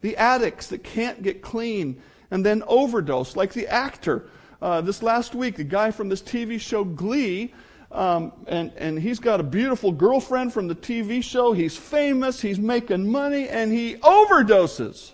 The 0.00 0.16
addicts 0.16 0.68
that 0.68 0.82
can't 0.82 1.22
get 1.22 1.42
clean 1.42 2.02
and 2.30 2.44
then 2.44 2.62
overdose, 2.66 3.36
like 3.36 3.52
the 3.52 3.68
actor. 3.68 4.28
Uh, 4.60 4.80
this 4.80 5.02
last 5.02 5.34
week, 5.34 5.56
the 5.56 5.64
guy 5.64 5.90
from 5.90 6.08
this 6.08 6.22
TV 6.22 6.58
show 6.58 6.82
Glee, 6.82 7.52
um, 7.92 8.32
and, 8.46 8.72
and 8.76 8.98
he's 8.98 9.18
got 9.18 9.38
a 9.38 9.44
beautiful 9.44 9.92
girlfriend 9.92 10.52
from 10.52 10.66
the 10.66 10.74
TV 10.74 11.22
show. 11.22 11.52
He's 11.52 11.76
famous, 11.76 12.40
he's 12.40 12.58
making 12.58 13.10
money, 13.10 13.48
and 13.48 13.70
he 13.70 13.96
overdoses. 13.96 15.12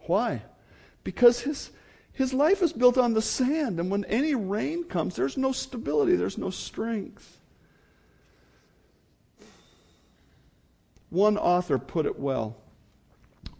Why? 0.00 0.42
Because 1.02 1.40
his, 1.40 1.70
his 2.18 2.34
life 2.34 2.62
is 2.62 2.72
built 2.72 2.98
on 2.98 3.14
the 3.14 3.22
sand, 3.22 3.78
and 3.78 3.92
when 3.92 4.04
any 4.06 4.34
rain 4.34 4.82
comes, 4.82 5.14
there's 5.14 5.36
no 5.36 5.52
stability, 5.52 6.16
there's 6.16 6.36
no 6.36 6.50
strength. 6.50 7.38
One 11.10 11.38
author 11.38 11.78
put 11.78 12.06
it 12.06 12.18
well. 12.18 12.56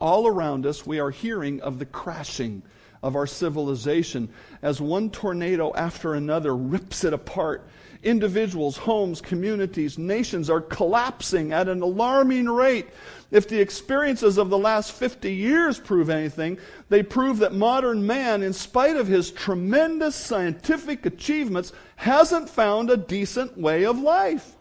All 0.01 0.27
around 0.27 0.67
us, 0.67 0.85
we 0.85 0.99
are 0.99 1.11
hearing 1.11 1.61
of 1.61 1.79
the 1.79 1.87
crashing 1.87 2.65
of 3.01 3.15
our 3.15 3.29
civilization 3.29 4.29
as 4.61 4.81
one 4.81 5.11
tornado 5.11 5.73
after 5.77 6.15
another 6.15 6.57
rips 6.57 7.05
it 7.05 7.13
apart. 7.13 7.69
Individuals, 8.03 8.77
homes, 8.77 9.21
communities, 9.21 9.99
nations 9.99 10.49
are 10.49 10.61
collapsing 10.61 11.53
at 11.53 11.69
an 11.69 11.83
alarming 11.83 12.49
rate. 12.49 12.87
If 13.31 13.49
the 13.49 13.61
experiences 13.61 14.39
of 14.39 14.51
the 14.51 14.59
last 14.59 14.93
50 14.93 15.35
years 15.35 15.81
prove 15.81 16.09
anything, 16.09 16.59
they 16.89 17.03
prove 17.03 17.39
that 17.39 17.55
modern 17.55 18.07
man, 18.07 18.43
in 18.43 18.53
spite 18.53 18.97
of 18.97 19.09
his 19.09 19.33
tremendous 19.33 20.15
scientific 20.15 21.07
achievements, 21.07 21.73
hasn't 21.97 22.49
found 22.49 22.89
a 22.89 22.97
decent 22.97 23.59
way 23.59 23.85
of 23.85 23.99
life. 23.99 24.55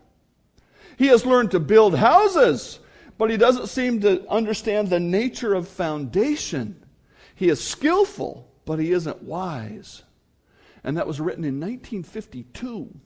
He 0.97 1.07
has 1.07 1.25
learned 1.25 1.51
to 1.51 1.59
build 1.59 1.95
houses, 1.95 2.79
but 3.19 3.29
he 3.29 3.37
doesn't 3.37 3.67
seem 3.67 4.01
to 4.01 4.27
understand 4.29 4.89
the 4.89 4.99
nature 4.99 5.53
of 5.53 5.67
foundation. 5.67 6.83
He 7.35 7.49
is 7.49 7.63
skillful, 7.63 8.51
but 8.65 8.79
he 8.79 8.91
isn't 8.91 9.21
wise. 9.21 10.01
And 10.83 10.97
that 10.97 11.05
was 11.05 11.19
written 11.19 11.43
in 11.43 11.59
1952. 11.59 12.99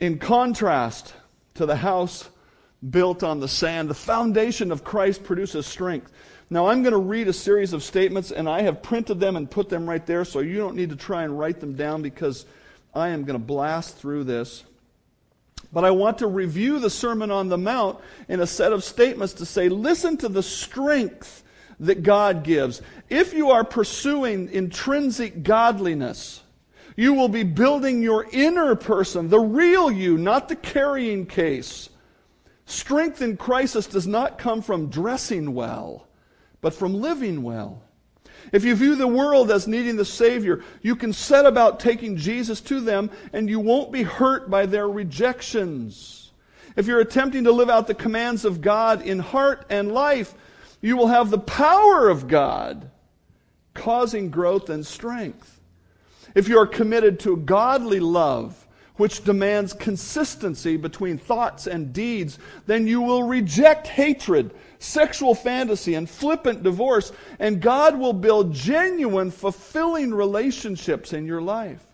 In 0.00 0.18
contrast 0.18 1.14
to 1.54 1.66
the 1.66 1.76
house 1.76 2.30
built 2.88 3.22
on 3.22 3.38
the 3.38 3.48
sand, 3.48 3.90
the 3.90 3.94
foundation 3.94 4.72
of 4.72 4.82
Christ 4.82 5.22
produces 5.22 5.66
strength. 5.66 6.10
Now, 6.48 6.66
I'm 6.66 6.82
going 6.82 6.94
to 6.94 6.98
read 6.98 7.28
a 7.28 7.32
series 7.34 7.74
of 7.74 7.82
statements, 7.82 8.32
and 8.32 8.48
I 8.48 8.62
have 8.62 8.82
printed 8.82 9.20
them 9.20 9.36
and 9.36 9.48
put 9.48 9.68
them 9.68 9.88
right 9.88 10.04
there, 10.04 10.24
so 10.24 10.40
you 10.40 10.56
don't 10.56 10.74
need 10.74 10.90
to 10.90 10.96
try 10.96 11.22
and 11.22 11.38
write 11.38 11.60
them 11.60 11.74
down 11.76 12.00
because 12.00 12.46
I 12.94 13.10
am 13.10 13.24
going 13.24 13.38
to 13.38 13.44
blast 13.44 13.98
through 13.98 14.24
this. 14.24 14.64
But 15.72 15.84
I 15.84 15.90
want 15.90 16.18
to 16.18 16.26
review 16.26 16.80
the 16.80 16.90
Sermon 16.90 17.30
on 17.30 17.48
the 17.48 17.58
Mount 17.58 18.00
in 18.28 18.40
a 18.40 18.46
set 18.46 18.72
of 18.72 18.82
statements 18.82 19.34
to 19.34 19.46
say, 19.46 19.68
listen 19.68 20.16
to 20.16 20.28
the 20.28 20.42
strength 20.42 21.44
that 21.78 22.02
God 22.02 22.42
gives. 22.42 22.82
If 23.08 23.34
you 23.34 23.50
are 23.50 23.64
pursuing 23.64 24.50
intrinsic 24.50 25.42
godliness, 25.42 26.39
you 27.00 27.14
will 27.14 27.28
be 27.28 27.44
building 27.44 28.02
your 28.02 28.26
inner 28.30 28.74
person, 28.74 29.30
the 29.30 29.40
real 29.40 29.90
you, 29.90 30.18
not 30.18 30.50
the 30.50 30.54
carrying 30.54 31.24
case. 31.24 31.88
Strength 32.66 33.22
in 33.22 33.38
crisis 33.38 33.86
does 33.86 34.06
not 34.06 34.36
come 34.36 34.60
from 34.60 34.90
dressing 34.90 35.54
well, 35.54 36.06
but 36.60 36.74
from 36.74 36.92
living 36.92 37.42
well. 37.42 37.82
If 38.52 38.64
you 38.64 38.74
view 38.74 38.96
the 38.96 39.06
world 39.06 39.50
as 39.50 39.66
needing 39.66 39.96
the 39.96 40.04
Savior, 40.04 40.62
you 40.82 40.94
can 40.94 41.14
set 41.14 41.46
about 41.46 41.80
taking 41.80 42.18
Jesus 42.18 42.60
to 42.60 42.82
them 42.82 43.10
and 43.32 43.48
you 43.48 43.60
won't 43.60 43.92
be 43.92 44.02
hurt 44.02 44.50
by 44.50 44.66
their 44.66 44.86
rejections. 44.86 46.32
If 46.76 46.86
you're 46.86 47.00
attempting 47.00 47.44
to 47.44 47.52
live 47.52 47.70
out 47.70 47.86
the 47.86 47.94
commands 47.94 48.44
of 48.44 48.60
God 48.60 49.00
in 49.00 49.20
heart 49.20 49.64
and 49.70 49.90
life, 49.90 50.34
you 50.82 50.98
will 50.98 51.08
have 51.08 51.30
the 51.30 51.38
power 51.38 52.10
of 52.10 52.28
God 52.28 52.90
causing 53.72 54.28
growth 54.28 54.68
and 54.68 54.86
strength. 54.86 55.59
If 56.34 56.48
you 56.48 56.58
are 56.58 56.66
committed 56.66 57.20
to 57.20 57.36
godly 57.36 58.00
love, 58.00 58.66
which 58.96 59.24
demands 59.24 59.72
consistency 59.72 60.76
between 60.76 61.16
thoughts 61.16 61.66
and 61.66 61.92
deeds, 61.92 62.38
then 62.66 62.86
you 62.86 63.00
will 63.00 63.22
reject 63.22 63.86
hatred 63.86 64.54
sexual 64.78 65.34
fantasy 65.34 65.94
and 65.94 66.08
flippant 66.08 66.62
divorce, 66.62 67.12
and 67.38 67.60
God 67.60 67.98
will 67.98 68.12
build 68.12 68.52
genuine, 68.52 69.30
fulfilling 69.30 70.12
relationships 70.12 71.12
in 71.12 71.26
your 71.26 71.42
life. 71.42 71.84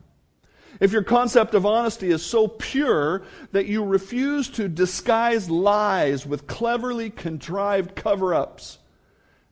If 0.79 0.93
your 0.93 1.03
concept 1.03 1.55
of 1.55 1.67
honesty 1.67 2.11
is 2.11 2.25
so 2.25 2.49
pure 2.49 3.23
that 3.53 3.67
you 3.67 3.85
refuse 3.85 4.49
to 4.51 4.69
disguise 4.69 5.51
lies 5.51 6.27
with 6.27 6.47
cleverly 6.47 7.11
contrived 7.11 7.97
cover 7.97 8.35
ups, 8.35 8.79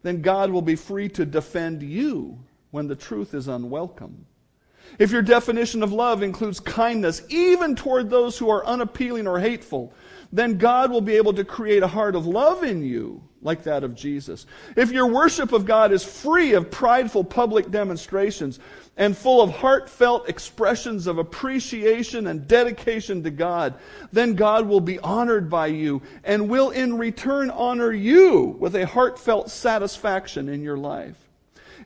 then 0.03 0.23
God 0.23 0.51
will 0.51 0.63
be 0.63 0.77
free 0.77 1.09
to 1.11 1.25
defend 1.25 1.83
you 1.83 2.39
when 2.71 2.89
the 2.89 2.97
truth 2.97 3.33
is 3.33 3.49
unwelcome. 3.49 4.27
If 4.99 5.11
your 5.11 5.23
definition 5.23 5.83
of 5.83 5.93
love 5.93 6.23
includes 6.23 6.61
kindness, 6.61 7.23
even 7.29 7.75
toward 7.75 8.11
those 8.11 8.39
who 8.39 8.51
are 8.51 8.65
unappealing 8.65 9.27
or 9.27 9.41
hateful, 9.41 9.93
then 10.33 10.59
God 10.59 10.91
will 10.91 11.01
be 11.01 11.17
able 11.17 11.33
to 11.35 11.45
create 11.45 11.83
a 11.83 11.89
heart 11.89 12.17
of 12.17 12.27
love 12.27 12.65
in 12.65 12.85
you, 12.85 13.23
like 13.43 13.63
that 13.65 13.85
of 13.85 13.95
Jesus. 13.95 14.47
If 14.77 14.91
your 14.91 15.07
worship 15.07 15.53
of 15.53 15.65
God 15.65 15.93
is 15.93 16.05
free 16.05 16.55
of 16.55 16.71
prideful 16.71 17.23
public 17.23 17.71
demonstrations 17.71 18.59
and 18.97 19.17
full 19.17 19.41
of 19.41 19.51
heartfelt 19.51 20.29
expressions 20.29 21.07
of 21.07 21.19
appreciation 21.19 22.27
and 22.29 22.49
dedication 22.49 23.23
to 23.23 23.31
God, 23.31 23.75
then 24.13 24.35
God 24.35 24.67
will 24.67 24.81
be 24.81 24.99
honored 25.01 25.51
by 25.51 25.69
you 25.69 26.03
and 26.25 26.49
will 26.49 26.71
in 26.71 26.99
return 26.99 27.51
honor 27.51 27.93
you 27.93 28.57
with 28.59 28.75
a 28.77 28.87
heartfelt 28.87 29.51
satisfaction 29.51 30.49
in 30.49 30.63
your 30.63 30.77
life. 30.77 31.24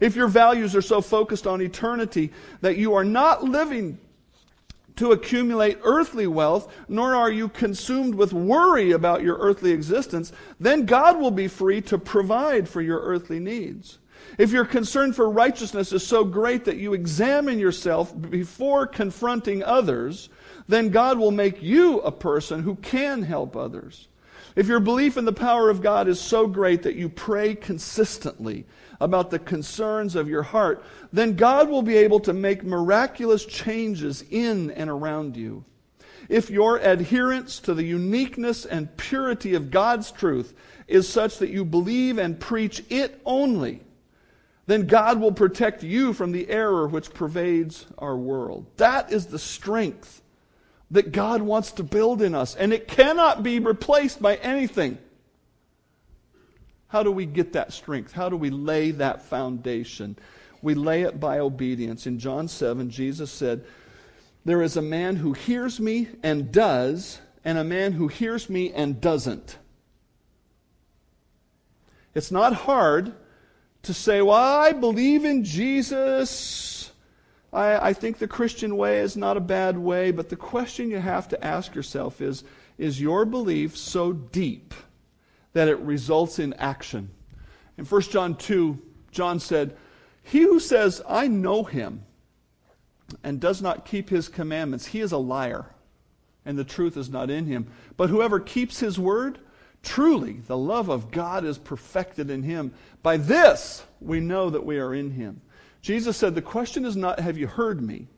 If 0.01 0.17
your 0.17 0.29
values 0.29 0.77
are 0.77 0.83
so 0.83 1.01
focused 1.01 1.47
on 1.47 1.61
eternity 1.61 2.33
that 2.61 2.77
you 2.77 2.95
are 2.95 3.05
not 3.05 3.45
living 3.45 3.99
to 4.97 5.13
accumulate 5.13 5.79
earthly 5.83 6.27
wealth, 6.27 6.73
nor 6.89 7.15
are 7.15 7.31
you 7.31 7.49
consumed 7.49 8.15
with 8.15 8.33
worry 8.33 8.91
about 8.91 9.23
your 9.23 9.37
earthly 9.39 9.71
existence, 9.71 10.33
then 10.59 10.87
God 10.87 11.19
will 11.19 11.31
be 11.31 11.47
free 11.47 11.81
to 11.83 11.99
provide 11.99 12.69
for 12.69 12.83
your 12.83 13.01
earthly 13.01 13.39
needs. 13.39 13.99
If 14.39 14.51
your 14.51 14.65
concern 14.65 15.13
for 15.13 15.31
righteousness 15.31 15.93
is 15.93 16.07
so 16.07 16.25
great 16.25 16.65
that 16.65 16.77
you 16.77 16.95
examine 16.95 17.59
yourself 17.59 18.13
before 18.31 18.87
confronting 18.87 19.63
others, 19.63 20.29
then 20.67 20.91
God 20.91 21.19
will 21.19 21.31
make 21.31 21.63
you 21.63 22.01
a 22.01 22.13
person 22.13 22.63
who 22.63 22.75
can 22.77 23.23
help 23.23 23.57
others. 23.57 24.09
If 24.57 24.67
your 24.67 24.81
belief 24.81 25.17
in 25.17 25.25
the 25.25 25.33
power 25.33 25.71
of 25.71 25.81
God 25.81 26.09
is 26.09 26.21
so 26.21 26.47
great 26.49 26.83
that 26.83 26.97
you 26.97 27.09
pray 27.09 27.55
consistently 27.55 28.67
about 29.01 29.31
the 29.31 29.39
concerns 29.39 30.17
of 30.17 30.29
your 30.29 30.43
heart, 30.43 30.85
then 31.13 31.37
God 31.37 31.69
will 31.69 31.83
be 31.83 31.97
able 31.97 32.21
to 32.21 32.33
make 32.33 32.65
miraculous 32.65 33.45
changes 33.45 34.25
in 34.31 34.71
and 34.73 34.91
around 34.91 35.37
you. 35.37 35.65
If 36.29 36.51
your 36.51 36.79
adherence 36.79 37.59
to 37.61 37.75
the 37.75 37.85
uniqueness 37.85 38.67
and 38.67 38.95
purity 38.97 39.55
of 39.55 39.71
God's 39.71 40.11
truth 40.11 40.55
is 40.87 41.09
such 41.09 41.39
that 41.39 41.51
you 41.51 41.65
believe 41.65 42.19
and 42.19 42.39
preach 42.39 42.83
it 42.91 43.21
only, 43.25 43.83
then 44.67 44.87
God 44.87 45.19
will 45.21 45.33
protect 45.33 45.83
you 45.83 46.13
from 46.13 46.33
the 46.33 46.49
error 46.51 46.87
which 46.87 47.15
pervades 47.15 47.87
our 47.97 48.17
world. 48.17 48.67
That 48.77 49.11
is 49.11 49.27
the 49.27 49.39
strength 49.39 50.23
that 50.91 51.13
God 51.13 51.41
wants 51.41 51.73
to 51.73 51.83
build 51.83 52.21
in 52.21 52.35
us, 52.35 52.55
and 52.55 52.73
it 52.73 52.89
cannot 52.89 53.43
be 53.43 53.59
replaced 53.59 54.21
by 54.21 54.37
anything. 54.37 54.99
How 56.89 57.03
do 57.03 57.13
we 57.13 57.27
get 57.27 57.53
that 57.53 57.73
strength? 57.73 58.13
How 58.13 58.29
do 58.29 58.37
we 58.37 58.51
lay 58.51 58.91
that 58.93 59.23
foundation? 59.23 60.19
We 60.63 60.75
lay 60.75 61.03
it 61.03 61.21
by 61.21 61.39
obedience. 61.39 62.07
In 62.07 62.19
John 62.19 62.49
7, 62.49 62.91
Jesus 62.91 63.31
said, 63.31 63.65
There 64.45 64.63
is 64.63 64.77
a 64.77 64.83
man 64.83 65.17
who 65.17 65.35
hears 65.35 65.79
me 65.79 66.09
and 66.23 66.51
does, 66.51 67.21
and 67.45 67.59
a 67.59 67.65
man 67.65 67.93
who 67.93 68.09
hears 68.09 68.49
me 68.49 68.73
and 68.73 69.01
doesn't. 69.01 69.59
It's 72.15 72.33
not 72.33 72.55
hard 72.55 73.13
to 73.83 73.95
say, 73.95 74.23
Well, 74.23 74.37
I 74.37 74.73
believe 74.73 75.27
in 75.27 75.45
Jesus. 75.45 76.91
I, 77.53 77.89
I 77.91 77.93
think 77.93 78.19
the 78.19 78.29
Christian 78.29 78.77
way 78.77 79.01
is 79.01 79.17
not 79.17 79.37
a 79.37 79.41
bad 79.41 79.77
way, 79.77 80.11
but 80.11 80.31
the 80.31 80.37
question 80.37 80.91
you 80.91 80.99
have 80.99 81.29
to 81.29 81.45
ask 81.45 81.75
yourself 81.75 82.23
is 82.23 82.45
Is 82.79 82.99
your 82.99 83.27
belief 83.27 83.77
so 83.77 84.13
deep? 84.13 84.75
That 85.53 85.69
it 85.69 85.79
results 85.81 86.39
in 86.39 86.53
action. 86.55 87.11
In 87.77 87.85
1 87.85 88.03
John 88.03 88.37
2, 88.37 88.79
John 89.11 89.41
said, 89.41 89.77
He 90.23 90.43
who 90.43 90.61
says, 90.61 91.03
I 91.09 91.29
know 91.29 91.65
him, 91.65 92.05
and 93.23 93.41
does 93.41 93.63
not 93.63 93.87
keep 93.87 94.11
his 94.11 94.29
commandments, 94.29 94.87
he 94.87 95.01
is 95.01 95.13
a 95.13 95.19
liar, 95.19 95.67
and 96.45 96.59
the 96.59 96.65
truth 96.65 96.97
is 96.97 97.09
not 97.09 97.31
in 97.31 97.47
him. 97.47 97.67
But 97.97 98.11
whoever 98.11 98.41
keeps 98.41 98.81
his 98.81 98.99
word, 98.99 99.39
truly 99.83 100.35
the 100.47 100.57
love 100.57 100.89
of 100.89 101.11
God 101.11 101.45
is 101.45 101.59
perfected 101.59 102.31
in 102.31 102.43
him. 102.43 102.75
By 103.03 103.17
this 103.17 103.85
we 104.01 104.21
know 104.21 104.51
that 104.51 104.67
we 104.67 104.79
are 104.79 104.95
in 104.95 105.11
him. 105.11 105.41
Jesus 105.81 106.17
said, 106.17 106.35
The 106.35 106.43
question 106.43 106.85
is 106.85 106.97
not, 106.97 107.21
Have 107.21 107.39
you 107.39 107.47
heard 107.47 107.81
me? 107.81 108.09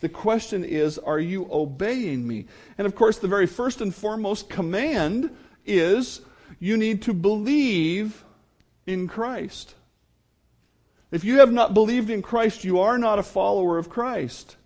The 0.00 0.08
question 0.08 0.64
is, 0.64 0.98
Are 0.98 1.18
you 1.18 1.48
obeying 1.50 2.26
me? 2.26 2.46
And 2.78 2.86
of 2.86 2.94
course, 2.94 3.18
the 3.18 3.28
very 3.28 3.46
first 3.46 3.80
and 3.80 3.94
foremost 3.94 4.48
command 4.48 5.30
is 5.66 6.22
you 6.62 6.76
need 6.76 7.02
to 7.02 7.12
believe 7.12 8.24
in 8.86 9.08
Christ. 9.08 9.74
If 11.10 11.24
you 11.24 11.40
have 11.40 11.50
not 11.50 11.74
believed 11.74 12.08
in 12.08 12.22
Christ, 12.22 12.62
you 12.62 12.78
are 12.78 12.98
not 12.98 13.18
a 13.18 13.24
follower 13.24 13.78
of 13.78 13.90
Christ. 13.90 14.56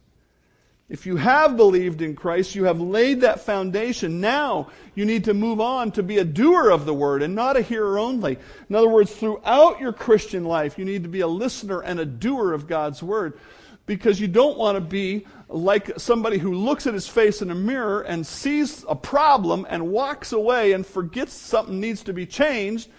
If 0.91 1.07
you 1.07 1.17
have 1.17 1.57
believed 1.57 2.03
in 2.03 2.15
Christ, 2.15 2.55
you 2.55 2.65
have 2.65 2.83
laid 2.83 3.23
that 3.23 3.41
foundation. 3.41 4.21
Now 4.21 4.69
you 4.95 5.07
need 5.07 5.25
to 5.25 5.33
move 5.33 5.59
on 5.59 5.91
to 5.93 6.03
be 6.03 6.19
a 6.19 6.25
doer 6.25 6.69
of 6.69 6.85
the 6.85 6.93
word 6.93 7.23
and 7.23 7.35
not 7.35 7.57
a 7.57 7.63
hearer 7.63 7.99
only. 7.99 8.37
In 8.69 8.77
other 8.77 8.91
words, 8.91 9.15
throughout 9.15 9.81
your 9.81 9.95
Christian 9.95 10.45
life, 10.45 10.79
you 10.79 10.85
need 10.85 11.03
to 11.05 11.09
be 11.09 11.21
a 11.21 11.27
listener 11.27 11.81
and 11.81 11.99
a 11.99 12.05
doer 12.05 12.53
of 12.53 12.67
God's 12.67 13.03
word 13.03 13.39
because 13.87 14.21
you 14.21 14.29
don't 14.29 14.59
want 14.59 14.77
to 14.77 14.81
be 14.81 15.27
like 15.49 15.99
somebody 15.99 16.39
who 16.39 16.53
looks 16.53 16.87
at 16.87 16.95
his 16.95 17.09
face 17.09 17.41
in 17.41 17.51
a 17.51 17.55
mirror 17.55 18.03
and 18.03 18.27
sees 18.27 18.85
a 18.89 18.97
problem 18.97 19.65
and 19.71 19.89
walks 19.89 20.33
away 20.33 20.73
and 20.73 20.85
forgets 20.85 21.33
something 21.33 21.81
needs 21.81 22.03
to 22.03 22.13
be 22.13 22.27
changed, 22.27 22.91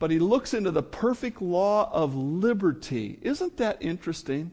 but 0.00 0.10
he 0.10 0.18
looks 0.18 0.52
into 0.52 0.72
the 0.72 0.82
perfect 0.82 1.40
law 1.40 1.88
of 1.92 2.16
liberty. 2.16 3.18
Isn't 3.22 3.56
that 3.58 3.78
interesting? 3.80 4.50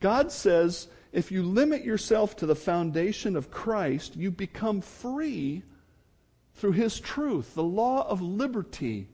God 0.00 0.30
says 0.30 0.86
if 1.12 1.32
you 1.32 1.42
limit 1.42 1.84
yourself 1.84 2.36
to 2.36 2.46
the 2.46 2.54
foundation 2.54 3.36
of 3.36 3.50
Christ, 3.50 4.16
you 4.16 4.30
become 4.30 4.80
free 4.80 5.62
through 6.54 6.72
his 6.72 7.00
truth, 7.00 7.54
the 7.54 7.62
law 7.64 8.06
of 8.08 8.22
liberty. 8.22 9.08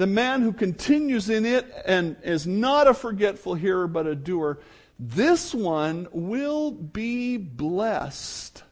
The 0.00 0.06
man 0.06 0.40
who 0.40 0.54
continues 0.54 1.28
in 1.28 1.44
it 1.44 1.70
and 1.84 2.16
is 2.22 2.46
not 2.46 2.86
a 2.86 2.94
forgetful 2.94 3.52
hearer 3.52 3.86
but 3.86 4.06
a 4.06 4.14
doer, 4.14 4.58
this 4.98 5.54
one 5.54 6.08
will 6.10 6.70
be 6.70 7.36
blessed. 7.36 8.62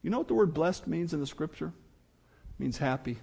You 0.00 0.08
know 0.08 0.16
what 0.16 0.28
the 0.28 0.34
word 0.34 0.54
blessed 0.54 0.86
means 0.86 1.12
in 1.12 1.20
the 1.20 1.26
scripture? 1.26 1.66
It 1.66 2.62
means 2.62 2.78
happy. 2.78 3.18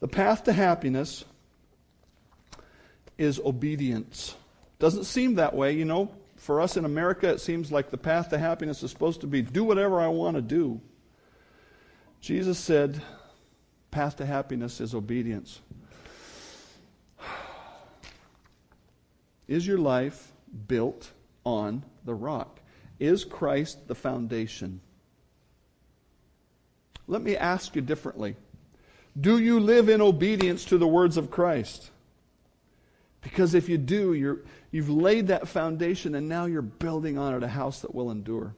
The 0.00 0.08
path 0.08 0.44
to 0.44 0.52
happiness 0.52 1.24
is 3.16 3.40
obedience. 3.40 4.36
Doesn't 4.80 5.04
seem 5.04 5.36
that 5.36 5.54
way, 5.54 5.72
you 5.72 5.86
know. 5.86 6.12
For 6.36 6.60
us 6.60 6.76
in 6.76 6.84
America, 6.84 7.30
it 7.30 7.40
seems 7.40 7.72
like 7.72 7.88
the 7.88 7.96
path 7.96 8.28
to 8.30 8.38
happiness 8.38 8.82
is 8.82 8.90
supposed 8.90 9.22
to 9.22 9.26
be 9.26 9.40
do 9.40 9.64
whatever 9.64 9.98
I 9.98 10.08
want 10.08 10.36
to 10.36 10.42
do. 10.42 10.78
Jesus 12.20 12.58
said, 12.58 13.00
path 13.90 14.16
to 14.16 14.26
happiness 14.26 14.80
is 14.80 14.94
obedience. 14.94 15.60
Is 19.48 19.66
your 19.66 19.78
life 19.78 20.32
built 20.68 21.10
on 21.44 21.84
the 22.04 22.14
rock? 22.14 22.60
Is 22.98 23.24
Christ 23.24 23.88
the 23.88 23.94
foundation? 23.94 24.80
Let 27.08 27.22
me 27.22 27.36
ask 27.36 27.74
you 27.74 27.82
differently. 27.82 28.36
Do 29.20 29.38
you 29.38 29.58
live 29.58 29.88
in 29.88 30.00
obedience 30.00 30.64
to 30.66 30.78
the 30.78 30.86
words 30.86 31.16
of 31.16 31.30
Christ? 31.30 31.90
Because 33.22 33.54
if 33.54 33.68
you 33.68 33.76
do, 33.76 34.14
you're, 34.14 34.38
you've 34.70 34.88
laid 34.88 35.26
that 35.26 35.48
foundation 35.48 36.14
and 36.14 36.28
now 36.28 36.46
you're 36.46 36.62
building 36.62 37.18
on 37.18 37.34
it 37.34 37.42
a 37.42 37.48
house 37.48 37.80
that 37.80 37.94
will 37.94 38.10
endure. 38.10 38.54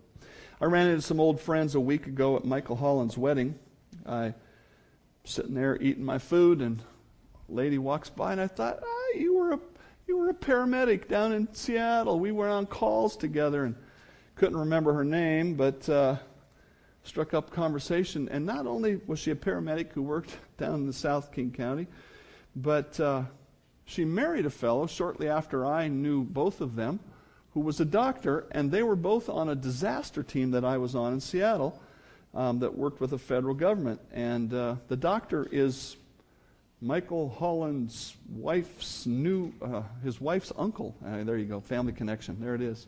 I 0.61 0.66
ran 0.66 0.89
into 0.89 1.03
some 1.03 1.18
old 1.18 1.41
friends 1.41 1.74
a 1.74 1.80
week 1.80 2.07
ago 2.07 2.37
at 2.37 2.45
Michael 2.45 2.76
Holland's 2.76 3.16
wedding. 3.16 3.59
I 4.07 4.35
sitting 5.24 5.54
there 5.54 5.80
eating 5.80 6.04
my 6.04 6.18
food, 6.18 6.60
and 6.60 6.82
a 7.48 7.52
lady 7.52 7.78
walks 7.78 8.10
by, 8.10 8.32
and 8.32 8.40
I 8.40 8.46
thought, 8.46 8.80
ah, 8.82 9.18
you 9.18 9.36
were 9.36 9.52
a 9.52 9.60
you 10.06 10.16
were 10.16 10.30
a 10.30 10.34
paramedic 10.34 11.08
down 11.08 11.32
in 11.32 11.52
Seattle. 11.54 12.18
We 12.18 12.32
were 12.32 12.48
on 12.48 12.66
calls 12.66 13.16
together, 13.16 13.64
and 13.64 13.76
couldn't 14.34 14.58
remember 14.58 14.92
her 14.92 15.04
name, 15.04 15.54
but 15.54 15.88
uh, 15.88 16.16
struck 17.04 17.34
up 17.34 17.50
conversation. 17.50 18.28
And 18.28 18.44
not 18.44 18.66
only 18.66 19.00
was 19.06 19.20
she 19.20 19.30
a 19.30 19.36
paramedic 19.36 19.92
who 19.92 20.02
worked 20.02 20.36
down 20.58 20.74
in 20.74 20.86
the 20.86 20.92
South 20.92 21.32
King 21.32 21.50
County, 21.50 21.86
but 22.56 22.98
uh, 22.98 23.22
she 23.84 24.04
married 24.04 24.46
a 24.46 24.50
fellow 24.50 24.86
shortly 24.86 25.28
after 25.28 25.64
I 25.64 25.88
knew 25.88 26.24
both 26.24 26.60
of 26.60 26.74
them, 26.76 27.00
who 27.54 27.60
was 27.60 27.80
a 27.80 27.84
doctor, 27.84 28.46
and 28.50 28.70
they 28.70 28.82
were 28.82 28.96
both 28.96 29.28
on 29.28 29.48
a 29.48 29.54
disaster 29.54 30.22
team 30.22 30.50
that 30.50 30.64
I 30.64 30.78
was 30.78 30.94
on 30.94 31.12
in 31.12 31.20
Seattle 31.20 31.80
um, 32.35 32.59
that 32.61 32.76
worked 32.76 33.01
with 33.01 33.11
the 33.11 33.18
federal 33.18 33.55
government. 33.55 34.01
And 34.12 34.53
uh, 34.53 34.76
the 34.89 34.97
doctor 34.97 35.49
is 35.51 35.97
Michael 36.80 37.28
Holland's 37.28 38.16
wife's 38.28 39.07
new, 39.07 39.53
uh, 39.62 39.83
his 40.03 40.20
wife's 40.20 40.53
uncle. 40.57 40.97
Uh, 41.07 41.24
there 41.24 41.37
you 41.37 41.45
go, 41.45 41.61
family 41.61 41.93
connection. 41.93 42.39
There 42.41 42.55
it 42.55 42.62
is. 42.62 42.87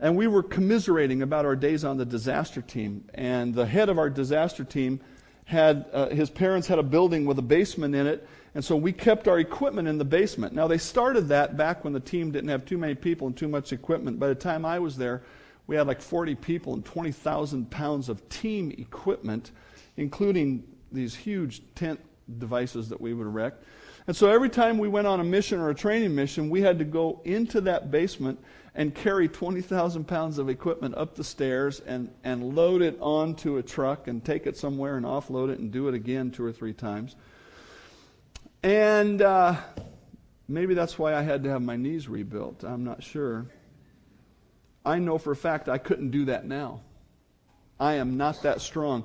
And 0.00 0.16
we 0.16 0.26
were 0.26 0.42
commiserating 0.42 1.22
about 1.22 1.44
our 1.44 1.54
days 1.54 1.84
on 1.84 1.96
the 1.96 2.04
disaster 2.04 2.60
team. 2.60 3.04
And 3.14 3.54
the 3.54 3.64
head 3.64 3.88
of 3.88 3.98
our 3.98 4.10
disaster 4.10 4.64
team 4.64 5.00
had, 5.44 5.86
uh, 5.92 6.08
his 6.08 6.30
parents 6.30 6.66
had 6.66 6.78
a 6.78 6.82
building 6.82 7.26
with 7.26 7.38
a 7.38 7.42
basement 7.42 7.94
in 7.94 8.06
it. 8.06 8.26
And 8.54 8.64
so 8.64 8.76
we 8.76 8.92
kept 8.92 9.28
our 9.28 9.38
equipment 9.38 9.88
in 9.88 9.98
the 9.98 10.04
basement. 10.04 10.52
Now, 10.52 10.66
they 10.66 10.78
started 10.78 11.28
that 11.28 11.56
back 11.56 11.84
when 11.84 11.92
the 11.92 12.00
team 12.00 12.30
didn't 12.32 12.50
have 12.50 12.64
too 12.64 12.78
many 12.78 12.94
people 12.94 13.26
and 13.26 13.36
too 13.36 13.48
much 13.48 13.72
equipment. 13.72 14.18
By 14.18 14.28
the 14.28 14.34
time 14.34 14.64
I 14.64 14.78
was 14.78 14.96
there, 14.96 15.22
we 15.66 15.76
had 15.76 15.86
like 15.86 16.00
40 16.00 16.34
people 16.34 16.74
and 16.74 16.84
20,000 16.84 17.70
pounds 17.70 18.08
of 18.08 18.28
team 18.28 18.72
equipment, 18.76 19.50
including 19.96 20.64
these 20.92 21.14
huge 21.14 21.62
tent 21.74 22.00
devices 22.38 22.88
that 22.90 23.00
we 23.00 23.14
would 23.14 23.26
erect. 23.26 23.64
And 24.06 24.14
so 24.14 24.30
every 24.30 24.50
time 24.50 24.76
we 24.76 24.88
went 24.88 25.06
on 25.06 25.20
a 25.20 25.24
mission 25.24 25.60
or 25.60 25.70
a 25.70 25.74
training 25.74 26.14
mission, 26.14 26.50
we 26.50 26.60
had 26.60 26.78
to 26.78 26.84
go 26.84 27.20
into 27.24 27.62
that 27.62 27.90
basement 27.90 28.38
and 28.74 28.94
carry 28.94 29.28
20,000 29.28 30.04
pounds 30.04 30.38
of 30.38 30.50
equipment 30.50 30.94
up 30.96 31.14
the 31.14 31.24
stairs 31.24 31.80
and, 31.80 32.10
and 32.22 32.54
load 32.54 32.82
it 32.82 32.98
onto 33.00 33.56
a 33.56 33.62
truck 33.62 34.08
and 34.08 34.22
take 34.24 34.46
it 34.46 34.56
somewhere 34.56 34.96
and 34.96 35.06
offload 35.06 35.50
it 35.50 35.58
and 35.58 35.70
do 35.70 35.88
it 35.88 35.94
again 35.94 36.30
two 36.30 36.44
or 36.44 36.52
three 36.52 36.72
times. 36.72 37.16
And 38.62 39.22
uh, 39.22 39.56
maybe 40.48 40.74
that's 40.74 40.98
why 40.98 41.14
I 41.14 41.22
had 41.22 41.44
to 41.44 41.50
have 41.50 41.62
my 41.62 41.76
knees 41.76 42.08
rebuilt. 42.08 42.64
I'm 42.64 42.84
not 42.84 43.02
sure. 43.02 43.46
I 44.84 44.98
know 44.98 45.18
for 45.18 45.32
a 45.32 45.36
fact 45.36 45.68
I 45.68 45.78
couldn't 45.78 46.10
do 46.10 46.26
that 46.26 46.46
now. 46.46 46.80
I 47.80 47.94
am 47.94 48.16
not 48.16 48.42
that 48.42 48.60
strong. 48.60 49.04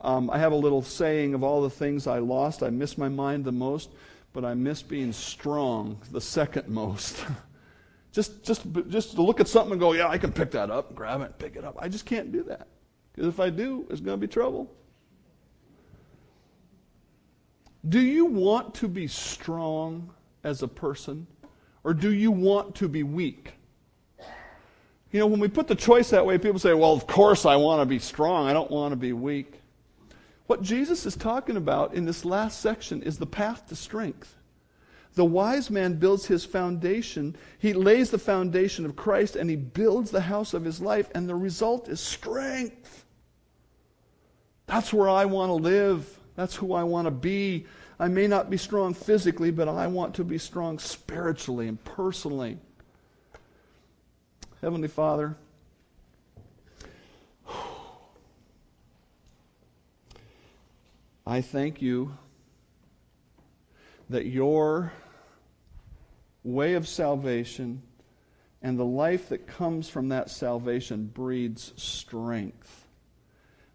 Um, 0.00 0.30
I 0.30 0.38
have 0.38 0.52
a 0.52 0.56
little 0.56 0.82
saying 0.82 1.34
of 1.34 1.42
all 1.44 1.62
the 1.62 1.70
things 1.70 2.06
I 2.06 2.18
lost. 2.18 2.62
I 2.62 2.70
miss 2.70 2.98
my 2.98 3.08
mind 3.08 3.44
the 3.44 3.52
most, 3.52 3.90
but 4.32 4.44
I 4.44 4.54
miss 4.54 4.82
being 4.82 5.12
strong 5.12 6.00
the 6.10 6.20
second 6.20 6.68
most. 6.68 7.24
just, 8.12 8.42
just, 8.42 8.66
just 8.88 9.14
to 9.14 9.22
look 9.22 9.40
at 9.40 9.46
something 9.46 9.72
and 9.72 9.80
go, 9.80 9.92
yeah, 9.92 10.08
I 10.08 10.18
can 10.18 10.32
pick 10.32 10.50
that 10.52 10.70
up, 10.70 10.94
grab 10.94 11.20
it, 11.20 11.38
pick 11.38 11.56
it 11.56 11.64
up. 11.64 11.76
I 11.78 11.88
just 11.88 12.04
can't 12.04 12.32
do 12.32 12.42
that. 12.44 12.66
Because 13.12 13.28
if 13.28 13.38
I 13.38 13.50
do, 13.50 13.86
it's 13.90 14.00
going 14.00 14.18
to 14.18 14.26
be 14.26 14.30
trouble. 14.30 14.74
Do 17.88 18.00
you 18.00 18.26
want 18.26 18.74
to 18.76 18.88
be 18.88 19.06
strong 19.06 20.10
as 20.44 20.62
a 20.62 20.68
person, 20.68 21.26
or 21.84 21.94
do 21.94 22.12
you 22.12 22.30
want 22.30 22.74
to 22.76 22.88
be 22.88 23.02
weak? 23.02 23.54
You 25.12 25.20
know, 25.20 25.26
when 25.26 25.40
we 25.40 25.48
put 25.48 25.68
the 25.68 25.74
choice 25.74 26.10
that 26.10 26.24
way, 26.24 26.38
people 26.38 26.58
say, 26.58 26.72
well, 26.72 26.94
of 26.94 27.06
course 27.06 27.44
I 27.44 27.56
want 27.56 27.82
to 27.82 27.86
be 27.86 27.98
strong. 27.98 28.48
I 28.48 28.54
don't 28.54 28.70
want 28.70 28.92
to 28.92 28.96
be 28.96 29.12
weak. 29.12 29.60
What 30.46 30.62
Jesus 30.62 31.04
is 31.06 31.16
talking 31.16 31.56
about 31.56 31.94
in 31.94 32.06
this 32.06 32.24
last 32.24 32.60
section 32.60 33.02
is 33.02 33.18
the 33.18 33.26
path 33.26 33.68
to 33.68 33.76
strength. 33.76 34.34
The 35.14 35.24
wise 35.24 35.70
man 35.70 35.94
builds 35.94 36.26
his 36.26 36.46
foundation. 36.46 37.36
He 37.58 37.74
lays 37.74 38.10
the 38.10 38.18
foundation 38.18 38.86
of 38.86 38.96
Christ 38.96 39.36
and 39.36 39.50
he 39.50 39.56
builds 39.56 40.10
the 40.10 40.22
house 40.22 40.54
of 40.54 40.64
his 40.64 40.80
life, 40.80 41.10
and 41.14 41.28
the 41.28 41.34
result 41.34 41.88
is 41.88 42.00
strength. 42.00 43.04
That's 44.66 44.92
where 44.94 45.10
I 45.10 45.26
want 45.26 45.50
to 45.50 45.54
live. 45.54 46.18
That's 46.34 46.56
who 46.56 46.72
I 46.72 46.84
want 46.84 47.06
to 47.06 47.10
be. 47.10 47.66
I 47.98 48.08
may 48.08 48.26
not 48.26 48.48
be 48.48 48.56
strong 48.56 48.94
physically, 48.94 49.50
but 49.50 49.68
I 49.68 49.86
want 49.86 50.14
to 50.14 50.24
be 50.24 50.38
strong 50.38 50.78
spiritually 50.78 51.68
and 51.68 51.82
personally. 51.84 52.56
Heavenly 54.62 54.86
Father, 54.86 55.36
I 61.26 61.40
thank 61.40 61.82
you 61.82 62.16
that 64.08 64.26
your 64.26 64.92
way 66.44 66.74
of 66.74 66.86
salvation 66.86 67.82
and 68.62 68.78
the 68.78 68.84
life 68.84 69.30
that 69.30 69.48
comes 69.48 69.88
from 69.88 70.10
that 70.10 70.30
salvation 70.30 71.06
breeds 71.06 71.72
strength. 71.74 72.86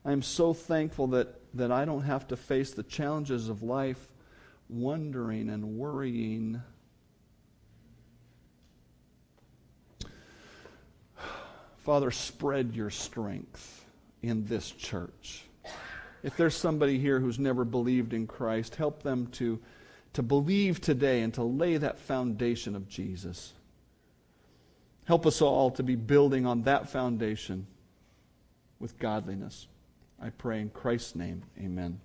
I 0.05 0.13
am 0.13 0.21
so 0.21 0.53
thankful 0.53 1.07
that, 1.07 1.41
that 1.53 1.69
I 1.69 1.83
don't 1.83 2.03
have 2.03 2.29
to 2.29 2.37
face 2.37 2.71
the 2.71 2.83
challenges 2.83 3.49
of 3.49 3.61
life 3.61 4.07
wondering 4.69 5.49
and 5.49 5.77
worrying 5.77 6.61
Father, 11.87 12.11
spread 12.11 12.75
your 12.75 12.89
strength 12.89 13.85
in 14.21 14.43
this 14.43 14.71
church. 14.71 15.45
If 16.21 16.35
there's 16.35 16.53
somebody 16.53 16.99
here 16.99 17.17
who's 17.17 17.39
never 17.39 17.63
believed 17.63 18.11
in 18.11 18.27
Christ, 18.27 18.75
help 18.75 19.03
them 19.03 19.27
to, 19.27 19.57
to 20.11 20.21
believe 20.21 20.81
today 20.81 21.21
and 21.21 21.33
to 21.35 21.43
lay 21.43 21.77
that 21.77 21.97
foundation 21.97 22.75
of 22.75 22.89
Jesus. 22.89 23.53
Help 25.05 25.25
us 25.25 25.41
all 25.41 25.71
to 25.71 25.81
be 25.81 25.95
building 25.95 26.45
on 26.45 26.63
that 26.63 26.89
foundation 26.89 27.65
with 28.81 28.99
godliness. 28.99 29.67
I 30.21 30.31
pray 30.31 30.59
in 30.59 30.71
Christ's 30.71 31.15
name, 31.15 31.41
amen. 31.57 32.01